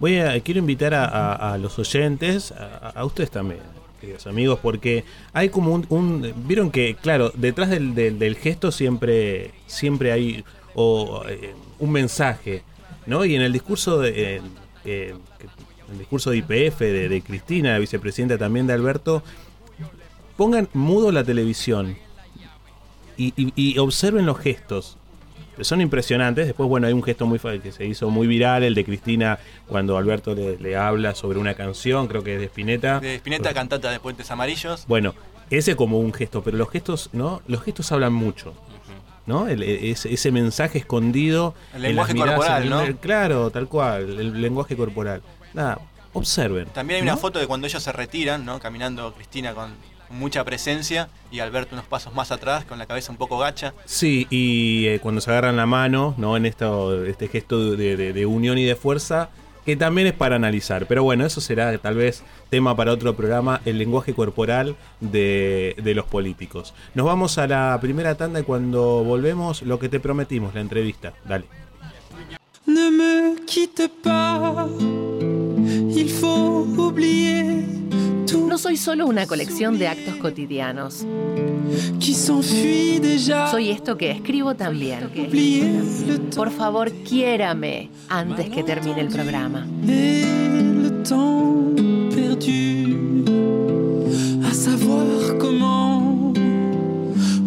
Voy 0.00 0.18
a, 0.18 0.38
quiero 0.40 0.58
invitar 0.58 0.92
a, 0.94 1.04
a- 1.04 1.52
a 1.52 1.58
los 1.58 1.78
oyentes, 1.78 2.50
a, 2.52 2.88
a 2.90 3.04
ustedes 3.04 3.30
también, 3.30 3.60
queridos 4.00 4.26
amigos, 4.26 4.58
porque 4.62 5.04
hay 5.32 5.48
como 5.50 5.72
un, 5.74 5.86
un- 5.90 6.32
vieron 6.46 6.70
que, 6.70 6.96
claro, 7.00 7.30
detrás 7.34 7.68
del, 7.70 7.94
del- 7.94 8.36
gesto 8.36 8.72
siempre, 8.72 9.50
siempre 9.66 10.12
hay 10.12 10.44
o, 10.74 11.22
eh, 11.28 11.54
un 11.78 11.90
mensaje, 11.92 12.62
¿no? 13.06 13.24
Y 13.24 13.34
en 13.34 13.42
el 13.42 13.52
discurso 13.52 13.98
de, 13.98 14.36
eh, 14.36 14.40
eh, 14.84 15.14
el 15.92 15.98
discurso 15.98 16.30
de 16.30 16.38
IPF 16.38 16.80
de, 16.80 17.08
de 17.08 17.22
Cristina, 17.22 17.78
vicepresidenta 17.78 18.38
también 18.38 18.66
de 18.66 18.72
Alberto, 18.72 19.22
pongan 20.36 20.68
mudo 20.72 21.12
la 21.12 21.24
televisión 21.24 21.96
y- 23.16 23.34
y 23.54 23.76
observen 23.78 24.24
los 24.24 24.38
gestos. 24.38 24.96
Son 25.60 25.80
impresionantes. 25.80 26.46
Después, 26.46 26.68
bueno, 26.68 26.86
hay 26.86 26.92
un 26.92 27.02
gesto 27.02 27.26
muy 27.26 27.38
que 27.38 27.72
se 27.72 27.84
hizo 27.86 28.08
muy 28.10 28.26
viral, 28.26 28.62
el 28.62 28.74
de 28.74 28.84
Cristina, 28.84 29.38
cuando 29.66 29.96
Alberto 29.98 30.34
le, 30.34 30.56
le 30.58 30.76
habla 30.76 31.14
sobre 31.14 31.38
una 31.38 31.54
canción, 31.54 32.06
creo 32.08 32.22
que 32.22 32.34
es 32.34 32.40
de 32.40 32.46
Spinetta. 32.46 33.00
De 33.00 33.16
Spinetta, 33.16 33.52
cantata 33.52 33.90
de 33.90 34.00
Puentes 34.00 34.30
Amarillos. 34.30 34.84
Bueno, 34.86 35.14
Ese 35.50 35.74
como 35.74 35.98
un 35.98 36.12
gesto, 36.14 36.42
pero 36.42 36.56
los 36.56 36.70
gestos, 36.70 37.10
¿no? 37.12 37.42
Los 37.48 37.62
gestos 37.62 37.90
hablan 37.92 38.12
mucho. 38.12 38.54
¿No? 39.26 39.48
El- 39.48 39.62
e, 39.62 39.90
ese, 39.90 40.12
ese 40.12 40.30
mensaje 40.32 40.78
escondido. 40.78 41.54
El 41.74 41.84
en 41.84 41.96
las 41.96 42.08
lenguaje 42.08 42.14
corporal, 42.36 42.62
en 42.64 42.70
¿no? 42.70 43.00
Claro, 43.00 43.50
tal 43.50 43.68
cual, 43.68 44.18
el 44.18 44.40
lenguaje 44.40 44.76
corporal. 44.76 45.22
Nada, 45.52 45.78
observen. 46.12 46.66
También 46.68 47.00
hay 47.00 47.06
¿no? 47.06 47.12
una 47.12 47.20
foto 47.20 47.38
de 47.38 47.46
cuando 47.46 47.66
ellos 47.66 47.82
se 47.82 47.92
retiran, 47.92 48.44
¿no? 48.44 48.58
Caminando 48.60 49.12
Cristina 49.12 49.52
con 49.54 49.72
mucha 50.10 50.44
presencia 50.44 51.08
y 51.30 51.38
Alberto 51.40 51.74
unos 51.74 51.86
pasos 51.86 52.12
más 52.14 52.30
atrás, 52.32 52.64
con 52.64 52.78
la 52.78 52.86
cabeza 52.86 53.12
un 53.12 53.18
poco 53.18 53.38
gacha. 53.38 53.72
Sí, 53.84 54.26
y 54.30 54.86
eh, 54.86 54.98
cuando 55.00 55.20
se 55.20 55.30
agarran 55.30 55.56
la 55.56 55.66
mano, 55.66 56.14
¿no? 56.18 56.36
En 56.36 56.46
esto, 56.46 57.04
este 57.04 57.28
gesto 57.28 57.76
de, 57.76 57.96
de- 57.96 58.12
de 58.12 58.26
unión 58.26 58.58
y 58.58 58.64
de 58.64 58.76
fuerza, 58.76 59.28
que 59.64 59.76
también 59.76 60.06
es 60.08 60.14
para 60.14 60.36
analizar. 60.36 60.86
Pero 60.86 61.02
bueno, 61.04 61.24
eso 61.24 61.40
será 61.40 61.76
tal 61.78 61.94
vez 61.94 62.22
tema 62.48 62.74
para 62.76 62.92
otro 62.92 63.14
programa, 63.14 63.60
el 63.64 63.78
lenguaje 63.78 64.14
corporal 64.14 64.74
de, 65.00 65.76
de 65.82 65.94
los 65.94 66.06
políticos. 66.06 66.74
Nos 66.94 67.06
vamos 67.06 67.38
a 67.38 67.46
la 67.46 67.78
primera 67.80 68.16
tanda 68.16 68.40
y 68.40 68.42
cuando 68.42 69.04
volvemos, 69.04 69.62
lo 69.62 69.78
que 69.78 69.88
te 69.88 70.00
prometimos, 70.00 70.54
la 70.54 70.60
entrevista. 70.62 71.12
Dale. 71.28 71.44
Ne 72.66 72.90
me 72.90 73.36
quitte 73.46 73.88
pas, 74.02 74.66
il 75.94 76.08
faut 76.08 76.66
oublier 76.78 77.64
No 78.50 78.58
soy 78.58 78.76
solo 78.76 79.06
una 79.06 79.28
colección 79.28 79.78
de 79.78 79.86
actos 79.86 80.16
cotidianos. 80.16 81.06
Soy 83.48 83.70
esto 83.70 83.96
que 83.96 84.10
escribo 84.10 84.56
también. 84.56 85.08
Por 86.34 86.50
favor, 86.50 86.90
quiérame 86.90 87.90
antes 88.08 88.50
que 88.50 88.64
termine 88.64 89.02
el 89.02 89.08
programa. 89.08 89.68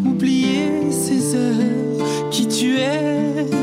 Oublier 0.06 0.92
ces 0.92 1.36
heures 1.36 2.30
qui 2.32 2.48
tuaient 2.48 3.63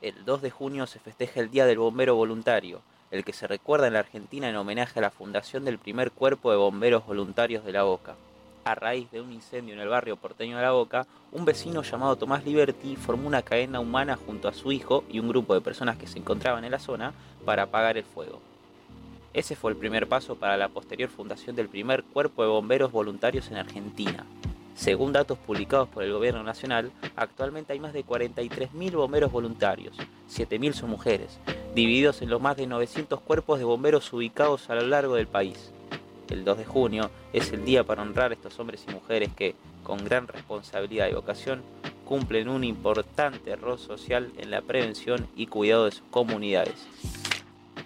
El 0.00 0.24
2 0.24 0.40
de 0.40 0.50
junio 0.50 0.86
se 0.86 0.98
festeja 0.98 1.40
el 1.40 1.50
Día 1.50 1.66
del 1.66 1.78
Bombero 1.78 2.14
Voluntario, 2.14 2.80
el 3.10 3.24
que 3.24 3.34
se 3.34 3.46
recuerda 3.46 3.88
en 3.88 3.92
la 3.92 3.98
Argentina 3.98 4.48
en 4.48 4.56
homenaje 4.56 4.98
a 5.00 5.02
la 5.02 5.10
fundación 5.10 5.66
del 5.66 5.78
primer 5.78 6.12
cuerpo 6.12 6.50
de 6.50 6.56
bomberos 6.56 7.04
voluntarios 7.04 7.62
de 7.62 7.72
La 7.72 7.82
Boca. 7.82 8.14
A 8.64 8.76
raíz 8.76 9.10
de 9.10 9.20
un 9.20 9.32
incendio 9.32 9.74
en 9.74 9.80
el 9.80 9.88
barrio 9.88 10.16
porteño 10.16 10.56
de 10.56 10.62
La 10.62 10.70
Boca, 10.70 11.08
un 11.32 11.44
vecino 11.44 11.82
llamado 11.82 12.14
Tomás 12.14 12.44
Liberti 12.44 12.94
formó 12.94 13.26
una 13.26 13.42
cadena 13.42 13.80
humana 13.80 14.16
junto 14.16 14.46
a 14.46 14.52
su 14.52 14.70
hijo 14.70 15.02
y 15.10 15.18
un 15.18 15.28
grupo 15.28 15.54
de 15.54 15.60
personas 15.60 15.96
que 15.96 16.06
se 16.06 16.20
encontraban 16.20 16.64
en 16.64 16.70
la 16.70 16.78
zona 16.78 17.12
para 17.44 17.64
apagar 17.64 17.98
el 17.98 18.04
fuego. 18.04 18.40
Ese 19.34 19.56
fue 19.56 19.72
el 19.72 19.76
primer 19.76 20.08
paso 20.08 20.36
para 20.36 20.56
la 20.56 20.68
posterior 20.68 21.10
fundación 21.10 21.56
del 21.56 21.68
primer 21.68 22.04
cuerpo 22.04 22.42
de 22.42 22.50
bomberos 22.50 22.92
voluntarios 22.92 23.50
en 23.50 23.56
Argentina. 23.56 24.24
Según 24.76 25.12
datos 25.12 25.38
publicados 25.38 25.88
por 25.88 26.04
el 26.04 26.12
Gobierno 26.12 26.44
Nacional, 26.44 26.92
actualmente 27.16 27.72
hay 27.72 27.80
más 27.80 27.92
de 27.92 28.06
43.000 28.06 28.92
bomberos 28.92 29.32
voluntarios, 29.32 29.96
7.000 30.30 30.72
son 30.72 30.90
mujeres, 30.90 31.40
divididos 31.74 32.22
en 32.22 32.30
los 32.30 32.40
más 32.40 32.56
de 32.56 32.68
900 32.68 33.20
cuerpos 33.22 33.58
de 33.58 33.64
bomberos 33.64 34.12
ubicados 34.12 34.70
a 34.70 34.76
lo 34.76 34.86
largo 34.86 35.16
del 35.16 35.26
país. 35.26 35.72
El 36.32 36.44
2 36.44 36.58
de 36.58 36.64
junio 36.64 37.10
es 37.34 37.52
el 37.52 37.66
día 37.66 37.84
para 37.84 38.00
honrar 38.00 38.30
a 38.30 38.34
estos 38.34 38.58
hombres 38.58 38.86
y 38.88 38.90
mujeres 38.90 39.28
que, 39.36 39.54
con 39.82 40.02
gran 40.02 40.26
responsabilidad 40.26 41.10
y 41.10 41.12
vocación, 41.12 41.60
cumplen 42.06 42.48
un 42.48 42.64
importante 42.64 43.54
rol 43.54 43.78
social 43.78 44.32
en 44.38 44.50
la 44.50 44.62
prevención 44.62 45.28
y 45.36 45.46
cuidado 45.46 45.84
de 45.84 45.92
sus 45.92 46.04
comunidades. 46.10 46.86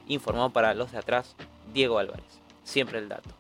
Informó 0.06 0.50
para 0.50 0.74
los 0.74 0.92
de 0.92 0.98
atrás 0.98 1.35
Diego 1.74 1.98
Álvarez. 1.98 2.24
Siempre 2.62 3.00
el 3.00 3.09
dato. 3.09 3.30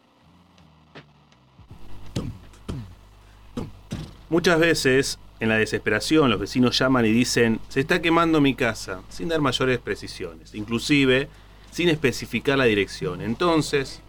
Muchas 4.28 4.58
veces, 4.58 5.20
en 5.38 5.50
la 5.50 5.56
desesperación, 5.56 6.30
los 6.30 6.40
vecinos 6.40 6.76
llaman 6.76 7.06
y 7.06 7.12
dicen, 7.12 7.60
se 7.68 7.78
está 7.78 8.02
quemando 8.02 8.40
mi 8.40 8.56
casa, 8.56 9.02
sin 9.08 9.28
dar 9.28 9.40
mayores 9.40 9.78
precisiones, 9.78 10.52
inclusive 10.56 11.28
sin 11.70 11.90
especificar 11.90 12.58
la 12.58 12.64
dirección. 12.64 13.20
Entonces, 13.20 14.02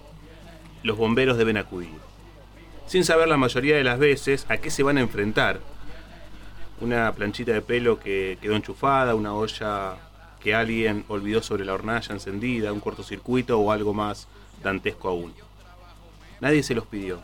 los 0.87 0.97
bomberos 0.97 1.37
deben 1.37 1.57
acudir, 1.57 1.99
sin 2.87 3.03
saber 3.03 3.27
la 3.27 3.35
mayoría 3.35 3.75
de 3.75 3.83
las 3.83 3.99
veces 3.99 4.45
a 4.47 4.57
qué 4.57 4.71
se 4.71 4.83
van 4.83 4.97
a 4.97 5.01
enfrentar. 5.01 5.59
Una 6.79 7.11
planchita 7.11 7.51
de 7.51 7.61
pelo 7.61 7.99
que 7.99 8.37
quedó 8.41 8.55
enchufada, 8.55 9.13
una 9.13 9.33
olla 9.33 9.97
que 10.39 10.55
alguien 10.55 11.03
olvidó 11.09 11.43
sobre 11.43 11.65
la 11.65 11.73
hornalla 11.73 12.13
encendida, 12.13 12.71
un 12.71 12.79
cortocircuito 12.79 13.59
o 13.59 13.71
algo 13.71 13.93
más 13.93 14.29
dantesco 14.63 15.09
aún. 15.09 15.33
Nadie 16.39 16.63
se 16.63 16.73
los 16.73 16.87
pidió, 16.87 17.19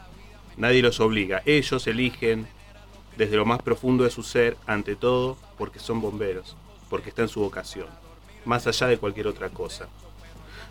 nadie 0.58 0.82
los 0.82 0.99
obliga, 0.99 1.41
ellos 1.45 1.88
eligen 1.88 2.47
desde 3.15 3.38
lo 3.38 3.45
más 3.45 3.62
profundo 3.62 4.04
de 4.04 4.10
su 4.10 4.23
ser, 4.23 4.58
ante 4.67 4.97
todo 4.97 5.38
porque 5.58 5.80
son 5.80 6.02
bomberos, 6.02 6.58
porque 6.89 7.10
está 7.10 7.21
en 7.21 7.30
su 7.30 7.39
vocación, 7.39 7.88
más 8.43 8.67
allá 8.67 8.88
de 8.88 8.97
cualquier 8.97 9.28
otra 9.28 9.49
cosa. 9.49 9.88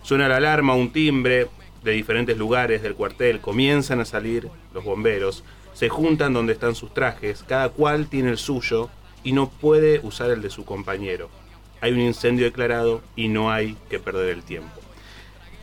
Suena 0.03 0.29
la 0.29 0.37
alarma, 0.37 0.75
un 0.75 0.93
timbre 0.93 1.49
de 1.83 1.93
diferentes 1.93 2.37
lugares 2.39 2.83
del 2.83 2.95
cuartel, 2.95 3.41
comienzan 3.41 4.01
a 4.01 4.05
salir 4.05 4.49
los 4.73 4.85
bomberos, 4.85 5.45
se 5.75 5.89
juntan 5.89 6.33
donde 6.33 6.53
están 6.53 6.75
sus 6.75 6.93
trajes, 6.95 7.45
cada 7.47 7.71
cual 7.71 8.07
tiene 8.07 8.31
el 8.31 8.39
suyo 8.39 8.91
y 9.25 9.33
no 9.33 9.49
puede 9.49 10.01
usar 10.03 10.31
el 10.31 10.43
de 10.43 10.51
su 10.51 10.65
compañero. 10.65 11.29
Hay 11.81 11.93
un 11.93 12.01
incendio 12.01 12.45
declarado 12.45 13.03
y 13.17 13.29
no 13.29 13.51
hay 13.51 13.77
que 13.91 13.99
perder 13.99 14.31
el 14.31 14.43
tiempo. 14.43 14.81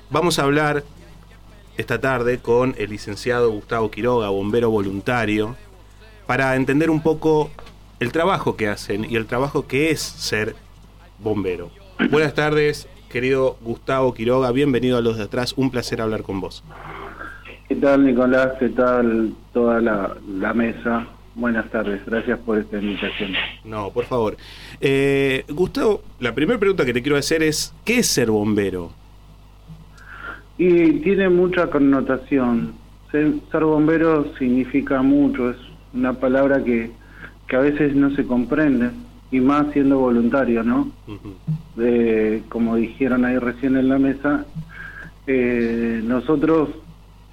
Vamos 0.10 0.40
a 0.40 0.44
hablar 0.44 0.84
esta 1.78 2.02
tarde 2.02 2.40
con 2.40 2.76
el 2.78 2.90
licenciado 2.90 3.52
Gustavo 3.52 3.90
Quiroga, 3.90 4.30
bombero 4.30 4.70
voluntario, 4.70 5.56
para 6.26 6.56
entender 6.56 6.90
un 6.90 7.02
poco 7.02 7.52
el 8.00 8.12
trabajo 8.12 8.58
que 8.58 8.68
hacen 8.68 9.06
y 9.10 9.16
el 9.16 9.28
trabajo 9.28 9.68
que 9.68 9.92
es 9.92 10.02
ser 10.02 10.56
bombero. 11.20 11.72
Buenas 12.10 12.34
tardes, 12.34 12.88
querido 13.10 13.58
Gustavo 13.62 14.14
Quiroga, 14.14 14.52
bienvenido 14.52 14.98
a 14.98 15.02
los 15.02 15.18
de 15.18 15.24
atrás, 15.24 15.54
un 15.58 15.72
placer 15.72 16.00
hablar 16.02 16.22
con 16.22 16.40
vos. 16.40 16.64
¿Qué 17.68 17.76
tal, 17.76 18.06
Nicolás? 18.06 18.54
¿Qué 18.60 18.70
tal 18.70 19.34
toda 19.52 19.82
la, 19.82 20.16
la 20.28 20.54
mesa? 20.54 21.08
Buenas 21.36 21.70
tardes, 21.70 22.02
gracias 22.06 22.40
por 22.40 22.58
esta 22.58 22.78
invitación. 22.78 23.32
No, 23.64 23.92
por 23.92 24.06
favor. 24.06 24.38
Eh, 24.80 25.44
Gustavo, 25.50 26.02
la 26.20 26.34
primera 26.34 26.60
pregunta 26.60 26.86
que 26.86 26.94
te 26.94 27.02
quiero 27.02 27.18
hacer 27.18 27.44
es, 27.44 27.74
¿qué 27.86 28.00
es 28.00 28.08
ser 28.08 28.32
bombero? 28.32 28.92
Y 30.58 31.00
tiene 31.00 31.30
mucha 31.30 31.68
connotación. 31.70 32.74
Ser, 33.12 33.34
ser 33.52 33.64
bombero 33.64 34.34
significa 34.38 35.02
mucho, 35.02 35.52
es 35.52 35.58
una 35.94 36.14
palabra 36.14 36.64
que, 36.64 36.92
que 37.48 37.56
a 37.56 37.60
veces 37.60 37.96
no 37.96 38.14
se 38.16 38.26
comprende, 38.26 38.90
y 39.32 39.40
más 39.40 39.72
siendo 39.74 40.00
voluntario, 40.00 40.64
¿no? 40.64 40.92
De, 41.76 42.44
como 42.50 42.76
dijeron 42.76 43.26
ahí 43.26 43.38
recién 43.38 43.78
en 43.78 43.90
la 43.90 44.00
mesa, 44.00 44.46
eh, 45.28 46.02
nosotros 46.04 46.70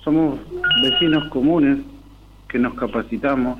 somos 0.04 0.38
vecinos 0.82 1.28
comunes 1.30 1.78
que 2.48 2.58
nos 2.58 2.74
capacitamos, 2.74 3.58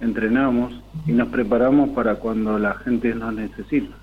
entrenamos 0.00 0.72
y 1.06 1.12
nos 1.12 1.28
preparamos 1.28 1.90
para 1.90 2.16
cuando 2.16 2.58
la 2.58 2.74
gente 2.74 3.14
nos 3.14 3.34
necesita. 3.34 3.94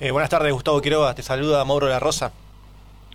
Eh, 0.00 0.10
buenas 0.10 0.30
tardes, 0.30 0.52
Gustavo 0.52 0.80
Quiroga. 0.80 1.14
Te 1.14 1.22
saluda 1.22 1.64
Mauro 1.64 1.88
La 1.88 2.00
Rosa. 2.00 2.32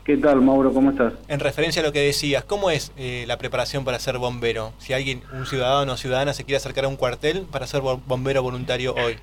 ¿Qué 0.07 0.15
tal, 0.15 0.41
Mauro? 0.41 0.71
¿Cómo 0.71 0.91
estás? 0.91 1.13
En 1.27 1.41
referencia 1.41 1.81
a 1.81 1.85
lo 1.85 1.91
que 1.91 1.99
decías, 1.99 2.45
¿cómo 2.45 2.69
es 2.71 2.93
eh, 2.97 3.25
la 3.27 3.37
preparación 3.37 3.83
para 3.83 3.99
ser 3.99 4.17
bombero? 4.17 4.71
Si 4.77 4.93
alguien, 4.93 5.19
un 5.33 5.45
ciudadano 5.45 5.91
o 5.91 5.97
ciudadana, 5.97 6.31
se 6.33 6.45
quiere 6.45 6.55
acercar 6.55 6.85
a 6.85 6.87
un 6.87 6.95
cuartel 6.95 7.41
para 7.51 7.67
ser 7.67 7.81
bo- 7.81 7.99
bombero 8.07 8.41
voluntario 8.41 8.93
hoy. 8.95 9.15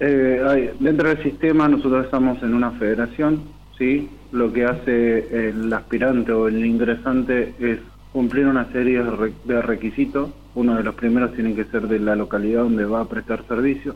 Eh, 0.00 0.40
hay- 0.48 0.70
dentro 0.80 1.10
del 1.10 1.22
sistema 1.22 1.68
nosotros 1.68 2.06
estamos 2.06 2.42
en 2.42 2.54
una 2.54 2.70
federación, 2.72 3.42
¿sí? 3.76 4.08
Lo 4.32 4.50
que 4.54 4.64
hace 4.64 5.48
el 5.50 5.70
aspirante 5.70 6.32
o 6.32 6.48
el 6.48 6.64
ingresante 6.64 7.52
es 7.60 7.78
cumplir 8.14 8.46
una 8.46 8.72
serie 8.72 9.02
de 9.44 9.60
requisitos 9.62 10.30
uno 10.54 10.74
de 10.76 10.82
los 10.82 10.94
primeros 10.94 11.34
tiene 11.34 11.54
que 11.54 11.66
ser 11.66 11.86
de 11.86 11.98
la 11.98 12.16
localidad 12.16 12.62
donde 12.62 12.86
va 12.86 13.02
a 13.02 13.04
prestar 13.04 13.46
servicio. 13.46 13.94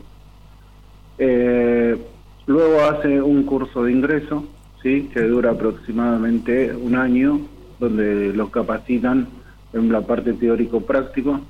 Eh, 1.17 1.97
luego 2.45 2.81
hace 2.83 3.19
un 3.19 3.41
curso 3.47 3.83
de 3.85 3.91
ingreso, 3.91 4.45
¿sí? 4.81 5.09
que 5.13 5.21
dura 5.21 5.51
aproximadamente 5.51 6.73
un 6.73 6.95
año, 6.95 7.41
donde 7.79 8.33
los 8.33 8.49
capacitan 8.49 9.27
en 9.73 9.91
la 9.91 10.01
parte 10.01 10.33
teórico-práctico 10.33 11.41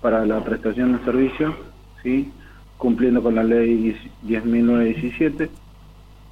para 0.00 0.24
la 0.24 0.42
prestación 0.44 0.96
de 0.96 1.04
servicio, 1.04 1.54
¿sí? 2.02 2.30
cumpliendo 2.78 3.22
con 3.22 3.34
la 3.34 3.44
ley 3.44 3.96
10.917 4.24 5.48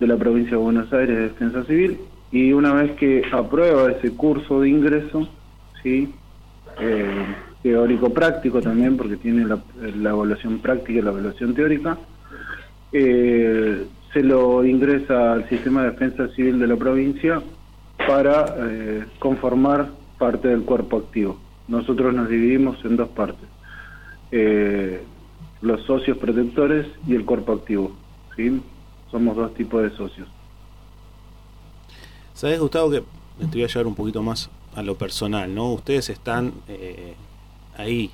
de 0.00 0.06
la 0.06 0.16
provincia 0.16 0.52
de 0.52 0.62
Buenos 0.62 0.92
Aires 0.92 1.16
de 1.16 1.22
Defensa 1.24 1.64
Civil. 1.64 1.98
Y 2.32 2.52
una 2.52 2.72
vez 2.74 2.92
que 2.92 3.22
aprueba 3.32 3.92
ese 3.92 4.10
curso 4.12 4.60
de 4.60 4.68
ingreso, 4.68 5.28
¿sí? 5.82 6.12
Eh, 6.80 7.26
teórico-práctico 7.62 8.60
también, 8.60 8.96
porque 8.96 9.16
tiene 9.16 9.44
la, 9.44 9.58
la 9.96 10.10
evaluación 10.10 10.58
práctica 10.58 10.98
y 10.98 11.02
la 11.02 11.10
evaluación 11.10 11.54
teórica, 11.54 11.96
eh, 12.92 13.86
se 14.14 14.22
lo 14.22 14.64
ingresa 14.64 15.32
al 15.32 15.48
sistema 15.48 15.82
de 15.82 15.90
defensa 15.90 16.28
civil 16.28 16.60
de 16.60 16.68
la 16.68 16.76
provincia 16.76 17.42
para 18.06 18.46
eh, 18.58 19.04
conformar 19.18 19.90
parte 20.18 20.48
del 20.48 20.62
cuerpo 20.62 20.98
activo. 20.98 21.36
Nosotros 21.66 22.14
nos 22.14 22.28
dividimos 22.28 22.82
en 22.84 22.96
dos 22.96 23.08
partes, 23.08 23.48
eh, 24.30 25.02
los 25.62 25.82
socios 25.82 26.16
protectores 26.16 26.86
y 27.08 27.16
el 27.16 27.24
cuerpo 27.24 27.54
activo. 27.54 27.92
¿sí? 28.36 28.62
Somos 29.10 29.36
dos 29.36 29.52
tipos 29.54 29.82
de 29.82 29.90
socios. 29.96 30.28
¿Sabes, 32.34 32.60
Gustavo, 32.60 32.90
que 32.90 33.02
te 33.38 33.46
voy 33.46 33.64
a 33.64 33.66
llevar 33.66 33.86
un 33.88 33.94
poquito 33.96 34.22
más 34.22 34.48
a 34.76 34.82
lo 34.82 34.96
personal, 34.96 35.52
¿no? 35.52 35.72
Ustedes 35.72 36.08
están 36.10 36.52
eh, 36.68 37.14
ahí, 37.76 38.10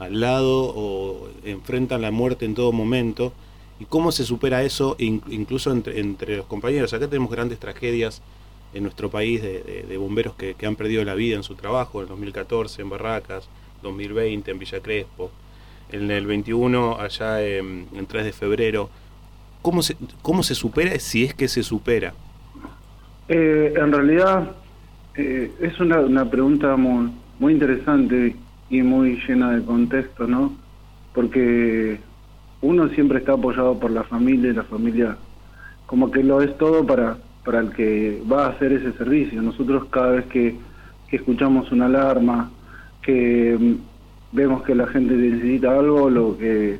al 0.00 0.20
lado 0.20 0.72
o 0.74 1.28
enfrentan 1.44 2.02
la 2.02 2.10
muerte 2.10 2.44
en 2.44 2.54
todo 2.54 2.72
momento. 2.72 3.32
¿Y 3.78 3.84
cómo 3.86 4.12
se 4.12 4.24
supera 4.24 4.62
eso 4.64 4.96
in- 4.98 5.22
incluso 5.28 5.70
entre, 5.72 6.00
entre 6.00 6.36
los 6.36 6.46
compañeros? 6.46 6.92
Acá 6.92 7.08
tenemos 7.08 7.30
grandes 7.30 7.58
tragedias 7.60 8.22
en 8.74 8.82
nuestro 8.82 9.10
país 9.10 9.40
de, 9.42 9.96
bomberos 9.98 10.34
que, 10.36 10.54
que 10.54 10.66
han 10.66 10.76
perdido 10.76 11.04
la 11.04 11.14
vida 11.14 11.36
en 11.36 11.42
su 11.42 11.54
trabajo, 11.54 11.98
en 12.00 12.04
el 12.04 12.08
2014 12.08 12.82
en 12.82 12.90
Barracas, 12.90 13.48
2020 13.82 14.50
en 14.50 14.58
Villa 14.58 14.80
Crespo, 14.80 15.30
en 15.90 16.10
el 16.10 16.26
21 16.26 16.98
allá 17.00 17.42
en, 17.46 17.88
en 17.94 18.06
3 18.06 18.24
de 18.24 18.32
febrero. 18.32 18.90
¿Cómo 19.62 19.82
se, 19.82 19.96
¿Cómo 20.22 20.42
se 20.42 20.54
supera 20.54 20.98
si 21.00 21.24
es 21.24 21.34
que 21.34 21.48
se 21.48 21.62
supera? 21.62 22.14
Eh, 23.28 23.74
en 23.76 23.92
realidad 23.92 24.56
eh, 25.14 25.52
es 25.60 25.78
una, 25.80 26.00
una 26.00 26.30
pregunta 26.30 26.76
muy, 26.76 27.10
muy 27.38 27.52
interesante 27.54 28.36
y 28.70 28.82
muy 28.82 29.20
llena 29.26 29.52
de 29.52 29.64
contexto, 29.64 30.26
¿no? 30.26 30.56
Porque 31.12 32.07
uno 32.62 32.88
siempre 32.88 33.18
está 33.18 33.32
apoyado 33.34 33.78
por 33.78 33.90
la 33.90 34.04
familia 34.04 34.50
y 34.50 34.54
la 34.54 34.64
familia 34.64 35.16
como 35.86 36.10
que 36.10 36.22
lo 36.22 36.42
es 36.42 36.56
todo 36.58 36.84
para, 36.86 37.16
para 37.44 37.60
el 37.60 37.70
que 37.72 38.22
va 38.30 38.46
a 38.46 38.48
hacer 38.50 38.72
ese 38.72 38.92
servicio. 38.92 39.40
Nosotros 39.40 39.86
cada 39.90 40.10
vez 40.10 40.26
que, 40.26 40.56
escuchamos 41.10 41.72
una 41.72 41.86
alarma, 41.86 42.50
que 43.00 43.56
mm, 43.58 44.36
vemos 44.36 44.62
que 44.64 44.74
la 44.74 44.86
gente 44.88 45.14
necesita 45.14 45.78
algo, 45.78 46.10
lo 46.10 46.36
que 46.36 46.78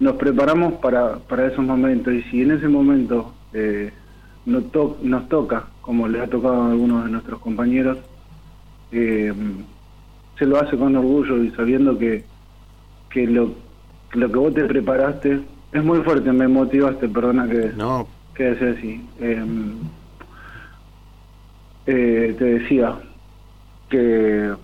nos 0.00 0.14
preparamos 0.16 0.74
para, 0.74 1.18
para 1.18 1.46
esos 1.46 1.64
momentos 1.64 2.12
y 2.12 2.22
si 2.22 2.42
en 2.42 2.50
ese 2.50 2.66
momento 2.66 3.32
eh, 3.52 3.92
nos, 4.46 4.72
to- 4.72 4.98
nos 5.02 5.28
toca, 5.28 5.66
como 5.82 6.08
le 6.08 6.20
ha 6.20 6.26
tocado 6.26 6.62
a 6.62 6.70
algunos 6.72 7.04
de 7.04 7.10
nuestros 7.12 7.38
compañeros, 7.38 7.98
eh, 8.90 9.32
se 10.36 10.46
lo 10.46 10.58
hace 10.60 10.76
con 10.76 10.96
orgullo 10.96 11.42
y 11.44 11.50
sabiendo 11.52 11.96
que, 11.96 12.24
que 13.10 13.26
lo, 13.28 13.54
lo 14.14 14.30
que 14.30 14.38
vos 14.38 14.54
te 14.54 14.64
preparaste 14.64 15.40
es 15.72 15.84
muy 15.84 16.00
fuerte, 16.02 16.32
me 16.32 16.46
motivaste, 16.46 17.08
perdona 17.08 17.48
que, 17.48 17.72
no. 17.76 18.06
que 18.34 18.44
decía 18.44 18.70
así. 18.70 19.06
Eh, 19.20 19.44
eh, 21.86 22.34
te 22.38 22.44
decía 22.44 22.96
que 23.88 24.54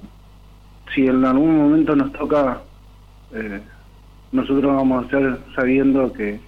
si 0.94 1.06
en 1.06 1.24
algún 1.24 1.56
momento 1.56 1.96
nos 1.96 2.12
toca, 2.12 2.62
eh, 3.32 3.60
nosotros 4.32 4.74
vamos 4.74 5.02
a 5.02 5.06
estar 5.06 5.38
sabiendo 5.56 6.12
que 6.12 6.40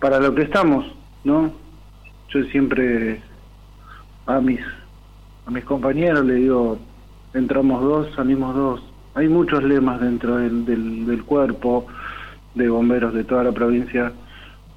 para 0.00 0.18
lo 0.18 0.34
que 0.34 0.42
estamos, 0.42 0.84
¿no? 1.24 1.52
Yo 2.30 2.42
siempre 2.44 3.20
a 4.26 4.40
mis 4.40 4.60
a 5.46 5.50
mis 5.50 5.64
compañeros 5.64 6.26
le 6.26 6.34
digo, 6.34 6.78
entramos 7.32 7.82
dos, 7.82 8.14
salimos 8.14 8.54
dos. 8.54 8.82
Hay 9.14 9.28
muchos 9.28 9.62
lemas 9.62 10.00
dentro 10.00 10.36
del, 10.36 10.64
del, 10.66 11.06
del 11.06 11.24
cuerpo 11.24 11.86
de 12.58 12.68
bomberos 12.68 13.14
de 13.14 13.24
toda 13.24 13.44
la 13.44 13.52
provincia 13.52 14.12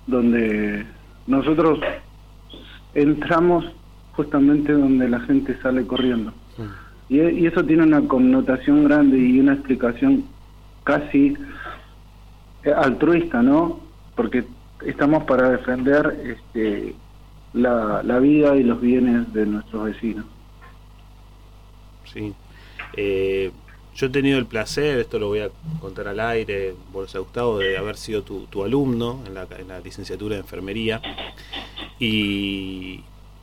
donde 0.07 0.85
nosotros 1.27 1.79
entramos 2.93 3.65
justamente 4.13 4.73
donde 4.73 5.09
la 5.09 5.19
gente 5.21 5.57
sale 5.61 5.85
corriendo. 5.85 6.33
Y, 7.09 7.19
y 7.19 7.45
eso 7.45 7.63
tiene 7.65 7.83
una 7.83 8.07
connotación 8.07 8.85
grande 8.85 9.17
y 9.17 9.39
una 9.39 9.53
explicación 9.53 10.23
casi 10.83 11.35
eh, 12.63 12.71
altruista, 12.71 13.41
¿no? 13.41 13.79
Porque 14.15 14.45
estamos 14.85 15.23
para 15.23 15.49
defender 15.49 16.19
este, 16.23 16.95
la, 17.53 18.01
la 18.03 18.19
vida 18.19 18.55
y 18.55 18.63
los 18.63 18.79
bienes 18.79 19.31
de 19.33 19.45
nuestros 19.45 19.85
vecinos. 19.85 20.25
Sí. 22.05 22.33
Eh, 22.97 23.51
yo 23.95 24.07
he 24.07 24.09
tenido 24.09 24.37
el 24.39 24.45
placer, 24.45 24.99
esto 24.99 25.19
lo 25.19 25.27
voy 25.27 25.39
a 25.39 25.49
contar 25.79 26.07
al 26.07 26.19
aire, 26.19 26.73
Bolsa 26.93 27.19
Gustavo, 27.19 27.59
de 27.59 27.77
haber 27.77 27.97
sido 27.97 28.23
tu, 28.23 28.63
alumno 28.63 29.21
en 29.27 29.33
la, 29.33 29.47
en 29.59 29.67
la 29.67 29.79
licenciatura 29.79 30.35
de 30.35 30.41
enfermería. 30.41 31.01
Y, 31.99 33.01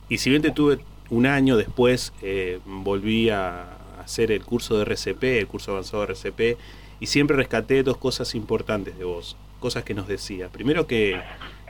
y 0.09 0.17
si 0.17 0.29
bien 0.29 0.41
te 0.41 0.51
tuve 0.51 0.79
un 1.09 1.25
año 1.25 1.57
después, 1.57 2.13
eh, 2.21 2.59
volví 2.65 3.29
a 3.29 3.77
hacer 4.03 4.31
el 4.31 4.43
curso 4.43 4.77
de 4.77 4.83
RCP, 4.83 5.23
el 5.39 5.47
curso 5.47 5.71
avanzado 5.71 6.05
de 6.05 6.13
RCP, 6.13 6.57
y 6.99 7.05
siempre 7.07 7.37
rescaté 7.37 7.83
dos 7.83 7.97
cosas 7.97 8.35
importantes 8.35 8.97
de 8.97 9.05
vos, 9.05 9.37
cosas 9.59 9.83
que 9.83 9.93
nos 9.93 10.07
decía. 10.07 10.49
Primero 10.49 10.87
que 10.87 11.19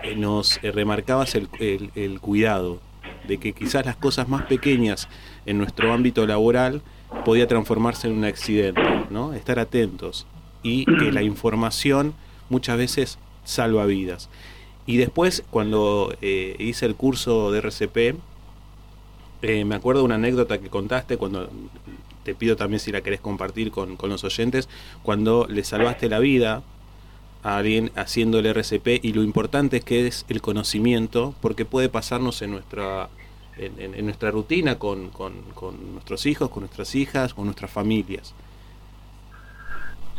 eh, 0.03 0.15
nos 0.15 0.57
eh, 0.63 0.71
remarcabas 0.71 1.35
el, 1.35 1.49
el- 1.59 1.91
el 1.95 2.19
cuidado, 2.19 2.79
de 3.27 3.37
que 3.37 3.53
quizás 3.53 3.85
las 3.85 3.95
cosas 3.95 4.27
más 4.29 4.43
pequeñas 4.45 5.07
en 5.45 5.57
nuestro 5.57 5.93
ámbito 5.93 6.25
laboral 6.25 6.81
podía 7.25 7.47
transformarse 7.47 8.07
en 8.07 8.17
un 8.17 8.25
accidente, 8.25 8.81
¿no? 9.09 9.33
Estar 9.33 9.59
atentos 9.59 10.25
y 10.63 10.85
que 10.85 11.11
la 11.11 11.23
información 11.23 12.13
muchas 12.49 12.77
veces 12.77 13.17
salva 13.43 13.85
vidas. 13.85 14.29
Y 14.85 14.97
después, 14.97 15.43
cuando 15.49 16.15
eh, 16.21 16.55
hice 16.59 16.85
el 16.85 16.95
curso 16.95 17.51
de 17.51 17.59
RCP, 17.59 18.15
eh, 19.41 19.65
me 19.65 19.75
acuerdo 19.75 20.03
una 20.03 20.15
anécdota 20.15 20.59
que 20.59 20.69
contaste 20.69 21.17
cuando 21.17 21.49
te 22.23 22.35
pido 22.35 22.55
también 22.55 22.79
si 22.79 22.91
la 22.91 23.01
querés 23.01 23.21
compartir 23.21 23.71
con, 23.71 23.95
con 23.95 24.09
los 24.09 24.23
oyentes, 24.23 24.67
cuando 25.03 25.45
le 25.47 25.63
salvaste 25.63 26.09
la 26.09 26.19
vida 26.19 26.63
a 27.43 27.57
alguien 27.57 27.91
haciendo 27.95 28.39
el 28.39 28.47
RCP 28.47 29.03
y 29.03 29.13
lo 29.13 29.23
importante 29.23 29.77
es 29.77 29.85
que 29.85 30.07
es 30.07 30.25
el 30.27 30.41
conocimiento 30.41 31.33
porque 31.41 31.63
puede 31.65 31.87
pasarnos 31.87 32.41
en 32.41 32.51
nuestra 32.51 33.09
en, 33.59 34.05
nuestra 34.05 34.31
rutina 34.31 34.75
con, 34.79 35.09
con- 35.09 35.41
con 35.53 35.93
nuestros 35.93 36.25
hijos, 36.25 36.49
con 36.49 36.61
nuestras 36.61 36.95
hijas, 36.95 37.33
con 37.33 37.45
nuestras 37.45 37.69
familias. 37.71 38.33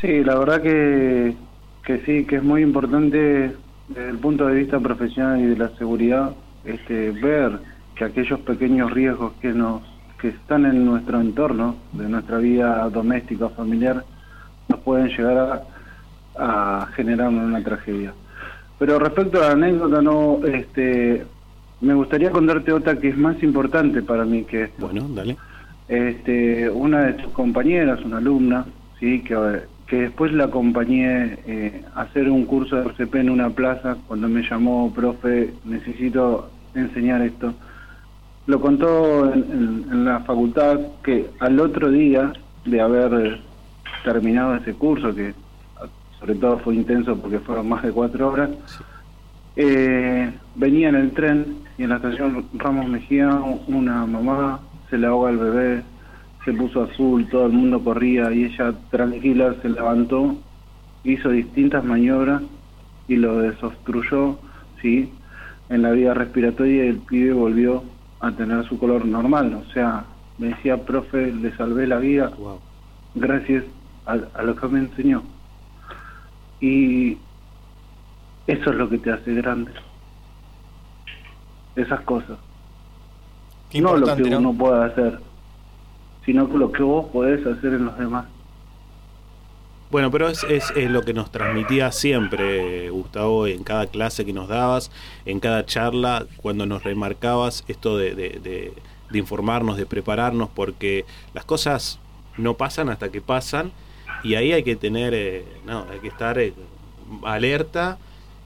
Sí, 0.01 0.25
la 0.25 0.39
verdad 0.39 0.63
que, 0.63 1.35
que 1.85 1.99
sí, 2.07 2.25
que 2.25 2.37
es 2.37 2.43
muy 2.43 2.63
importante 2.63 3.55
desde 3.89 4.09
el 4.11 4.19
punto 4.19 4.47
de 4.47 4.55
vista 4.55 4.79
profesional 4.81 5.41
y 5.41 5.47
de 5.47 5.57
la 5.57 5.69
seguridad 5.77 6.33
este, 6.65 7.11
ver 7.11 7.59
que 7.95 8.05
aquellos 8.05 8.41
pequeños 8.41 8.91
riesgos 8.91 9.33
que 9.41 9.49
nos 9.53 9.83
que 10.21 10.29
están 10.29 10.67
en 10.67 10.85
nuestro 10.85 11.19
entorno, 11.19 11.77
de 11.93 12.07
nuestra 12.07 12.37
vida 12.37 12.87
doméstica, 12.91 13.49
familiar, 13.49 14.05
nos 14.69 14.81
pueden 14.81 15.09
llegar 15.09 15.65
a, 16.37 16.81
a 16.83 16.87
generar 16.95 17.29
una 17.29 17.63
tragedia. 17.65 18.13
Pero 18.79 18.99
respecto 18.99 19.39
a 19.43 19.47
la 19.47 19.53
anécdota, 19.53 20.03
no, 20.03 20.41
este, 20.47 21.25
me 21.81 21.95
gustaría 21.95 22.31
contarte 22.31 22.73
otra 22.73 22.97
que 22.99 23.09
es 23.09 23.17
más 23.17 23.43
importante 23.43 24.03
para 24.03 24.25
mí 24.25 24.45
que 24.45 24.65
esto. 24.65 24.87
Bueno, 24.87 25.07
dale. 25.11 25.37
Este, 25.89 26.71
una 26.71 27.01
de 27.07 27.13
tus 27.15 27.33
compañeras, 27.33 28.01
una 28.05 28.19
alumna, 28.19 28.65
sí, 28.99 29.21
que, 29.23 29.63
que 29.87 30.03
después 30.03 30.33
la 30.33 30.45
acompañé 30.45 31.39
eh, 31.47 31.83
a 31.95 32.03
hacer 32.03 32.29
un 32.31 32.45
curso 32.45 32.77
de 32.77 32.83
RCP 32.83 33.15
en 33.17 33.31
una 33.31 33.51
plaza 33.51 33.97
cuando 34.07 34.29
me 34.29 34.43
llamó, 34.43 34.93
profe, 34.95 35.53
necesito 35.65 36.51
enseñar 36.75 37.23
esto. 37.23 37.55
Lo 38.47 38.61
contó 38.61 39.33
en, 39.33 39.41
en- 39.51 39.87
en 39.93 40.05
la 40.05 40.21
facultad 40.21 40.79
que 41.03 41.31
al 41.41 41.59
otro 41.59 41.91
día 41.91 42.33
de 42.65 42.81
haber 42.81 43.41
terminado 44.05 44.55
ese 44.57 44.75
curso, 44.75 45.15
que 45.15 45.35
sobre 46.21 46.35
todo 46.37 46.59
fue 46.59 46.75
intenso 46.75 47.17
porque 47.17 47.39
fueron 47.41 47.69
más 47.69 47.83
de 47.83 47.91
cuatro 47.91 48.29
horas, 48.29 48.51
eh, 49.57 50.33
venía 50.55 50.89
en 50.89 50.95
el 50.95 51.11
tren 51.13 51.59
y 51.79 51.85
en 51.85 51.91
la 51.91 51.97
estación 51.97 52.47
Ramos 52.55 52.89
Mejía 52.89 53.29
una 53.67 54.07
mamá 54.07 54.61
se 54.89 54.99
le 54.99 55.07
ahoga 55.07 55.31
el 55.31 55.39
bebé 55.39 55.83
se 56.45 56.53
puso 56.53 56.83
azul, 56.85 57.29
todo 57.29 57.47
el 57.47 57.53
mundo 57.53 57.83
corría 57.83 58.33
y 58.33 58.45
ella 58.45 58.73
tranquila 58.91 59.55
se 59.61 59.69
levantó, 59.69 60.37
hizo 61.05 61.31
distintas 61.31 61.85
maniobras 61.85 62.43
y 63.09 63.17
lo 63.17 63.39
desobstruyó, 63.41 64.39
¿sí? 64.81 65.13
En 65.69 65.83
la 65.83 65.91
vía 65.91 66.15
respiratoria 66.15 66.87
y 66.87 66.89
el 66.89 66.99
pibe 66.99 67.33
volvió 67.33 67.85
a 68.21 68.33
tener 68.33 68.65
su 68.67 68.79
color 68.79 69.05
normal. 69.05 69.55
O 69.55 69.73
sea, 69.73 70.05
me 70.39 70.49
decía, 70.49 70.79
profe, 70.79 71.33
le 71.33 71.55
salvé 71.57 71.87
la 71.87 71.99
vida 71.99 72.33
gracias 73.15 73.65
a, 74.07 74.19
a 74.35 74.43
lo 74.43 74.57
que 74.57 74.69
me 74.69 74.81
enseñó. 74.81 75.23
Y 76.61 77.19
eso 78.53 78.71
es 78.71 78.77
lo 78.77 78.89
que 78.89 78.99
te 78.99 79.13
hace 79.13 79.35
grande. 79.35 79.73
Esas 81.77 82.01
cosas. 82.01 82.39
Qué 83.71 83.81
no 83.81 83.97
lo 83.97 84.17
que 84.17 84.29
¿no? 84.31 84.39
uno 84.39 84.53
pueda 84.55 84.87
hacer, 84.87 85.21
sino 86.27 86.45
lo 86.47 86.73
que 86.73 86.83
vos 86.83 87.07
podés 87.13 87.47
hacer 87.47 87.75
en 87.75 87.85
los 87.87 87.97
demás. 87.99 88.27
Bueno, 89.91 90.11
pero 90.11 90.29
es, 90.29 90.45
es, 90.45 90.71
es 90.77 90.91
lo 90.91 91.03
que 91.03 91.13
nos 91.15 91.33
transmitía 91.33 91.91
siempre, 91.91 92.91
Gustavo, 92.91 93.47
en 93.49 93.65
cada 93.65 93.87
clase 93.87 94.25
que 94.25 94.33
nos 94.33 94.47
dabas, 94.49 94.91
en 95.27 95.41
cada 95.41 95.67
charla, 95.67 96.27
cuando 96.37 96.65
nos 96.67 96.85
remarcabas 96.85 97.65
esto 97.67 97.97
de, 97.97 98.15
de- 98.15 98.39
de- 98.41 98.73
de 99.11 99.19
informarnos, 99.19 99.77
de 99.77 99.87
prepararnos, 99.87 100.49
porque 100.55 101.05
las 101.35 101.45
cosas 101.45 101.99
no 102.39 102.55
pasan 102.55 102.89
hasta 102.89 103.09
que 103.11 103.21
pasan 103.21 103.73
y 104.23 104.37
ahí 104.37 104.53
hay 104.53 104.63
que 104.63 104.77
tener, 104.77 105.13
eh, 105.15 105.45
no, 105.67 105.85
hay 105.91 105.99
que 105.99 106.07
estar 106.07 106.39
eh, 106.39 106.53
alerta 107.25 107.99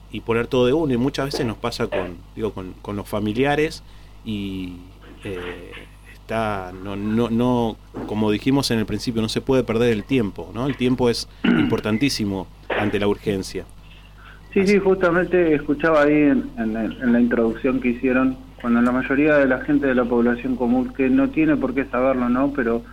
y 0.09 0.21
poner 0.21 0.47
todo 0.47 0.65
de 0.67 0.73
uno. 0.73 0.93
Y 0.93 0.97
muchas 0.97 1.25
veces 1.25 1.45
nos 1.45 1.57
pasa 1.57 1.87
con, 1.87 2.17
digo, 2.35 2.53
con, 2.53 2.73
con 2.81 2.95
los 2.95 3.07
familiares 3.07 3.83
y 4.23 4.93
eh, 5.23 5.87
está, 6.13 6.71
no, 6.73 6.95
no, 6.95 7.29
no, 7.29 7.77
como 8.05 8.31
dijimos 8.31 8.71
en 8.71 8.79
el 8.79 8.85
principio, 8.85 9.21
no 9.21 9.29
se 9.29 9.41
puede 9.41 9.63
perder 9.63 9.91
el 9.91 10.05
tiempo, 10.05 10.51
¿no? 10.53 10.65
El 10.67 10.77
tiempo 10.77 11.09
es 11.09 11.27
importantísimo 11.43 12.47
ante 12.75 12.99
la 12.99 13.07
urgencia. 13.07 13.65
Sí, 14.53 14.65
sí, 14.65 14.79
justamente 14.79 15.53
escuchaba 15.53 16.03
ahí 16.03 16.13
en, 16.13 16.53
en 16.57 17.11
la 17.11 17.19
introducción 17.19 17.81
que 17.81 17.89
hicieron, 17.89 18.37
cuando 18.55 18.81
la 18.81 18.91
mayoría 18.91 19.35
de 19.35 19.47
la 19.47 19.59
gente 19.61 19.87
de 19.87 19.95
la 19.95 20.05
población 20.05 20.55
común, 20.55 20.93
que 20.93 21.09
no 21.09 21.29
tiene 21.29 21.57
por 21.57 21.73
qué 21.73 21.85
saberlo, 21.85 22.29
¿no? 22.29 22.53
Pero 22.53 22.83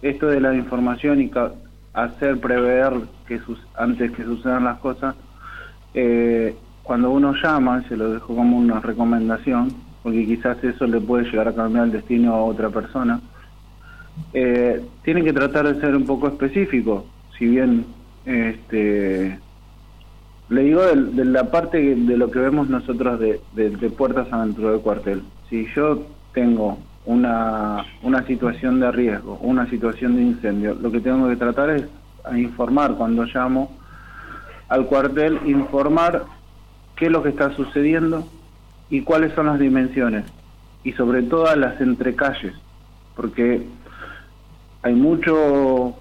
esto 0.00 0.28
de 0.28 0.40
la 0.40 0.54
información 0.54 1.20
y 1.20 1.28
ca- 1.28 1.52
hacer 1.92 2.40
prever 2.40 2.92
que 3.26 3.38
sus, 3.40 3.58
antes 3.74 4.12
que 4.12 4.24
sucedan 4.24 4.64
las 4.64 4.78
cosas, 4.78 5.14
eh, 5.94 6.56
cuando 6.82 7.10
uno 7.10 7.34
llama, 7.42 7.82
se 7.88 7.96
lo 7.96 8.10
dejo 8.10 8.34
como 8.34 8.56
una 8.56 8.80
recomendación, 8.80 9.72
porque 10.02 10.26
quizás 10.26 10.62
eso 10.64 10.86
le 10.86 11.00
puede 11.00 11.24
llegar 11.30 11.48
a 11.48 11.54
cambiar 11.54 11.86
el 11.86 11.92
destino 11.92 12.34
a 12.34 12.42
otra 12.42 12.70
persona, 12.70 13.20
eh, 14.32 14.84
tienen 15.02 15.24
que 15.24 15.32
tratar 15.32 15.72
de 15.72 15.80
ser 15.80 15.94
un 15.94 16.04
poco 16.04 16.28
específico, 16.28 17.06
si 17.38 17.46
bien 17.46 17.84
este 18.24 19.38
le 20.48 20.62
digo 20.64 20.82
de, 20.82 21.24
la 21.24 21.44
parte 21.50 21.78
de 21.94 22.16
lo 22.16 22.28
que 22.30 22.40
vemos 22.40 22.68
nosotros 22.68 23.20
de, 23.20 23.40
de- 23.52 23.90
puertas 23.90 24.26
adentro 24.32 24.72
del 24.72 24.80
cuartel. 24.80 25.22
Si 25.48 25.66
yo 25.76 26.02
tengo 26.34 26.76
una, 27.06 27.84
una 28.02 28.26
situación 28.26 28.80
de 28.80 28.90
riesgo, 28.90 29.38
una 29.42 29.70
situación 29.70 30.16
de 30.16 30.22
incendio, 30.22 30.74
lo 30.74 30.90
que 30.90 31.00
tengo 31.00 31.28
que 31.28 31.36
tratar 31.36 31.70
es 31.70 31.84
informar 32.36 32.96
cuando 32.96 33.24
llamo 33.26 33.70
al 34.70 34.86
cuartel, 34.86 35.38
informar 35.44 36.24
qué 36.96 37.06
es 37.06 37.12
lo 37.12 37.22
que 37.22 37.28
está 37.28 37.54
sucediendo 37.54 38.26
y 38.88 39.02
cuáles 39.02 39.34
son 39.34 39.46
las 39.46 39.58
dimensiones 39.58 40.24
y 40.82 40.92
sobre 40.92 41.22
todo 41.22 41.54
las 41.56 41.78
entrecalles, 41.80 42.54
porque 43.14 43.66
hay 44.82 44.94
mucho 44.94 45.94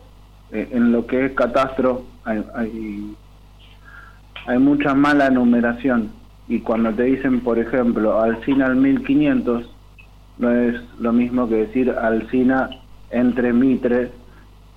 eh, 0.51 0.69
en 0.71 0.93
lo 0.93 1.05
que 1.05 1.25
es 1.25 1.33
catastro, 1.33 2.05
hay, 2.23 2.43
hay 2.55 3.15
hay 4.49 4.57
mucha 4.57 4.95
mala 4.95 5.29
numeración 5.29 6.11
y 6.47 6.61
cuando 6.61 6.91
te 6.91 7.03
dicen, 7.03 7.41
por 7.41 7.59
ejemplo, 7.59 8.19
Alcina 8.19 8.65
al 8.65 8.77
1500, 8.77 9.69
no 10.39 10.51
es 10.51 10.81
lo 10.99 11.13
mismo 11.13 11.47
que 11.47 11.67
decir 11.67 11.91
Alcina 11.91 12.69
entre 13.11 13.53
Mitre 13.53 14.11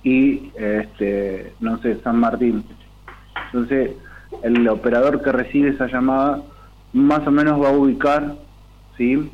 y, 0.03 0.51
este, 0.55 1.53
no 1.59 1.79
sé, 1.79 1.99
San 2.03 2.19
Martín. 2.19 2.63
Entonces, 3.53 3.91
el 4.41 4.67
operador 4.67 5.21
que 5.21 5.31
recibe 5.31 5.69
esa 5.69 5.87
llamada 5.87 6.41
más 6.91 7.25
o 7.27 7.31
menos 7.31 7.61
va 7.61 7.69
a 7.69 7.77
ubicar, 7.77 8.35
¿sí? 8.97 9.29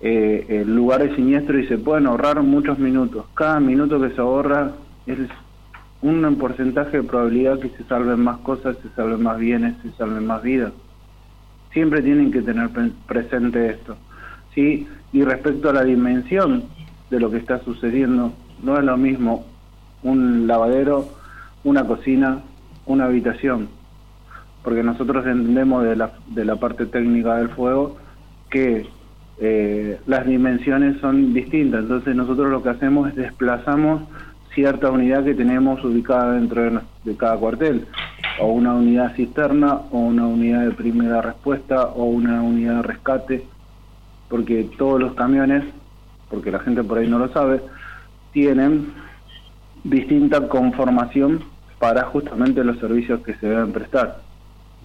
Eh, 0.00 0.46
el 0.48 0.74
lugar 0.74 1.02
de 1.02 1.14
siniestro 1.14 1.58
y 1.58 1.66
se 1.68 1.78
pueden 1.78 2.06
ahorrar 2.06 2.42
muchos 2.42 2.78
minutos. 2.78 3.24
Cada 3.34 3.60
minuto 3.60 4.00
que 4.00 4.10
se 4.10 4.20
ahorra 4.20 4.72
es 5.06 5.18
un 6.02 6.36
porcentaje 6.36 6.98
de 6.98 7.02
probabilidad 7.04 7.60
que 7.60 7.70
se 7.70 7.84
salven 7.84 8.20
más 8.20 8.38
cosas, 8.38 8.76
se 8.82 8.88
salven 8.90 9.22
más 9.22 9.38
bienes, 9.38 9.76
se 9.82 9.90
salven 9.92 10.26
más 10.26 10.42
vidas. 10.42 10.72
Siempre 11.72 12.02
tienen 12.02 12.30
que 12.32 12.42
tener 12.42 12.68
pre- 12.70 12.90
presente 13.06 13.70
esto. 13.70 13.96
¿sí? 14.54 14.88
Y 15.12 15.22
respecto 15.22 15.70
a 15.70 15.72
la 15.72 15.84
dimensión 15.84 16.64
de 17.10 17.20
lo 17.20 17.30
que 17.30 17.38
está 17.38 17.60
sucediendo, 17.60 18.32
no 18.62 18.76
es 18.76 18.84
lo 18.84 18.96
mismo 18.96 19.46
un 20.02 20.46
lavadero, 20.46 21.08
una 21.64 21.84
cocina, 21.86 22.40
una 22.86 23.04
habitación. 23.04 23.68
Porque 24.62 24.82
nosotros 24.82 25.26
entendemos 25.26 25.84
de 25.84 25.96
la, 25.96 26.12
de 26.28 26.44
la 26.44 26.56
parte 26.56 26.86
técnica 26.86 27.36
del 27.36 27.50
fuego 27.50 27.96
que 28.50 28.86
eh, 29.38 30.00
las 30.06 30.26
dimensiones 30.26 30.98
son 31.00 31.34
distintas. 31.34 31.82
Entonces 31.82 32.16
nosotros 32.16 32.50
lo 32.50 32.62
que 32.62 32.70
hacemos 32.70 33.10
es 33.10 33.16
desplazamos 33.16 34.02
cierta 34.54 34.90
unidad 34.90 35.22
que 35.22 35.34
tenemos 35.34 35.84
ubicada 35.84 36.32
dentro 36.32 36.62
de, 36.62 36.80
de 37.04 37.16
cada 37.16 37.36
cuartel, 37.36 37.86
o 38.40 38.46
una 38.46 38.74
unidad 38.74 39.14
cisterna, 39.14 39.74
o 39.90 39.98
una 39.98 40.26
unidad 40.26 40.64
de 40.64 40.70
primera 40.70 41.20
respuesta, 41.20 41.88
o 41.88 42.04
una 42.04 42.40
unidad 42.42 42.76
de 42.76 42.82
rescate, 42.82 43.44
porque 44.30 44.70
todos 44.78 44.98
los 44.98 45.14
camiones, 45.14 45.62
porque 46.30 46.50
la 46.50 46.60
gente 46.60 46.82
por 46.82 46.96
ahí 46.98 47.06
no 47.06 47.18
lo 47.18 47.28
sabe, 47.28 47.60
tienen 48.32 48.86
distinta 49.84 50.48
conformación 50.48 51.40
para 51.78 52.04
justamente 52.04 52.64
los 52.64 52.78
servicios 52.78 53.20
que 53.22 53.34
se 53.34 53.48
deben 53.48 53.72
prestar. 53.72 54.20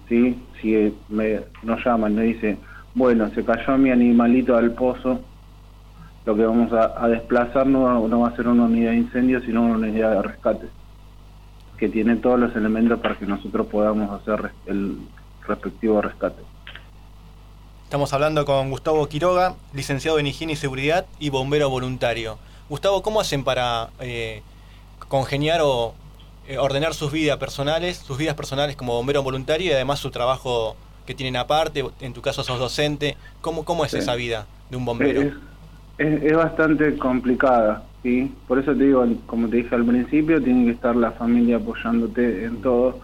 ¿sí? 0.08 0.38
Si 0.60 0.94
me, 1.08 1.40
nos 1.62 1.84
llaman 1.84 2.12
y 2.12 2.16
me 2.16 2.22
dice, 2.22 2.58
bueno, 2.94 3.30
se 3.34 3.44
cayó 3.44 3.78
mi 3.78 3.90
animalito 3.90 4.56
al 4.56 4.72
pozo, 4.72 5.20
lo 6.24 6.36
que 6.36 6.44
vamos 6.44 6.72
a, 6.72 7.02
a 7.02 7.08
desplazar 7.08 7.66
no, 7.66 8.06
no 8.06 8.20
va 8.20 8.28
a 8.28 8.36
ser 8.36 8.46
una 8.48 8.64
unidad 8.64 8.90
de 8.90 8.98
incendio, 8.98 9.40
sino 9.40 9.62
una 9.62 9.88
unidad 9.88 10.12
de 10.12 10.22
rescate, 10.22 10.66
que 11.78 11.88
tiene 11.88 12.16
todos 12.16 12.38
los 12.38 12.54
elementos 12.54 13.00
para 13.00 13.16
que 13.16 13.26
nosotros 13.26 13.66
podamos 13.66 14.20
hacer 14.20 14.52
el 14.66 14.98
respectivo 15.46 16.00
rescate. 16.00 16.42
Estamos 17.84 18.12
hablando 18.14 18.46
con 18.46 18.70
Gustavo 18.70 19.06
Quiroga, 19.06 19.54
licenciado 19.74 20.18
en 20.18 20.26
Higiene 20.26 20.54
y 20.54 20.56
Seguridad 20.56 21.04
y 21.18 21.28
bombero 21.28 21.68
voluntario. 21.68 22.38
Gustavo, 22.70 23.02
¿cómo 23.02 23.20
hacen 23.20 23.44
para 23.44 23.90
eh, 24.00 24.42
congeniar 25.08 25.60
o 25.62 25.94
eh, 26.44 26.58
ordenar 26.58 26.94
sus 26.94 27.12
vidas 27.12 27.38
personales, 27.38 27.98
sus 27.98 28.18
vidas 28.18 28.34
personales 28.34 28.76
como 28.76 28.94
bombero 28.94 29.22
voluntario 29.22 29.68
y 29.70 29.74
además 29.74 30.00
su 30.00 30.10
trabajo 30.10 30.76
que 31.04 31.14
tienen 31.14 31.36
aparte? 31.36 31.84
En 32.00 32.12
tu 32.12 32.22
caso 32.22 32.44
sos 32.44 32.58
docente. 32.58 33.18
¿Cómo, 33.40 33.64
cómo 33.64 33.84
es 33.84 33.92
Sí. 33.92 33.98
esa 33.98 34.14
vida 34.14 34.48
de 34.68 34.76
un 34.76 34.84
bombero? 34.84 35.20
Es, 35.20 35.34
es- 35.98 36.22
es 36.24 36.32
bastante 36.36 36.98
complicada, 36.98 37.90
¿sí? 38.02 38.42
Por 38.46 38.58
eso 38.58 38.76
te 38.76 38.84
digo, 38.84 39.04
como 39.26 39.48
te 39.48 39.58
dije 39.58 39.74
al 39.74 39.86
principio, 39.86 40.42
tiene 40.42 40.66
que 40.66 40.72
estar 40.72 40.96
la 40.96 41.12
familia 41.12 41.56
apoyándote 41.58 42.44
en 42.44 42.60
todo. 42.62 43.00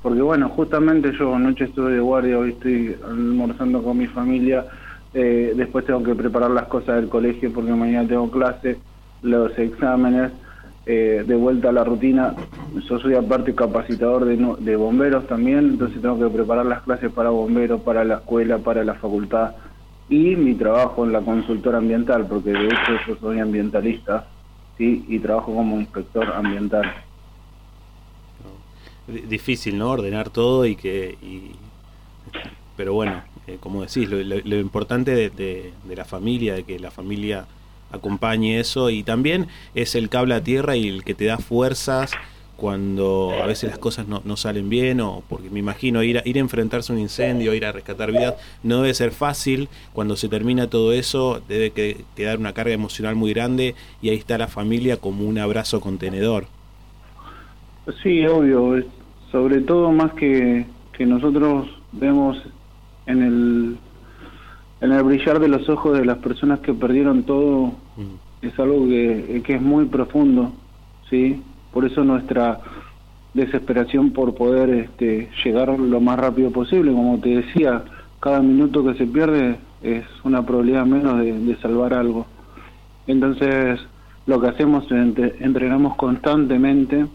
Porque 0.00 0.22
bueno, 0.22 0.48
justamente 0.50 1.12
yo 1.18 1.34
anoche 1.34 1.64
estuve 1.64 1.94
de 1.94 2.00
guardia, 2.00 2.38
hoy 2.38 2.50
estoy 2.52 2.96
almorzando 3.04 3.82
con 3.82 3.98
mi 3.98 4.06
familia, 4.08 4.66
eh, 5.12 5.52
después 5.56 5.84
tengo 5.86 6.02
que 6.02 6.14
preparar 6.14 6.50
las 6.50 6.68
cosas 6.68 6.96
del 6.96 7.08
colegio 7.08 7.52
porque 7.52 7.72
mañana 7.72 8.08
tengo 8.08 8.30
clase, 8.30 8.82
los 9.22 9.56
exámenes, 9.58 10.32
eh, 10.88 11.22
de 11.24 11.34
vuelta 11.36 11.68
a 11.68 11.72
la 11.72 11.84
rutina. 11.84 12.34
Yo 12.88 12.98
soy 12.98 13.14
aparte 13.14 13.54
capacitador 13.54 14.24
de, 14.24 14.36
de 14.58 14.76
bomberos 14.76 15.26
también, 15.28 15.60
entonces 15.70 16.02
tengo 16.02 16.18
que 16.18 16.34
preparar 16.34 16.66
las 16.66 16.82
clases 16.82 17.12
para 17.12 17.30
bomberos, 17.30 17.80
para 17.82 18.02
la 18.04 18.14
escuela, 18.16 18.58
para 18.58 18.82
la 18.82 18.94
facultad 18.94 19.54
y 20.08 20.34
mi 20.36 20.54
trabajo 20.54 21.04
en 21.04 21.12
la 21.12 21.20
consultora 21.20 21.78
ambiental, 21.78 22.26
porque 22.26 22.50
de 22.50 22.66
hecho 22.66 22.92
yo 23.06 23.16
soy 23.20 23.38
ambientalista. 23.38 24.26
Y 24.80 25.18
trabajo 25.18 25.52
como 25.52 25.80
inspector 25.80 26.32
ambiental. 26.32 26.84
Di- 29.08 29.22
Difícil, 29.22 29.76
¿no? 29.76 29.90
Ordenar 29.90 30.30
todo 30.30 30.64
y 30.66 30.76
que... 30.76 31.18
y- 31.20 31.56
pero 32.76 32.94
bueno, 32.94 33.20
eh, 33.48 33.56
como 33.58 33.82
decís, 33.82 34.08
lo, 34.08 34.56
importante 34.56 35.30
de- 35.30 35.72
de 35.82 35.96
la 35.96 36.04
familia, 36.04 36.54
de 36.54 36.62
que 36.62 36.78
la 36.78 36.92
familia 36.92 37.44
acompañe 37.92 38.60
eso 38.60 38.90
y 38.90 39.02
también 39.02 39.46
es 39.74 39.94
el 39.94 40.08
cable 40.08 40.34
a 40.34 40.42
tierra 40.42 40.76
y 40.76 40.88
el 40.88 41.04
que 41.04 41.14
te 41.14 41.24
da 41.26 41.38
fuerzas 41.38 42.12
cuando 42.56 43.32
a 43.40 43.46
veces 43.46 43.70
las 43.70 43.78
cosas 43.78 44.08
no, 44.08 44.20
no 44.24 44.36
salen 44.36 44.68
bien 44.68 45.00
o 45.00 45.22
porque 45.28 45.48
me 45.48 45.60
imagino 45.60 46.02
ir 46.02 46.18
a, 46.18 46.22
ir 46.24 46.36
a 46.38 46.40
enfrentarse 46.40 46.92
a 46.92 46.96
un 46.96 47.00
incendio, 47.00 47.54
ir 47.54 47.64
a 47.64 47.70
rescatar 47.70 48.10
vidas, 48.10 48.34
no 48.64 48.82
debe 48.82 48.94
ser 48.94 49.12
fácil. 49.12 49.68
Cuando 49.92 50.16
se 50.16 50.28
termina 50.28 50.68
todo 50.68 50.92
eso 50.92 51.40
debe 51.48 51.70
que- 51.70 52.04
quedar 52.16 52.38
una 52.38 52.52
carga 52.54 52.74
emocional 52.74 53.14
muy 53.14 53.32
grande 53.32 53.76
y 54.02 54.08
ahí 54.08 54.16
está 54.16 54.38
la 54.38 54.48
familia 54.48 54.96
como 54.96 55.24
un 55.24 55.38
abrazo 55.38 55.80
contenedor. 55.80 56.46
Sí, 58.02 58.26
obvio. 58.26 58.82
sobre 59.30 59.60
todo 59.60 59.92
más 59.92 60.12
que, 60.14 60.66
que 60.92 61.06
nosotros 61.06 61.68
vemos 61.92 62.36
en 63.06 63.22
el, 63.22 63.76
en 64.80 64.92
el 64.92 65.02
brillar 65.02 65.40
de 65.40 65.48
los 65.48 65.68
ojos 65.68 65.98
de 65.98 66.04
las 66.04 66.18
personas 66.18 66.60
que 66.60 66.72
perdieron 66.74 67.24
todo, 67.24 67.72
es 68.42 68.58
algo 68.58 68.86
que, 68.86 69.42
que 69.44 69.54
es 69.56 69.62
muy 69.62 69.86
profundo, 69.86 70.52
¿sí? 71.10 71.42
Por 71.72 71.84
eso 71.84 72.04
nuestra 72.04 72.60
desesperación 73.34 74.10
por 74.12 74.34
poder 74.34 74.70
este, 74.70 75.30
llegar 75.44 75.78
lo 75.78 76.00
más 76.00 76.18
rápido 76.18 76.50
posible. 76.50 76.92
Como 76.92 77.18
te 77.18 77.30
decía, 77.36 77.82
cada 78.20 78.40
minuto 78.40 78.84
que 78.84 78.94
se 78.94 79.06
pierde 79.06 79.58
es 79.82 80.04
una 80.24 80.44
probabilidad 80.44 80.86
menos 80.86 81.18
de, 81.18 81.38
de 81.38 81.56
salvar 81.56 81.94
algo. 81.94 82.26
Entonces, 83.06 83.80
lo 84.26 84.40
que 84.40 84.48
hacemos 84.48 84.84
es 84.86 84.92
entre- 84.92 85.34
entrenamos 85.40 85.96
constantemente, 85.96 87.06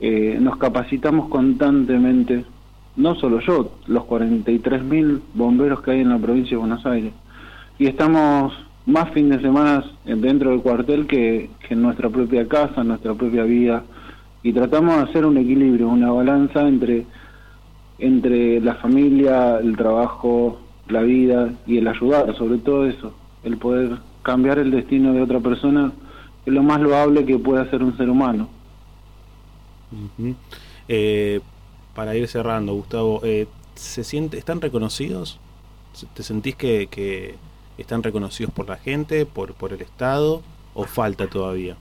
eh, 0.00 0.38
nos 0.40 0.56
capacitamos 0.56 1.28
constantemente, 1.28 2.44
no 2.96 3.14
solo 3.14 3.40
yo, 3.40 3.72
los 3.86 4.04
43.000 4.04 5.20
bomberos 5.34 5.80
que 5.82 5.92
hay 5.92 6.00
en 6.00 6.10
la 6.10 6.18
provincia 6.18 6.50
de 6.50 6.56
Buenos 6.56 6.84
Aires. 6.86 7.12
Y 7.78 7.86
estamos 7.86 8.52
más 8.86 9.10
fin 9.10 9.30
de 9.30 9.40
semana 9.40 9.84
dentro 10.04 10.50
del 10.50 10.60
cuartel 10.60 11.06
que, 11.06 11.50
en 11.68 11.82
nuestra 11.82 12.08
propia 12.08 12.46
casa, 12.48 12.80
en 12.80 12.88
nuestra 12.88 13.14
propia 13.14 13.44
vida. 13.44 13.84
Y 14.42 14.52
tratamos 14.52 14.96
de 14.96 15.02
hacer 15.02 15.24
un 15.24 15.36
equilibrio, 15.36 15.88
una 15.88 16.10
balanza 16.10 16.66
entre, 16.66 17.06
entre 17.98 18.60
la 18.60 18.74
familia, 18.76 19.58
el 19.58 19.76
trabajo, 19.76 20.58
la 20.88 21.02
vida 21.02 21.52
y 21.66 21.78
el 21.78 21.88
ayudar, 21.88 22.34
sobre 22.36 22.58
todo 22.58 22.86
eso, 22.86 23.14
el 23.44 23.56
poder 23.56 23.98
cambiar 24.22 24.58
el 24.58 24.70
destino 24.70 25.12
de 25.12 25.22
otra 25.22 25.40
persona 25.40 25.92
es 26.44 26.52
lo 26.52 26.62
más 26.62 26.80
loable 26.80 27.24
que 27.24 27.38
puede 27.38 27.62
hacer 27.62 27.82
un 27.82 27.96
ser 27.96 28.10
humano. 28.10 28.48
Eh, 30.88 31.40
para 31.94 32.16
ir 32.16 32.28
cerrando, 32.28 32.74
Gustavo, 32.74 33.20
eh, 33.24 33.46
¿se 33.74 34.04
siente, 34.04 34.38
¿están 34.38 34.60
reconocidos? 34.60 35.38
¿Te 36.14 36.22
sentís 36.22 36.54
que, 36.56 36.86
que 36.88 37.34
están 37.78 38.02
reconocidos 38.02 38.52
por 38.52 38.68
la 38.68 38.76
gente, 38.76 39.26
por, 39.26 39.54
por 39.54 39.72
el 39.72 39.80
Estado 39.80 40.42
o 40.74 40.84
falta 40.84 41.26
todavía? 41.26 41.76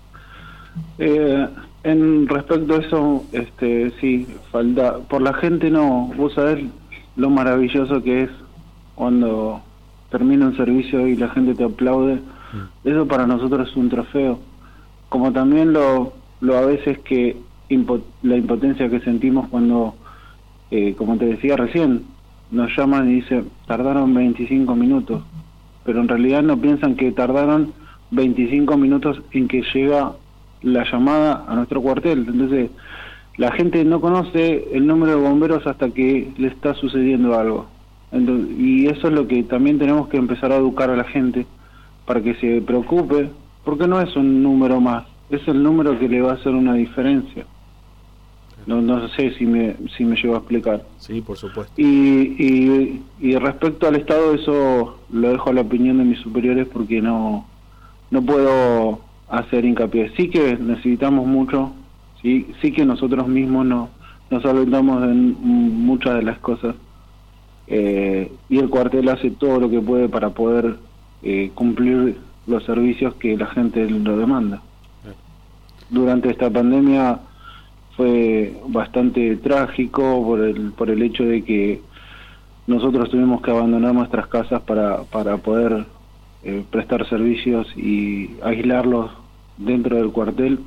Eh, 0.97 1.47
en 1.84 2.28
respecto 2.28 2.76
a 2.76 2.78
eso, 2.78 3.24
este, 3.32 3.91
sí, 3.99 4.28
falta. 4.51 4.99
Por 4.99 5.22
la 5.22 5.34
gente 5.34 5.70
no. 5.70 6.12
Vos 6.16 6.34
sabés 6.34 6.66
lo 7.16 7.30
maravilloso 7.30 8.01
que 8.03 8.24
es 8.24 8.30
cuando 8.95 9.62
termina 10.10 10.47
un 10.47 10.57
servicio 10.57 11.07
y 11.07 11.16
la 11.16 11.30
gente 11.30 11.55
te 11.55 11.64
aplaude. 11.64 12.20
Eso 12.84 13.07
para 13.07 13.28
nosotros 13.28 13.70
es 13.70 13.76
un 13.76 13.89
trofeo. 13.89 14.39
Como 15.07 15.32
también 15.32 15.74
lo, 15.74 16.14
lo 16.41 16.57
a 16.57 16.66
veces 16.66 16.99
que 16.99 17.38
la 18.24 18.36
impotencia 18.36 18.90
que 18.90 19.00
sentimos 19.02 19.48
cuando, 19.50 19.96
eh, 20.72 20.96
como 20.98 21.18
te 21.18 21.26
decía 21.26 21.56
recién, 21.56 22.04
nos 22.52 22.76
llaman 22.76 23.10
y 23.10 23.16
dicen, 23.16 23.50
tardaron 23.68 24.14
25 24.14 24.76
minutos. 24.76 25.24
Pero 25.86 26.02
en 26.02 26.08
realidad 26.08 26.42
no 26.42 26.60
piensan 26.60 26.96
que 26.96 27.12
tardaron 27.12 27.74
25 28.12 28.78
minutos 28.78 29.22
en 29.32 29.48
que 29.48 29.64
llega 29.74 30.14
la 30.62 30.84
llamada 30.92 31.46
a 31.48 31.56
nuestro 31.56 31.82
cuartel. 31.82 32.26
Entonces, 32.28 32.72
la 33.38 33.52
gente 33.52 33.86
no 33.86 34.02
conoce 34.02 34.68
el 34.74 34.86
número 34.86 35.14
de 35.14 35.28
bomberos 35.30 35.66
hasta 35.66 35.90
que 35.90 36.32
le 36.38 36.48
está 36.48 36.74
sucediendo 36.74 37.40
algo. 37.40 37.68
Y 38.12 38.88
eso 38.88 39.08
es 39.08 39.14
lo 39.14 39.28
que 39.28 39.44
también 39.44 39.78
tenemos 39.78 40.10
que 40.10 40.18
empezar 40.18 40.52
a 40.52 40.58
educar 40.58 40.90
a 40.90 40.98
la 40.98 41.04
gente 41.04 41.46
para 42.06 42.22
que 42.22 42.34
se 42.36 42.62
preocupe, 42.62 43.30
porque 43.64 43.88
no 43.88 44.02
es 44.02 44.16
un 44.16 44.42
número 44.42 44.82
más, 44.82 45.06
es 45.30 45.48
el 45.48 45.62
número 45.62 45.98
que 46.00 46.10
le 46.10 46.22
va 46.22 46.32
a 46.32 46.36
hacer 46.36 46.54
una 46.54 46.74
diferencia. 46.74 47.46
No, 48.70 48.84
no 48.84 49.08
sé 49.10 49.32
si 49.32 49.48
me, 49.48 49.78
si 49.98 50.06
me 50.06 50.16
llevo 50.16 50.36
a 50.36 50.38
explicar. 50.38 50.86
Sí, 51.00 51.22
por 51.22 51.38
supuesto. 51.38 51.74
Y, 51.76 51.88
y, 51.88 53.02
y 53.20 53.36
respecto 53.36 53.88
al 53.88 53.96
Estado, 53.96 54.36
eso 54.36 55.00
lo 55.12 55.30
dejo 55.32 55.50
a 55.50 55.54
la 55.54 55.62
opinión 55.62 55.98
de 55.98 56.04
mis 56.04 56.20
superiores 56.20 56.68
porque 56.72 57.02
no, 57.02 57.48
no 58.12 58.22
puedo 58.22 59.02
hacer 59.28 59.66
hincapié. 59.66 60.12
Sí 60.16 60.30
que 60.30 60.56
necesitamos 60.56 61.26
mucho, 61.26 61.72
sí, 62.22 62.46
sí 62.62 62.72
que 62.72 62.86
nosotros 62.86 63.28
mismos 63.28 63.66
no, 63.66 63.90
nos 64.30 64.44
solventamos 64.44 65.02
en 65.02 65.36
muchas 65.42 66.18
de 66.18 66.22
las 66.22 66.38
cosas. 66.38 66.76
Eh, 67.66 68.32
y 68.50 68.60
el 68.60 68.70
cuartel 68.70 69.10
hace 69.10 69.32
todo 69.32 69.60
lo 69.60 69.68
que 69.72 69.82
puede 69.82 70.10
para 70.10 70.30
poder 70.30 70.78
eh, 71.24 71.50
cumplir 71.56 72.18
los 72.46 72.64
servicios 72.66 73.16
que 73.16 73.36
la 73.36 73.48
gente 73.48 73.90
lo 73.90 74.16
demanda. 74.16 74.62
Durante 75.90 76.30
esta 76.30 76.52
pandemia 76.52 77.20
fue 78.00 78.56
bastante 78.70 79.36
trágico 79.36 80.24
por 80.24 80.39
el, 80.39 80.72
por 80.72 80.89
el 80.89 81.02
hecho 81.02 81.26
de 81.26 81.43
que 81.43 81.82
nosotros 82.66 83.10
tuvimos 83.10 83.41
que 83.41 83.52
abandonar 83.52 83.93
nuestras 83.93 84.28
casas 84.28 84.62
para, 84.62 85.04
para 85.04 85.36
poder 85.36 85.86
eh, 86.45 86.64
prestar 86.72 87.06
servicios 87.10 87.68
y 87.76 88.38
aislarlos 88.41 89.12
dentro 89.58 89.97
del 89.97 90.14
cuartel. 90.14 90.60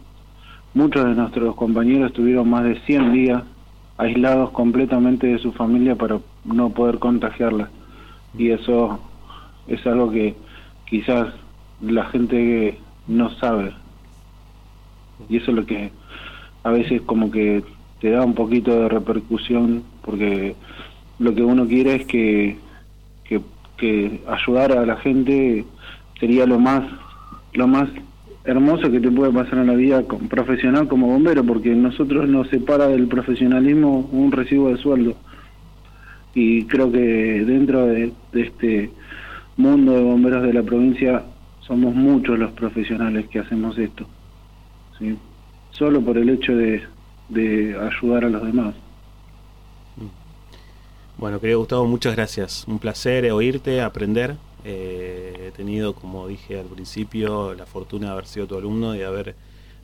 Muchos 0.75 1.07
de 1.07 1.15
nuestros 1.15 1.55
compañeros 1.55 2.11
estuvieron 2.11 2.51
más 2.51 2.65
de 2.65 2.79
100 2.81 3.13
días 3.15 3.43
aislados 3.97 4.51
completamente 4.51 5.29
de 5.29 5.39
su 5.39 5.53
familia 5.53 5.97
para 5.97 6.19
no 6.45 6.69
poder 6.69 6.99
contagiarla. 6.99 7.71
Y 8.37 8.51
eso 8.51 9.01
es 9.69 9.87
algo 9.87 10.11
que 10.11 10.35
quizás 10.85 11.29
la 11.81 12.05
gente 12.11 12.79
no 13.09 13.31
sabe. 13.37 13.73
Y 15.31 15.39
eso 15.39 15.51
es 15.53 15.57
lo 15.57 15.65
que 15.65 16.02
a 16.65 16.71
veces 16.71 17.03
como 17.03 17.31
que 17.31 17.63
te 18.01 18.11
da 18.11 18.25
un 18.25 18.35
poquito 18.35 18.81
de 18.81 18.89
repercusión 18.89 19.85
porque 20.05 20.55
lo 21.19 21.35
que 21.35 21.43
uno 21.43 21.67
quiere 21.67 21.97
es 21.97 22.07
que, 22.07 22.57
que, 23.77 24.21
ayudar 24.29 24.71
a 24.79 24.87
la 24.87 24.97
gente 24.99 25.65
sería 26.21 26.47
lo 26.47 26.61
más 26.61 26.85
lo 27.53 27.67
más 27.67 27.89
hermoso 28.45 28.89
que 28.93 29.01
te 29.01 29.11
puede 29.11 29.33
pasar 29.33 29.59
en 29.59 29.67
la 29.67 29.75
vida 29.75 30.05
profesional 30.31 30.87
como 30.87 31.09
bombero 31.09 31.43
porque 31.43 31.71
nosotros 31.71 32.29
nos 32.29 32.49
separa 32.49 32.87
del 32.87 33.09
profesionalismo 33.09 34.09
un 34.13 34.31
recibo 34.31 34.69
de 34.69 34.77
sueldo 34.77 35.17
y 36.33 36.65
creo 36.67 36.93
que 36.93 37.45
dentro 37.45 37.87
de, 37.87 38.13
de 38.33 38.41
este 38.41 38.91
mundo 39.57 39.93
de 39.95 40.03
bomberos 40.03 40.45
de 40.45 40.53
la 40.53 40.63
provincia 40.63 41.25
somos 41.61 41.93
muchos 41.93 42.39
los 42.39 42.53
profesionales 42.53 43.27
que 43.27 43.41
hacemos 43.41 43.77
esto 43.79 44.07
¿sí? 45.01 45.17
Solo 45.73 46.01
por 46.05 46.19
el 46.19 46.31
hecho 46.31 46.55
de, 46.55 46.83
de 47.29 47.77
ayudar 47.81 48.25
a 48.27 48.31
los 48.31 48.43
demás 48.45 48.77
Bueno, 51.17 51.41
querido 51.41 51.59
Gustavo, 51.61 51.87
muchas 51.87 52.15
gracias. 52.17 52.65
Un 52.67 52.79
placer 52.79 53.31
oírte, 53.33 53.81
aprender. 53.81 54.37
Eh, 54.65 55.47
he 55.49 55.53
tenido, 55.53 55.95
como 55.95 56.27
dije 56.29 56.59
al 56.59 56.67
principio, 56.69 57.55
la 57.55 57.67
fortuna 57.67 58.07
de 58.09 58.13
haber 58.13 58.27
sido 58.27 58.47
tu 58.47 58.57
alumno 58.57 58.95
y 58.95 58.99
de 58.99 59.05
haber, 59.07 59.37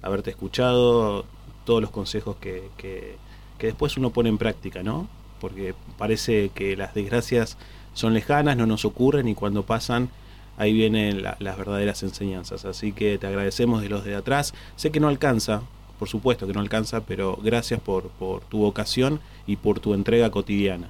haberte 0.03 0.31
escuchado 0.31 1.27
todos 1.65 1.81
los 1.83 1.91
consejos 1.91 2.37
que, 2.39 2.73
que, 2.77 3.21
que 3.59 3.67
después 3.69 3.97
uno 3.97 4.11
pone 4.13 4.29
en 4.31 4.39
práctica, 4.39 4.83
¿no? 4.83 5.11
Porque 5.41 5.75
parece 5.99 6.51
que 6.51 6.77
las 6.77 6.95
desgracias 6.95 7.59
son 7.93 8.15
lejanas, 8.15 8.57
no 8.57 8.67
nos 8.67 8.85
ocurren 8.85 9.29
y 9.29 9.35
cuando 9.35 9.65
pasan 9.67 10.11
ahí 10.57 10.73
vienen 10.73 11.23
la- 11.23 11.37
las 11.41 11.57
verdaderas 11.59 12.03
enseñanzas. 12.03 12.65
Así 12.65 12.93
que 12.93 13.19
te 13.19 13.27
agradecemos 13.27 13.83
de 13.83 13.89
los 13.91 14.05
de 14.05 14.15
atrás. 14.17 14.55
Sé 14.77 14.91
que 14.91 15.01
no 15.01 15.09
alcanza, 15.09 15.63
por 15.99 16.09
supuesto 16.09 16.47
que 16.47 16.53
no 16.53 16.61
alcanza, 16.61 17.05
pero 17.05 17.39
gracias 17.43 17.81
por, 17.81 18.09
por 18.09 18.41
tu 18.43 18.59
vocación 18.59 19.21
y 19.47 19.57
por 19.57 19.81
tu 19.81 19.95
entrega 19.95 20.31
cotidiana. 20.31 20.89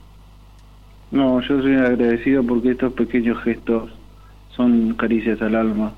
No, 1.10 1.40
yo 1.40 1.62
soy 1.62 1.74
agradecido 1.74 2.42
porque 2.42 2.72
estos 2.72 2.92
pequeños 2.92 3.42
gestos 3.42 3.90
son 4.54 4.94
caricias 4.94 5.40
al 5.40 5.54
alma 5.54 5.92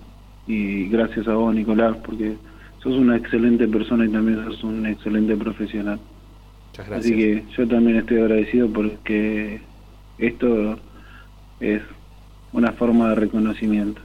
y 0.46 0.88
gracias 0.88 1.26
a 1.26 1.34
vos, 1.34 1.54
Nicolás, 1.54 1.96
porque 2.04 2.36
sos 2.82 2.94
una 2.94 3.16
excelente 3.16 3.66
persona 3.66 4.06
y 4.06 4.08
también 4.08 4.44
sos 4.44 4.62
un 4.62 4.86
excelente 4.86 5.36
profesional. 5.36 5.98
Muchas 6.68 6.90
Así 6.92 7.16
que 7.16 7.44
yo 7.56 7.66
también 7.66 7.96
estoy 7.96 8.18
agradecido 8.18 8.68
porque 8.68 9.60
esto 10.18 10.78
es 11.58 11.82
una 12.52 12.72
forma 12.72 13.10
de 13.10 13.14
reconocimiento. 13.16 14.00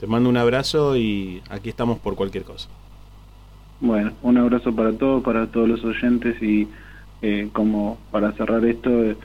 Te 0.00 0.06
mando 0.06 0.28
un 0.28 0.36
abrazo 0.36 0.96
y 0.96 1.42
aquí 1.48 1.68
estamos 1.68 1.98
por 1.98 2.16
cualquier 2.16 2.44
cosa. 2.44 2.68
Bueno, 3.80 4.12
un 4.22 4.38
abrazo 4.38 4.74
para 4.74 4.92
todos, 4.92 5.22
para 5.22 5.46
todos 5.46 5.68
los 5.68 5.84
oyentes 5.84 6.42
y 6.42 6.68
eh, 7.22 7.48
como 7.52 7.98
para 8.10 8.32
cerrar 8.32 8.64
esto, 8.64 8.90
eh, 9.04 9.16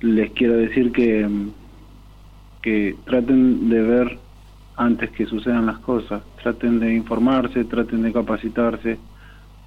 les 0.00 0.30
quiero 0.32 0.56
decir 0.56 0.92
que, 0.92 1.28
que 2.62 2.96
traten 3.04 3.68
de 3.68 3.82
ver 3.82 4.18
antes 4.76 5.10
que 5.10 5.26
sucedan 5.26 5.66
las 5.66 5.78
cosas, 5.78 6.22
traten 6.42 6.80
de 6.80 6.94
informarse, 6.94 7.64
traten 7.64 8.02
de 8.02 8.12
capacitarse, 8.12 8.98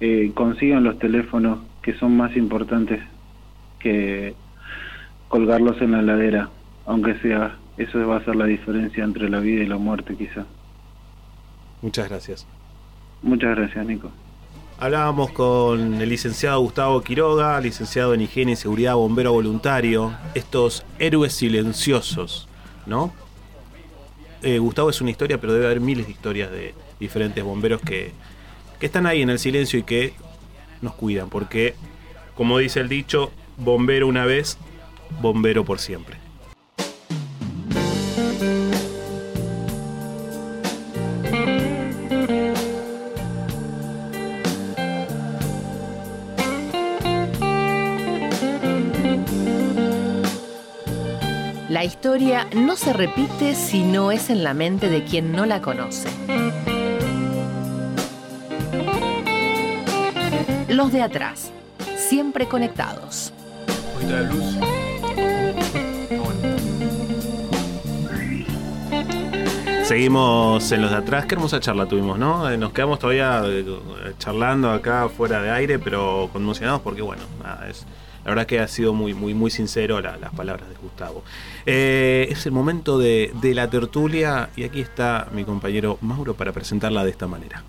eh, 0.00 0.32
consigan 0.34 0.84
los 0.84 0.98
teléfonos 0.98 1.60
que 1.82 1.94
son 1.94 2.16
más 2.16 2.36
importantes 2.36 3.00
que 3.78 4.34
colgarlos 5.28 5.80
en 5.80 5.92
la 5.92 6.02
ladera, 6.02 6.50
aunque 6.86 7.14
sea, 7.20 7.56
eso 7.76 8.06
va 8.06 8.16
a 8.16 8.24
ser 8.24 8.36
la 8.36 8.46
diferencia 8.46 9.04
entre 9.04 9.30
la 9.30 9.40
vida 9.40 9.62
y 9.62 9.66
la 9.66 9.78
muerte 9.78 10.16
quizá. 10.16 10.44
Muchas 11.82 12.08
gracias. 12.08 12.46
Muchas 13.24 13.56
gracias, 13.56 13.86
Nico. 13.86 14.10
Hablábamos 14.78 15.30
con 15.30 15.94
el 15.94 16.08
licenciado 16.08 16.60
Gustavo 16.60 17.00
Quiroga, 17.00 17.58
licenciado 17.58 18.12
en 18.12 18.20
Higiene 18.20 18.52
y 18.52 18.56
Seguridad, 18.56 18.96
bombero 18.96 19.32
voluntario, 19.32 20.12
estos 20.34 20.84
héroes 20.98 21.32
silenciosos, 21.32 22.48
¿no? 22.84 23.14
Eh, 24.42 24.58
Gustavo 24.58 24.90
es 24.90 25.00
una 25.00 25.10
historia, 25.10 25.40
pero 25.40 25.54
debe 25.54 25.66
haber 25.66 25.80
miles 25.80 26.04
de 26.04 26.12
historias 26.12 26.50
de 26.50 26.74
diferentes 27.00 27.42
bomberos 27.42 27.80
que, 27.80 28.12
que 28.78 28.86
están 28.86 29.06
ahí 29.06 29.22
en 29.22 29.30
el 29.30 29.38
silencio 29.38 29.78
y 29.78 29.84
que 29.84 30.12
nos 30.82 30.94
cuidan, 30.94 31.30
porque, 31.30 31.74
como 32.34 32.58
dice 32.58 32.80
el 32.80 32.90
dicho, 32.90 33.32
bombero 33.56 34.06
una 34.06 34.26
vez, 34.26 34.58
bombero 35.22 35.64
por 35.64 35.78
siempre. 35.78 36.23
La 51.84 51.88
historia 51.88 52.48
no 52.56 52.76
se 52.76 52.94
repite 52.94 53.54
si 53.54 53.82
no 53.82 54.10
es 54.10 54.30
en 54.30 54.42
la 54.42 54.54
mente 54.54 54.88
de 54.88 55.04
quien 55.04 55.32
no 55.32 55.44
la 55.44 55.60
conoce. 55.60 56.08
Los 60.66 60.92
de 60.92 61.02
atrás, 61.02 61.52
siempre 61.98 62.48
conectados. 62.48 63.34
De 64.00 64.24
luz. 64.24 64.56
Seguimos 69.82 70.72
en 70.72 70.80
los 70.80 70.90
de 70.90 70.96
atrás. 70.96 71.26
Qué 71.26 71.34
hermosa 71.34 71.60
charla 71.60 71.84
tuvimos, 71.84 72.18
¿no? 72.18 72.50
Eh, 72.50 72.56
Nos 72.56 72.72
quedamos 72.72 72.98
todavía 72.98 73.42
eh, 73.44 73.62
charlando 74.16 74.70
acá 74.70 75.10
fuera 75.10 75.42
de 75.42 75.50
aire, 75.50 75.78
pero 75.78 76.30
conmocionados 76.32 76.80
porque, 76.80 77.02
bueno, 77.02 77.24
nada, 77.42 77.68
es, 77.68 77.84
la 78.24 78.30
verdad 78.30 78.46
que 78.46 78.58
ha 78.60 78.68
sido 78.68 78.92
muy, 78.94 79.14
muy, 79.14 79.34
muy 79.34 79.50
sincero 79.50 80.00
la- 80.00 80.16
las 80.16 80.32
palabras 80.34 80.68
de 80.68 80.74
Gustavo. 80.76 81.22
Eh, 81.66 82.26
es 82.30 82.46
el 82.46 82.52
momento 82.52 82.98
de, 82.98 83.32
de 83.40 83.54
la 83.54 83.68
tertulia 83.68 84.50
y 84.56 84.64
aquí 84.64 84.80
está 84.80 85.28
mi 85.32 85.44
compañero 85.44 85.98
Mauro 86.00 86.34
para 86.34 86.52
presentarla 86.52 87.04
de 87.04 87.10
esta 87.10 87.26
manera. 87.26 87.62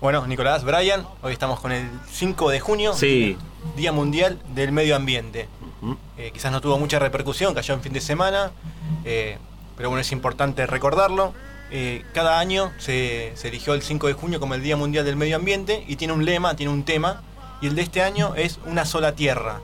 Bueno, 0.00 0.26
Nicolás, 0.26 0.64
Brian, 0.64 1.06
hoy 1.22 1.32
estamos 1.34 1.60
con 1.60 1.72
el 1.72 1.86
5 2.10 2.50
de 2.50 2.60
junio, 2.60 2.94
Sí. 2.94 3.36
Día 3.76 3.92
Mundial 3.92 4.38
del 4.54 4.72
Medio 4.72 4.96
Ambiente. 4.96 5.46
Eh, 6.16 6.30
quizás 6.32 6.50
no 6.52 6.60
tuvo 6.60 6.78
mucha 6.78 6.98
repercusión, 6.98 7.54
cayó 7.54 7.74
en 7.74 7.82
fin 7.82 7.92
de 7.92 8.00
semana, 8.00 8.50
eh, 9.04 9.36
pero 9.76 9.90
bueno, 9.90 10.00
es 10.00 10.12
importante 10.12 10.66
recordarlo. 10.66 11.34
Eh, 11.70 12.02
cada 12.14 12.38
año 12.38 12.72
se, 12.78 13.32
se 13.34 13.48
eligió 13.48 13.74
el 13.74 13.82
5 13.82 14.06
de 14.08 14.12
junio 14.14 14.40
como 14.40 14.54
el 14.54 14.62
Día 14.62 14.76
Mundial 14.76 15.04
del 15.04 15.16
Medio 15.16 15.36
Ambiente 15.36 15.84
y 15.86 15.96
tiene 15.96 16.14
un 16.14 16.24
lema, 16.24 16.56
tiene 16.56 16.72
un 16.72 16.84
tema, 16.84 17.22
y 17.62 17.66
el 17.66 17.74
de 17.74 17.82
este 17.82 18.02
año 18.02 18.34
es 18.34 18.58
Una 18.66 18.84
sola 18.86 19.14
tierra, 19.14 19.60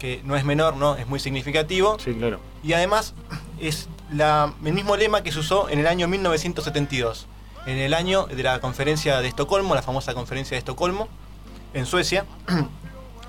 que 0.00 0.20
no 0.24 0.34
es 0.34 0.44
menor, 0.44 0.74
¿no? 0.76 0.96
Es 0.96 1.06
muy 1.06 1.20
significativo. 1.20 1.96
Sí, 2.00 2.14
claro. 2.14 2.40
Y 2.64 2.72
además 2.72 3.14
es 3.60 3.88
la- 4.12 4.52
el 4.64 4.72
mismo 4.72 4.96
lema 4.96 5.22
que 5.22 5.30
se 5.30 5.38
usó 5.38 5.68
en 5.68 5.78
el 5.78 5.86
año 5.86 6.08
1972, 6.08 7.26
en 7.66 7.78
el 7.78 7.94
año 7.94 8.26
de 8.26 8.42
la 8.42 8.60
conferencia 8.60 9.20
de 9.20 9.28
Estocolmo, 9.28 9.74
la 9.76 9.82
famosa 9.82 10.14
conferencia 10.14 10.56
de 10.56 10.58
Estocolmo, 10.58 11.06
en 11.74 11.86
Suecia. 11.86 12.24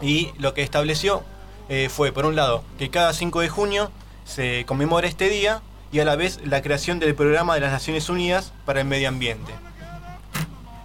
Y 0.02 0.32
lo 0.40 0.56
que 0.56 0.64
estableció 0.64 1.22
eh, 1.70 1.88
fue, 1.88 2.12
por 2.12 2.26
un 2.26 2.36
lado, 2.36 2.64
que 2.80 2.90
cada 2.90 3.14
5 3.14 3.42
de 3.42 3.50
junio 3.50 3.92
se 4.26 4.66
conmemora 4.66 5.08
este 5.08 5.30
día 5.30 5.62
y 5.92 6.00
a 6.00 6.06
la 6.06 6.16
vez 6.16 6.40
la 6.44 6.64
creación 6.64 6.98
del 6.98 7.14
Programa 7.14 7.54
de 7.54 7.60
las 7.62 7.72
Naciones 7.72 8.10
Unidas 8.10 8.52
para 8.66 8.82
el 8.82 8.88
Medio 8.88 9.10
Ambiente. 9.10 9.54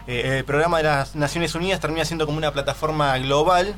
Eh, 0.07 0.37
el 0.39 0.45
Programa 0.45 0.77
de 0.79 0.83
las 0.85 1.17
Naciones 1.17 1.55
Unidas 1.55 1.81
termina 1.81 2.05
siendo 2.05 2.27
como 2.27 2.37
una 2.39 2.53
plataforma 2.53 3.17
global 3.19 3.75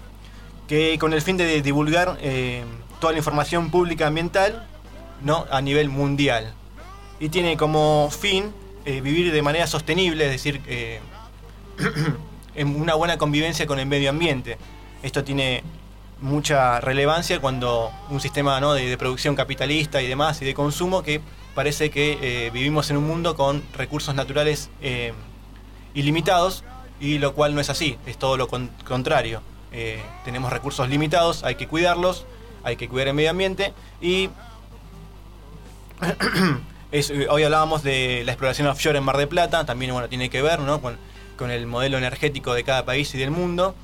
que 0.68 0.98
con 0.98 1.14
el 1.14 1.22
fin 1.22 1.36
de 1.38 1.62
divulgar 1.62 2.18
eh, 2.20 2.62
toda 3.00 3.12
la 3.14 3.18
información 3.18 3.70
pública 3.70 4.06
ambiental 4.06 4.66
¿no? 5.22 5.46
a 5.50 5.60
nivel 5.62 5.88
mundial. 5.88 6.52
Y 7.18 7.30
tiene 7.30 7.56
como 7.56 8.10
fin 8.10 8.52
eh, 8.84 9.00
vivir 9.00 9.32
de 9.32 9.42
manera 9.42 9.66
sostenible, 9.66 10.26
es 10.26 10.30
decir, 10.30 10.60
eh, 10.66 11.00
en 12.54 12.80
una 12.80 12.94
buena 12.94 13.16
convivencia 13.16 13.66
con 13.66 13.80
el 13.80 13.86
medio 13.86 14.10
ambiente. 14.10 14.58
Esto 15.02 15.24
tiene 15.24 15.64
mucha 16.20 16.80
relevancia 16.80 17.40
cuando 17.40 17.90
un 18.10 18.20
sistema 18.20 18.60
¿no? 18.60 18.74
de, 18.74 18.96
producción 18.98 19.34
capitalista 19.34 20.02
y 20.02 20.06
demás 20.06 20.42
y 20.42 20.44
de 20.44 20.52
consumo 20.52 21.02
que 21.02 21.20
parece 21.54 21.90
que 21.90 22.50
vivimos 22.52 22.90
en 22.90 22.96
un 22.98 23.06
mundo 23.06 23.36
con 23.36 23.62
recursos 23.72 24.14
naturales 24.14 24.68
ilimitados 25.94 26.64
y 27.00 27.18
lo 27.18 27.34
cual 27.34 27.54
no 27.54 27.60
es 27.60 27.70
así, 27.70 27.96
es 28.06 28.18
todo 28.18 28.36
lo 28.36 28.48
con- 28.48 28.70
contrario. 28.84 29.42
Eh, 29.72 30.00
tenemos 30.24 30.52
recursos 30.52 30.88
limitados, 30.88 31.44
hay 31.44 31.56
que 31.56 31.66
cuidarlos, 31.68 32.24
hay 32.64 32.76
que 32.76 32.88
cuidar 32.88 33.08
el 33.08 33.14
medio 33.14 33.30
ambiente 33.30 33.72
y 34.00 34.30
es- 36.92 37.10
eh, 37.10 37.26
hoy 37.30 37.42
hablábamos 37.42 37.82
de 37.82 38.22
la 38.24 38.32
exploración 38.32 38.66
offshore 38.68 38.98
en 38.98 39.04
Mar 39.04 39.16
de 39.16 39.26
Plata, 39.26 39.66
también 39.66 39.92
bueno, 39.92 40.08
tiene 40.08 40.30
que 40.30 40.42
ver 40.42 40.60
¿no? 40.60 40.80
con, 40.80 40.96
con 41.36 41.50
el 41.50 41.66
modelo 41.66 41.98
energético 41.98 42.54
de 42.54 42.64
cada 42.64 42.84
país 42.84 43.14
y 43.14 43.18
del 43.18 43.30
mundo. 43.30 43.74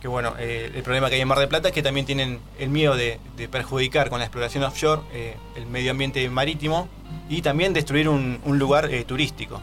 Que 0.00 0.06
bueno, 0.06 0.34
eh, 0.38 0.70
el 0.76 0.82
problema 0.84 1.08
que 1.08 1.16
hay 1.16 1.22
en 1.22 1.26
Mar 1.28 1.40
de 1.40 1.48
Plata 1.48 1.68
es 1.68 1.74
que 1.74 1.82
también 1.82 2.06
tienen 2.06 2.38
el 2.60 2.68
miedo 2.68 2.94
de, 2.94 3.18
de 3.36 3.48
perjudicar 3.48 4.10
con 4.10 4.20
la 4.20 4.26
exploración 4.26 4.62
offshore 4.62 5.02
eh, 5.12 5.36
el 5.56 5.66
medio 5.66 5.90
ambiente 5.90 6.28
marítimo 6.30 6.88
y 7.28 7.42
también 7.42 7.72
destruir 7.72 8.08
un, 8.08 8.38
un 8.44 8.58
lugar 8.60 8.92
eh, 8.94 9.02
turístico. 9.04 9.60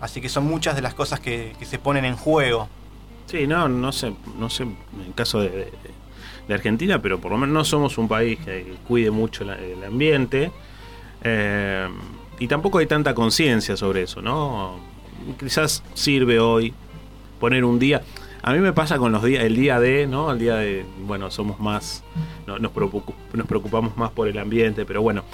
Así 0.00 0.22
que 0.22 0.30
son 0.30 0.44
muchas 0.44 0.74
de 0.74 0.80
las 0.80 0.94
cosas 0.94 1.20
que, 1.20 1.54
que 1.58 1.66
se 1.66 1.78
ponen 1.78 2.06
en 2.06 2.16
juego. 2.16 2.68
Sí, 3.34 3.46
no, 3.48 3.68
no 3.68 3.90
sé, 3.90 4.12
no 4.38 4.48
sé 4.48 4.62
en 4.62 4.76
el 5.08 5.14
caso 5.14 5.40
de, 5.40 5.48
de- 5.50 5.72
de 6.46 6.54
Argentina, 6.54 7.00
pero 7.02 7.18
por 7.20 7.32
lo 7.32 7.38
menos 7.38 7.52
no 7.52 7.64
somos 7.64 7.98
un 7.98 8.06
país 8.06 8.38
que 8.44 8.74
cuide 8.86 9.10
mucho 9.10 9.44
la- 9.44 9.58
el 9.58 9.82
ambiente 9.82 10.52
eh, 11.24 11.88
y 12.38 12.46
tampoco 12.46 12.78
hay 12.78 12.86
tanta 12.86 13.12
conciencia 13.14 13.76
sobre 13.76 14.02
eso, 14.02 14.22
¿no? 14.22 14.76
Quizás 15.40 15.82
sirve 15.94 16.38
hoy 16.38 16.74
poner 17.40 17.64
un 17.64 17.78
día. 17.78 18.02
A 18.42 18.52
mí 18.52 18.58
me 18.60 18.72
pasa 18.72 18.98
con 18.98 19.10
los 19.10 19.24
días, 19.24 19.42
el 19.42 19.56
día 19.56 19.80
de, 19.80 20.06
¿no? 20.06 20.30
El 20.30 20.38
día 20.38 20.56
de, 20.56 20.84
bueno, 21.06 21.30
somos 21.32 21.58
más, 21.58 22.04
no- 22.46 22.58
nos, 22.60 22.72
preocup- 22.72 23.14
nos 23.32 23.46
preocupamos 23.48 23.96
más 23.96 24.10
por 24.10 24.28
el 24.28 24.38
ambiente, 24.38 24.84
pero 24.84 25.02
bueno, 25.02 25.24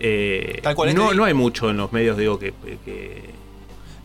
eh, 0.00 0.58
Tal 0.62 0.74
cual, 0.74 0.88
este 0.90 1.00
no, 1.00 1.06
día- 1.08 1.16
no 1.16 1.24
hay 1.24 1.32
mucho 1.34 1.70
en 1.70 1.78
los 1.78 1.90
medios, 1.92 2.18
digo, 2.18 2.38
que, 2.38 2.52
que 2.84 3.22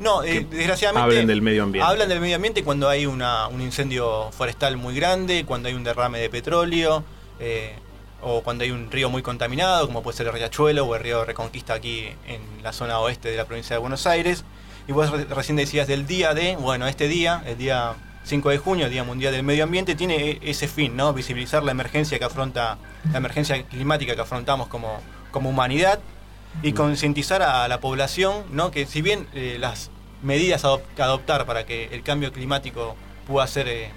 No, 0.01 0.23
eh, 0.23 0.45
desgraciadamente. 0.49 1.03
hablen 1.03 1.27
del 1.27 1.41
medio 1.41 1.63
ambiente. 1.63 1.87
Hablan 1.87 2.09
del 2.09 2.19
medio 2.19 2.35
ambiente 2.35 2.63
cuando 2.63 2.89
hay 2.89 3.05
una, 3.05 3.47
un 3.47 3.61
incendio 3.61 4.31
forestal 4.31 4.75
muy 4.77 4.95
grande, 4.95 5.45
cuando 5.45 5.69
hay 5.69 5.75
un 5.75 5.83
derrame 5.83 6.19
de 6.19 6.29
petróleo, 6.29 7.03
eh, 7.39 7.73
o 8.21 8.41
cuando 8.41 8.63
hay 8.63 8.71
un 8.71 8.89
río 8.91 9.09
muy 9.09 9.21
contaminado, 9.21 9.85
como 9.87 10.01
puede 10.03 10.17
ser 10.17 10.27
el 10.27 10.33
Riachuelo 10.33 10.85
o 10.85 10.95
el 10.95 11.03
río 11.03 11.23
Reconquista 11.23 11.73
aquí 11.75 12.07
en 12.27 12.41
la 12.63 12.73
zona 12.73 12.99
oeste 12.99 13.29
de 13.29 13.37
la 13.37 13.45
provincia 13.45 13.75
de 13.75 13.79
Buenos 13.79 14.07
Aires. 14.07 14.43
Y 14.87 14.91
vos 14.91 15.09
re- 15.11 15.25
recién 15.25 15.55
decías 15.55 15.87
del 15.87 16.07
día 16.07 16.33
de, 16.33 16.55
bueno, 16.55 16.87
este 16.87 17.07
día, 17.07 17.43
el 17.45 17.57
día 17.59 17.93
5 18.23 18.49
de 18.49 18.57
junio, 18.57 18.85
el 18.87 18.91
Día 18.91 19.03
Mundial 19.03 19.31
del 19.33 19.43
Medio 19.43 19.63
Ambiente, 19.63 19.93
tiene 19.93 20.31
e- 20.31 20.39
ese 20.41 20.67
fin, 20.67 20.95
¿no? 20.95 21.13
Visibilizar 21.13 21.61
la 21.63 21.71
emergencia 21.71 22.17
que 22.17 22.25
afronta, 22.25 22.79
la 23.11 23.17
emergencia 23.19 23.61
climática 23.67 24.15
que 24.15 24.21
afrontamos 24.21 24.67
como, 24.67 24.99
como 25.29 25.49
humanidad 25.49 25.99
y 26.63 26.73
concientizar 26.73 27.41
a 27.43 27.67
la 27.67 27.79
población, 27.79 28.43
¿no? 28.51 28.71
Que 28.71 28.85
si 28.85 29.01
bien 29.01 29.27
eh, 29.33 29.57
las 29.59 29.89
medidas 30.21 30.65
a 30.65 30.77
adoptar 30.97 31.45
para 31.45 31.65
que 31.65 31.85
el 31.91 32.03
cambio 32.03 32.31
climático 32.31 32.95
pueda 33.27 33.47
ser, 33.47 33.67
eh, 33.67 33.89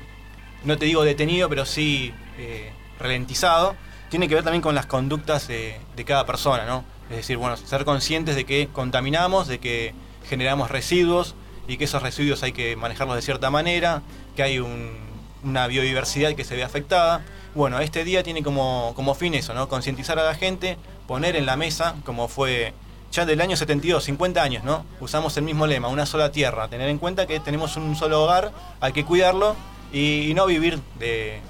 no 0.65 0.79
te 0.79 0.87
digo 0.87 1.05
detenido, 1.05 1.49
pero 1.49 1.65
sí 1.67 2.13
eh, 2.39 2.73
ralentizado, 2.99 3.77
tiene 4.11 4.29
que 4.29 4.35
ver 4.35 4.45
también 4.45 4.63
con 4.63 4.75
las 4.75 4.87
conductas 4.87 5.49
de, 5.49 5.79
de 5.97 6.05
cada 6.05 6.25
persona, 6.27 6.65
¿no? 6.67 6.85
Es 7.11 7.17
decir, 7.17 7.37
bueno, 7.37 7.57
ser 7.57 7.85
conscientes 7.85 8.37
de 8.37 8.45
que 8.45 8.69
contaminamos, 8.73 9.47
de 9.49 9.59
que 9.59 9.95
generamos 10.29 10.71
residuos 10.71 11.35
y 11.69 11.77
que 11.77 11.85
esos 11.85 12.03
residuos 12.03 12.43
hay 12.43 12.53
que 12.53 12.77
manejarlos 12.77 13.17
de 13.17 13.23
cierta 13.23 13.51
manera, 13.51 14.03
que 14.37 14.43
hay 14.43 14.59
un- 14.59 15.05
una 15.43 15.67
biodiversidad 15.67 16.35
que 16.35 16.45
se 16.45 16.57
ve 16.57 16.63
afectada. 16.65 17.23
Bueno, 17.55 17.79
este 17.81 18.05
día 18.05 18.23
tiene 18.23 18.43
como, 18.43 18.93
como 18.97 19.15
fin 19.15 19.35
eso, 19.35 19.53
¿no? 19.53 19.69
Concientizar 19.69 20.19
a 20.19 20.25
la 20.25 20.35
gente, 20.35 20.79
poner 21.07 21.37
en 21.37 21.45
la 21.45 21.57
mesa, 21.57 21.97
como 22.07 22.29
fue 22.29 22.73
ya 23.15 23.25
del 23.25 23.41
año 23.41 23.57
72, 23.57 24.03
50 24.05 24.43
años, 24.43 24.65
¿no? 24.65 24.85
Usamos 25.01 25.37
el 25.37 25.45
mismo 25.45 25.67
lema, 25.67 25.89
una 25.89 26.05
sola 26.05 26.33
tierra, 26.33 26.69
tener 26.69 26.89
en 26.89 26.99
cuenta 26.99 27.27
que 27.27 27.39
tenemos 27.39 27.77
un 27.77 27.95
solo 27.95 28.25
hogar, 28.25 28.51
hay 28.81 28.93
que 28.93 29.05
cuidarlo 29.05 29.55
y, 29.93 30.33
no 30.35 30.47
vivir 30.47 30.81
de, 30.99 31.41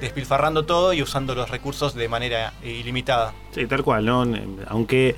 despilfarrando 0.00 0.64
todo 0.64 0.92
y 0.92 1.02
usando 1.02 1.34
los 1.34 1.50
recursos 1.50 1.94
de 1.94 2.08
manera 2.08 2.52
ilimitada. 2.62 3.34
Sí, 3.52 3.66
tal 3.66 3.82
cual, 3.82 4.04
¿no? 4.04 4.24
Aunque 4.68 5.16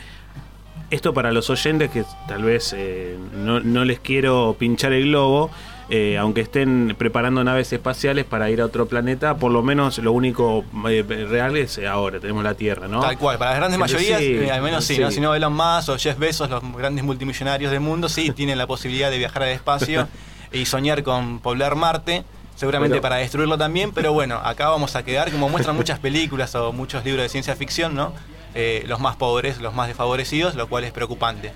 esto 0.91 1.13
para 1.13 1.31
los 1.31 1.51
oyentes 1.51 1.91
que 1.91 2.05
tal 2.27 2.43
vez 2.43 2.75
eh, 2.75 3.19
no, 3.35 3.61
no 3.61 3.85
les 3.85 4.01
quiero 4.01 4.57
pinchar 4.59 4.95
el 4.95 5.05
globo, 5.09 5.51
eh, 5.95 6.17
aunque 6.17 6.41
estén 6.41 6.95
preparando 6.97 7.45
naves 7.45 7.71
espaciales 7.71 8.25
para 8.25 8.49
ir 8.49 8.63
a 8.63 8.65
otro 8.65 8.87
planeta, 8.87 9.37
por 9.37 9.53
lo 9.53 9.63
menos 9.63 9.99
lo 9.99 10.13
único 10.13 10.65
eh, 10.89 11.03
real 11.29 11.55
es 11.59 11.79
ahora, 11.81 12.19
tenemos 12.19 12.43
la 12.43 12.55
Tierra, 12.55 12.89
¿no? 12.89 13.03
Tal 13.03 13.19
cual, 13.19 13.37
para 13.37 13.51
las 13.51 13.59
grandes 13.59 13.79
mayorías, 13.79 14.19
sí, 14.19 14.37
eh, 14.37 14.51
al 14.51 14.63
menos 14.63 14.87
sí, 14.87 14.95
sí. 14.95 15.03
¿no? 15.03 15.11
si 15.11 15.21
no 15.21 15.35
Elon 15.35 15.53
Musk 15.53 15.91
o 15.91 15.99
Jeff 15.99 16.19
Bezos, 16.19 16.49
los 16.49 16.63
grandes 16.79 17.05
multimillonarios 17.05 17.71
del 17.71 17.81
mundo, 17.81 18.09
sí 18.09 18.31
tienen 18.35 18.57
la 18.57 18.67
posibilidad 18.67 19.11
de 19.11 19.19
viajar 19.19 19.43
al 19.43 19.51
espacio 19.51 20.09
y 20.51 20.65
soñar 20.65 21.03
con 21.03 21.41
poblar 21.41 21.77
Marte. 21.77 22.25
Seguramente 22.57 23.03
para 23.03 23.17
destruirlo 23.17 23.59
también, 23.59 23.93
pero 23.93 24.15
bueno, 24.15 24.37
acá 24.43 24.71
vamos 24.71 24.97
a 24.97 25.03
quedar, 25.03 25.31
como 25.31 25.51
muestran 25.51 25.77
muchas 25.77 25.99
películas 25.99 26.55
o 26.55 26.73
muchos 26.73 27.05
libros 27.05 27.23
de 27.23 27.29
ciencia 27.29 27.55
ficción, 27.55 27.95
¿no? 27.95 28.15
Eh, 28.55 28.85
los 28.87 28.99
más 28.99 29.17
pobres, 29.17 29.61
los 29.61 29.75
más 29.75 29.89
desfavorecidos, 29.89 30.55
lo 30.55 30.69
cual 30.69 30.85
es 30.85 30.93
preocupante. 30.93 31.53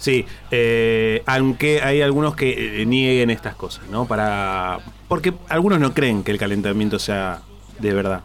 Sí, 0.00 0.24
eh, 0.50 1.22
aunque 1.26 1.82
hay 1.82 2.00
algunos 2.00 2.34
que 2.34 2.80
eh, 2.82 2.86
nieguen 2.86 3.28
estas 3.28 3.54
cosas, 3.54 3.86
¿no? 3.90 4.06
Para 4.06 4.78
porque 5.08 5.34
algunos 5.48 5.78
no 5.78 5.92
creen 5.92 6.24
que 6.24 6.30
el 6.32 6.38
calentamiento 6.38 6.98
sea 6.98 7.42
de 7.78 7.92
verdad. 7.92 8.22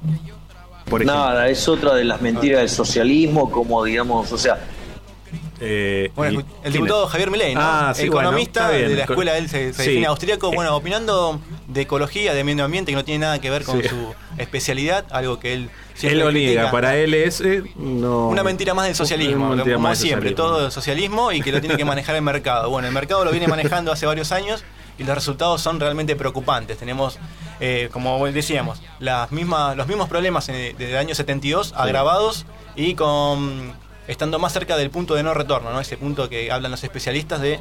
Por 0.89 1.03
Nada, 1.03 1.49
es 1.49 1.67
otra 1.67 1.93
de 1.93 2.05
las 2.05 2.21
mentiras 2.21 2.61
del 2.61 2.69
socialismo, 2.69 3.51
como 3.51 3.84
digamos, 3.84 4.32
o 4.32 4.38
sea, 4.38 4.57
eh, 5.59 6.11
Bueno, 6.15 6.39
el 6.39 6.45
¿quién 6.61 6.73
diputado? 6.73 7.07
Javier 7.07 7.31
Milei, 7.31 7.55
¿no? 7.55 7.61
Ah, 7.61 7.93
sí, 7.95 8.05
Economista 8.07 8.69
de 8.69 8.89
la 8.95 9.03
escuela, 9.03 9.38
él 9.38 9.49
se, 9.49 9.73
se 9.73 9.83
Sí. 9.83 9.89
define 9.89 10.07
austríaco, 10.07 10.51
bueno, 10.51 10.75
opinando 10.75 11.39
de 11.67 11.81
ecología, 11.81 12.33
de 12.33 12.43
medio 12.43 12.63
ambiente, 12.65 12.91
que 12.91 12.95
no 12.95 13.03
tiene 13.05 13.19
nada 13.25 13.39
que 13.39 13.49
ver 13.49 13.63
con 13.63 13.81
Sí. 13.81 13.88
su 13.89 14.13
especialidad, 14.38 15.05
algo 15.11 15.39
que 15.39 15.53
él 15.53 15.61
Él 15.63 15.69
siempre 15.95 16.19
lo 16.19 16.31
niega, 16.31 16.71
para 16.71 16.95
él 16.97 17.13
es 17.13 17.39
eh, 17.41 17.63
no, 17.77 18.27
Una 18.27 18.43
mentira 18.43 18.73
más 18.73 18.86
del 18.86 18.95
socialismo, 18.95 19.49
como 19.49 19.55
del 19.55 19.63
siempre, 19.95 20.29
socialismo. 20.31 20.36
todo 20.36 20.65
el 20.65 20.71
socialismo 20.71 21.31
y 21.31 21.41
que 21.41 21.51
lo 21.51 21.59
tiene 21.61 21.77
que 21.77 21.86
manejar 21.86 22.15
el 22.15 22.21
mercado. 22.21 22.69
Bueno, 22.69 22.88
el 22.88 22.93
mercado 22.93 23.23
lo 23.23 23.31
viene 23.31 23.47
manejando 23.47 23.91
hace 23.91 24.05
varios 24.05 24.31
años 24.33 24.63
y 24.97 25.03
los 25.03 25.15
resultados 25.15 25.61
son 25.61 25.79
realmente 25.79 26.15
preocupantes. 26.15 26.77
Tenemos, 26.77 27.17
eh, 27.59 27.89
como 27.93 28.25
decíamos, 28.27 28.81
las 28.99 29.31
mismas, 29.31 29.75
los 29.77 29.88
mismos 29.88 30.07
problemas 30.09 30.47
desde 30.47 30.91
el 30.91 30.97
año 30.97 31.15
72 31.15 31.73
agravados 31.77 32.45
y 32.75 32.93
con 32.95 33.73
estando 34.08 34.39
más 34.39 34.53
cerca 34.53 34.78
del 34.78 34.89
punto 34.89 35.16
de 35.16 35.24
no 35.24 35.34
retorno, 35.34 35.72
¿no? 35.72 35.80
ese 35.80 35.97
punto 35.97 36.30
que 36.30 36.51
hablan 36.51 36.72
los 36.72 36.84
especialistas 36.84 37.41
de, 37.41 37.60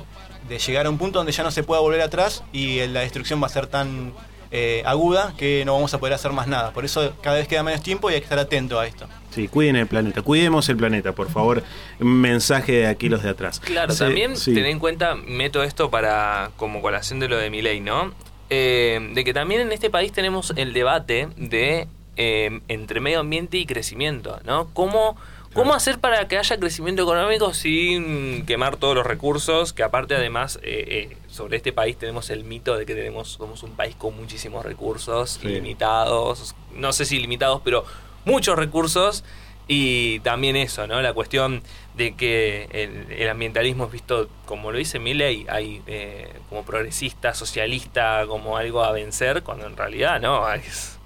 de 0.48 0.58
llegar 0.58 0.86
a 0.86 0.90
un 0.90 0.98
punto 0.98 1.18
donde 1.18 1.32
ya 1.32 1.42
no 1.42 1.50
se 1.50 1.62
pueda 1.62 1.80
volver 1.80 2.00
atrás 2.02 2.42
y 2.52 2.86
la 2.88 3.00
destrucción 3.00 3.42
va 3.42 3.46
a 3.46 3.50
ser 3.50 3.66
tan 3.66 4.12
eh, 4.50 4.82
aguda 4.86 5.34
que 5.36 5.64
no 5.64 5.74
vamos 5.74 5.92
a 5.94 5.98
poder 5.98 6.14
hacer 6.14 6.30
más 6.32 6.46
nada. 6.46 6.72
Por 6.72 6.84
eso 6.84 7.14
cada 7.22 7.36
vez 7.36 7.48
queda 7.48 7.62
menos 7.64 7.82
tiempo 7.82 8.08
y 8.10 8.14
hay 8.14 8.20
que 8.20 8.24
estar 8.24 8.38
atento 8.38 8.78
a 8.78 8.86
esto. 8.86 9.06
Sí, 9.30 9.48
cuiden 9.48 9.74
el 9.74 9.88
planeta, 9.88 10.22
cuidemos 10.22 10.68
el 10.68 10.76
planeta, 10.76 11.12
por 11.12 11.28
favor. 11.28 11.64
Mensaje 11.98 12.72
de 12.72 12.86
aquí 12.86 13.08
los 13.08 13.22
de 13.22 13.30
atrás. 13.30 13.58
Claro, 13.58 13.92
Sí, 13.92 13.98
también 14.00 14.36
sí. 14.36 14.54
ten 14.54 14.66
en 14.66 14.78
cuenta, 14.78 15.16
meto 15.16 15.62
esto 15.64 15.90
para 15.90 16.50
como 16.56 16.82
colación 16.82 17.18
de 17.18 17.28
lo 17.28 17.36
de 17.36 17.50
mi 17.50 17.62
ley, 17.62 17.80
¿no? 17.80 18.12
Eh, 18.50 19.10
de 19.14 19.24
que 19.24 19.34
también 19.34 19.62
en 19.62 19.72
este 19.72 19.90
país 19.90 20.12
tenemos 20.12 20.52
el 20.54 20.72
debate 20.72 21.28
de 21.36 21.88
eh, 22.16 22.60
entre 22.68 23.00
medio 23.00 23.20
ambiente 23.20 23.56
y 23.56 23.66
crecimiento, 23.66 24.38
¿no? 24.44 24.68
¿Cómo, 24.72 25.16
¿Cómo 25.54 25.72
hacer 25.72 26.00
para 26.00 26.26
que 26.26 26.36
haya 26.36 26.58
crecimiento 26.58 27.02
económico 27.04 27.54
sin 27.54 28.44
quemar 28.44 28.76
todos 28.76 28.94
los 28.96 29.06
recursos? 29.06 29.72
Que 29.72 29.84
aparte 29.84 30.14
además 30.16 30.58
eh, 30.62 31.08
eh, 31.12 31.16
sobre 31.28 31.56
este 31.56 31.72
país 31.72 31.96
tenemos 31.96 32.28
el 32.30 32.42
mito 32.44 32.76
de 32.76 32.84
que 32.86 32.94
tenemos 32.94 33.28
somos 33.28 33.62
un 33.62 33.70
país 33.76 33.94
con 33.94 34.16
muchísimos 34.16 34.64
recursos 34.64 35.38
Sí. 35.40 35.48
ilimitados, 35.48 36.54
no 36.74 36.92
sé 36.92 37.04
si 37.04 37.16
ilimitados, 37.18 37.60
pero 37.64 37.84
muchos 38.24 38.56
recursos 38.58 39.22
y 39.68 40.18
también 40.20 40.56
eso, 40.56 40.86
¿no? 40.86 41.00
La 41.00 41.12
cuestión 41.14 41.62
de 41.94 42.14
que 42.16 42.68
el, 42.72 43.12
el 43.12 43.28
ambientalismo 43.28 43.84
es 43.86 43.92
visto, 43.92 44.28
como 44.46 44.72
lo 44.72 44.78
dice 44.78 44.98
Milley, 44.98 45.46
hay 45.48 45.80
eh, 45.86 46.32
como 46.48 46.64
progresista, 46.64 47.32
socialista, 47.32 48.24
como 48.26 48.56
algo 48.58 48.82
a 48.84 48.90
vencer, 48.92 49.42
cuando 49.42 49.66
en 49.66 49.76
realidad 49.76 50.20
no, 50.20 50.52
es 50.52 50.98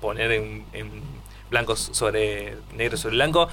poner 0.00 0.32
en, 0.32 0.64
en 0.72 0.90
blanco 1.50 1.76
sobre 1.76 2.56
negro 2.74 2.96
sobre 2.96 3.14
blanco 3.16 3.48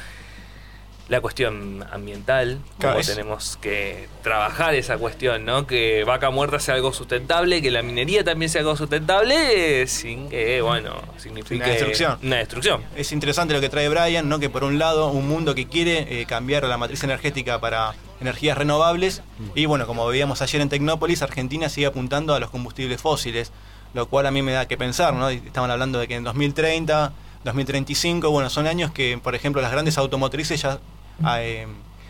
la 1.12 1.20
cuestión 1.20 1.86
ambiental, 1.92 2.60
cómo 2.80 2.98
es- 3.00 3.08
tenemos 3.08 3.58
que 3.62 4.08
trabajar 4.24 4.76
esa 4.76 4.98
cuestión, 4.98 5.44
¿no? 5.44 5.68
Que 5.68 6.06
vaca 6.06 6.30
muerta 6.30 6.58
sea 6.58 6.76
algo 6.76 6.94
sustentable, 6.94 7.62
que 7.62 7.70
la 7.70 7.82
minería 7.82 8.24
también 8.24 8.48
sea 8.50 8.62
algo 8.62 8.78
sustentable, 8.78 9.86
sin 9.88 10.30
que, 10.30 10.62
bueno, 10.62 10.96
signifique 11.18 11.56
Una 11.56 11.68
destrucción. 11.68 12.18
Una 12.24 12.38
destrucción. 12.38 12.82
Es 12.96 13.12
interesante 13.12 13.54
lo 13.54 13.60
que 13.60 13.68
trae 13.68 13.90
Brian, 13.90 14.30
¿no? 14.30 14.40
que 14.40 14.50
por 14.50 14.64
un 14.64 14.80
lado 14.80 15.10
un 15.12 15.28
mundo 15.28 15.54
que 15.54 15.68
quiere 15.68 16.22
eh, 16.22 16.26
cambiar 16.26 16.64
la 16.64 16.78
matriz 16.78 17.04
energética 17.04 17.60
para 17.60 17.94
energías 18.22 18.58
renovables 18.58 19.22
y 19.54 19.66
bueno, 19.66 19.86
como 19.88 20.08
veíamos 20.08 20.42
ayer 20.42 20.62
en 20.62 20.70
Tecnópolis, 20.70 21.22
Argentina 21.24 21.68
sigue 21.68 21.88
apuntando 21.88 22.34
a 22.36 22.40
los 22.40 22.50
combustibles 22.52 23.02
fósiles, 23.02 23.52
lo 23.94 24.08
cual 24.08 24.28
a 24.28 24.32
mí 24.32 24.42
me 24.42 24.54
da 24.54 24.66
que 24.66 24.78
pensar, 24.78 25.14
¿no? 25.14 25.28
Estaban 25.30 25.72
hablando 25.72 26.00
de 26.00 26.08
que 26.08 26.16
en 26.16 26.24
2030, 26.24 27.12
2035, 27.44 28.30
bueno, 28.30 28.50
son 28.50 28.68
años 28.68 28.92
que, 28.92 29.20
por 29.22 29.36
ejemplo, 29.36 29.62
las 29.62 29.72
grandes 29.74 29.98
automotrices 29.98 30.62
ya 30.62 30.80
eh, 31.40 31.68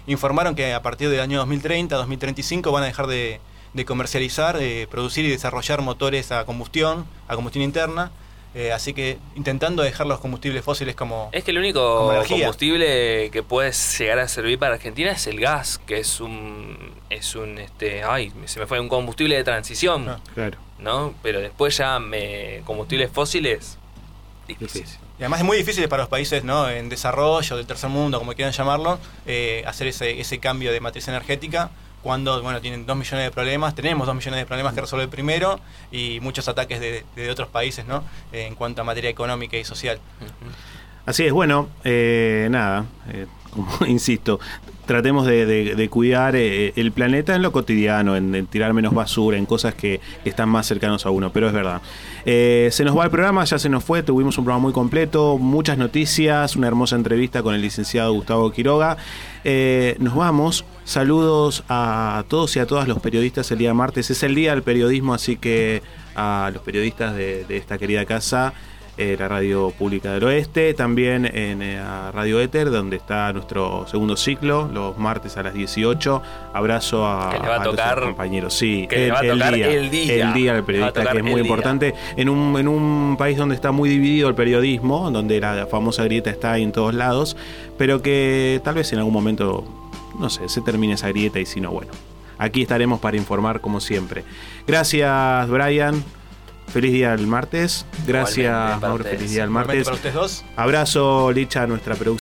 informaron 0.07 0.55
que 0.55 0.73
a 0.73 0.81
partir 0.81 1.09
del 1.09 1.19
año 1.19 1.37
2030, 1.39 1.95
2035 1.95 2.71
van 2.71 2.83
a 2.83 2.85
dejar 2.87 3.07
de, 3.07 3.39
de 3.73 3.85
comercializar, 3.85 4.57
eh, 4.59 4.87
producir 4.89 5.25
y 5.25 5.29
desarrollar 5.29 5.81
motores 5.81 6.31
a 6.31 6.45
combustión, 6.45 7.05
a 7.27 7.35
combustión 7.35 7.63
interna. 7.63 8.11
Eh, 8.53 8.73
así 8.73 8.93
que 8.93 9.17
intentando 9.35 9.81
dejar 9.81 10.07
los 10.07 10.19
combustibles 10.19 10.61
fósiles 10.65 10.93
como... 10.93 11.29
Es 11.31 11.45
que 11.45 11.51
el 11.51 11.57
único 11.57 12.13
combustible 12.27 13.29
que 13.31 13.43
puede 13.43 13.71
llegar 13.71 14.19
a 14.19 14.27
servir 14.27 14.59
para 14.59 14.75
Argentina 14.75 15.11
es 15.11 15.25
el 15.27 15.39
gas, 15.39 15.77
que 15.77 15.99
es 15.99 16.19
un 16.19 16.91
es 17.09 17.35
un 17.35 17.57
este, 17.59 18.03
ay, 18.03 18.33
se 18.45 18.59
me 18.59 18.67
fue 18.67 18.79
un 18.81 18.89
combustible 18.89 19.37
de 19.37 19.45
transición, 19.45 20.17
Claro. 20.33 20.57
¿no? 20.79 21.13
Pero 21.23 21.39
después 21.39 21.77
ya 21.77 21.99
me 21.99 22.61
combustibles 22.65 23.09
fósiles 23.09 23.77
difícil. 24.47 24.85
Y 25.21 25.23
además 25.23 25.41
es 25.41 25.45
muy 25.45 25.55
difícil 25.55 25.87
para 25.87 26.01
los 26.01 26.09
países 26.09 26.43
¿no? 26.43 26.67
en 26.67 26.89
desarrollo, 26.89 27.55
del 27.55 27.67
tercer 27.67 27.91
mundo, 27.91 28.17
como 28.17 28.33
quieran 28.33 28.53
llamarlo, 28.53 28.97
eh, 29.27 29.63
hacer 29.67 29.85
ese, 29.85 30.19
ese 30.19 30.39
cambio 30.39 30.71
de 30.71 30.79
matriz 30.79 31.07
energética 31.09 31.69
cuando 32.01 32.41
bueno 32.41 32.59
tienen 32.59 32.87
dos 32.87 32.97
millones 32.97 33.25
de 33.27 33.29
problemas, 33.29 33.75
tenemos 33.75 34.07
dos 34.07 34.15
millones 34.15 34.39
de 34.39 34.47
problemas 34.47 34.73
que 34.73 34.81
resolver 34.81 35.07
primero 35.09 35.59
y 35.91 36.19
muchos 36.21 36.47
ataques 36.47 36.79
de, 36.79 37.05
de 37.15 37.29
otros 37.29 37.49
países 37.49 37.85
¿no? 37.85 38.03
En 38.31 38.55
cuanto 38.55 38.81
a 38.81 38.83
materia 38.83 39.11
económica 39.11 39.57
y 39.57 39.63
social. 39.63 39.99
Así 41.05 41.23
es, 41.23 41.31
bueno, 41.31 41.69
eh, 41.83 42.47
nada, 42.49 42.85
eh, 43.13 43.27
como 43.51 43.67
insisto, 43.87 44.39
tratemos 44.85 45.25
de, 45.25 45.87
cuidar 45.89 46.35
eh, 46.35 46.73
el 46.75 46.91
planeta 46.91 47.35
en 47.35 47.41
lo 47.41 47.51
cotidiano, 47.51 48.15
en, 48.15 48.45
tirar 48.47 48.73
menos 48.73 48.93
basura, 48.93 49.37
en 49.37 49.45
cosas 49.45 49.73
que, 49.73 50.01
están 50.25 50.49
más 50.49 50.67
cercanos 50.67 51.05
a 51.05 51.11
uno, 51.11 51.31
pero 51.31 51.47
es 51.47 51.53
verdad. 51.53 51.81
Eh, 52.25 52.69
se 52.71 52.83
nos 52.83 52.97
va 52.97 53.05
el 53.05 53.09
programa, 53.09 53.43
ya 53.45 53.57
se 53.57 53.69
nos 53.69 53.83
fue, 53.83 54.03
tuvimos 54.03 54.37
un 54.37 54.45
programa 54.45 54.63
muy 54.63 54.73
completo, 54.73 55.37
muchas 55.37 55.77
noticias, 55.77 56.55
una 56.55 56.67
hermosa 56.67 56.95
entrevista 56.95 57.41
con 57.41 57.55
el 57.55 57.61
licenciado 57.61 58.13
Gustavo 58.13 58.51
Quiroga. 58.51 58.97
Eh, 59.43 59.95
nos 59.99 60.15
vamos, 60.15 60.65
saludos 60.83 61.63
a 61.69 62.23
todos 62.27 62.55
y 62.55 62.59
a 62.59 62.65
todas 62.65 62.87
los 62.87 62.99
periodistas 62.99 63.49
el 63.51 63.59
día 63.59 63.73
martes, 63.73 64.09
es 64.09 64.23
el 64.23 64.35
día 64.35 64.51
del 64.51 64.63
periodismo, 64.63 65.13
así 65.13 65.37
que 65.37 65.81
a 66.15 66.51
los 66.53 66.61
periodistas 66.63 67.15
de 67.15 67.45
esta 67.49 67.77
querida 67.77 68.05
casa 68.05 68.53
eh, 68.97 69.15
la 69.17 69.27
radio 69.27 69.71
pública 69.77 70.11
del 70.13 70.23
oeste, 70.25 70.73
también 70.73 71.25
en 71.25 71.61
eh, 71.61 71.81
Radio 72.13 72.39
Éter, 72.39 72.69
donde 72.69 72.97
está 72.97 73.31
nuestro 73.33 73.87
segundo 73.87 74.15
ciclo, 74.17 74.69
los 74.71 74.97
martes 74.97 75.37
a 75.37 75.43
las 75.43 75.53
18. 75.53 76.21
Abrazo 76.53 77.07
a, 77.07 77.29
Que 77.31 77.39
le 77.39 77.47
va 77.47 77.55
a 77.55 77.57
nuestros 77.63 77.75
tocar- 77.77 78.01
compañeros, 78.03 78.53
sí, 78.53 78.85
que 78.89 78.97
le 78.97 79.11
va 79.11 79.19
a 79.19 79.21
tocar 79.21 79.53
el 79.53 79.89
día. 79.89 80.13
el 80.27 80.33
día 80.33 80.53
del 80.53 80.63
periodista, 80.63 81.05
que 81.11 81.17
es 81.17 81.23
muy 81.23 81.31
el 81.33 81.37
día. 81.37 81.45
importante. 81.45 81.93
En 82.17 82.29
un, 82.29 82.59
en 82.59 82.67
un 82.67 83.15
país 83.17 83.37
donde 83.37 83.55
está 83.55 83.71
muy 83.71 83.89
dividido 83.89 84.27
el 84.29 84.35
periodismo, 84.35 85.09
donde 85.09 85.39
la 85.39 85.67
famosa 85.67 86.03
grieta 86.03 86.29
está 86.29 86.57
en 86.57 86.71
todos 86.71 86.93
lados, 86.93 87.37
pero 87.77 88.01
que 88.01 88.61
tal 88.63 88.75
vez 88.75 88.91
en 88.93 88.99
algún 88.99 89.13
momento, 89.13 89.63
no 90.19 90.29
sé, 90.29 90.47
se 90.49 90.61
termine 90.61 90.93
esa 90.93 91.07
grieta 91.07 91.39
y 91.39 91.45
si 91.45 91.61
no, 91.61 91.71
bueno. 91.71 91.91
Aquí 92.37 92.63
estaremos 92.63 92.99
para 92.99 93.17
informar 93.17 93.61
como 93.61 93.79
siempre. 93.79 94.23
Gracias, 94.67 95.47
Brian. 95.47 96.03
Feliz 96.71 96.93
día 96.93 97.11
del 97.11 97.27
martes. 97.27 97.85
Gracias, 98.07 98.81
Mauro. 98.81 99.03
Feliz 99.03 99.31
día 99.31 99.41
del 99.41 99.49
martes. 99.51 99.83
para 99.83 99.95
ustedes 99.95 100.15
dos. 100.15 100.45
Abrazo, 100.55 101.31
Licha, 101.31 101.63
a 101.63 101.67
nuestra 101.67 101.95
producción. 101.95 102.09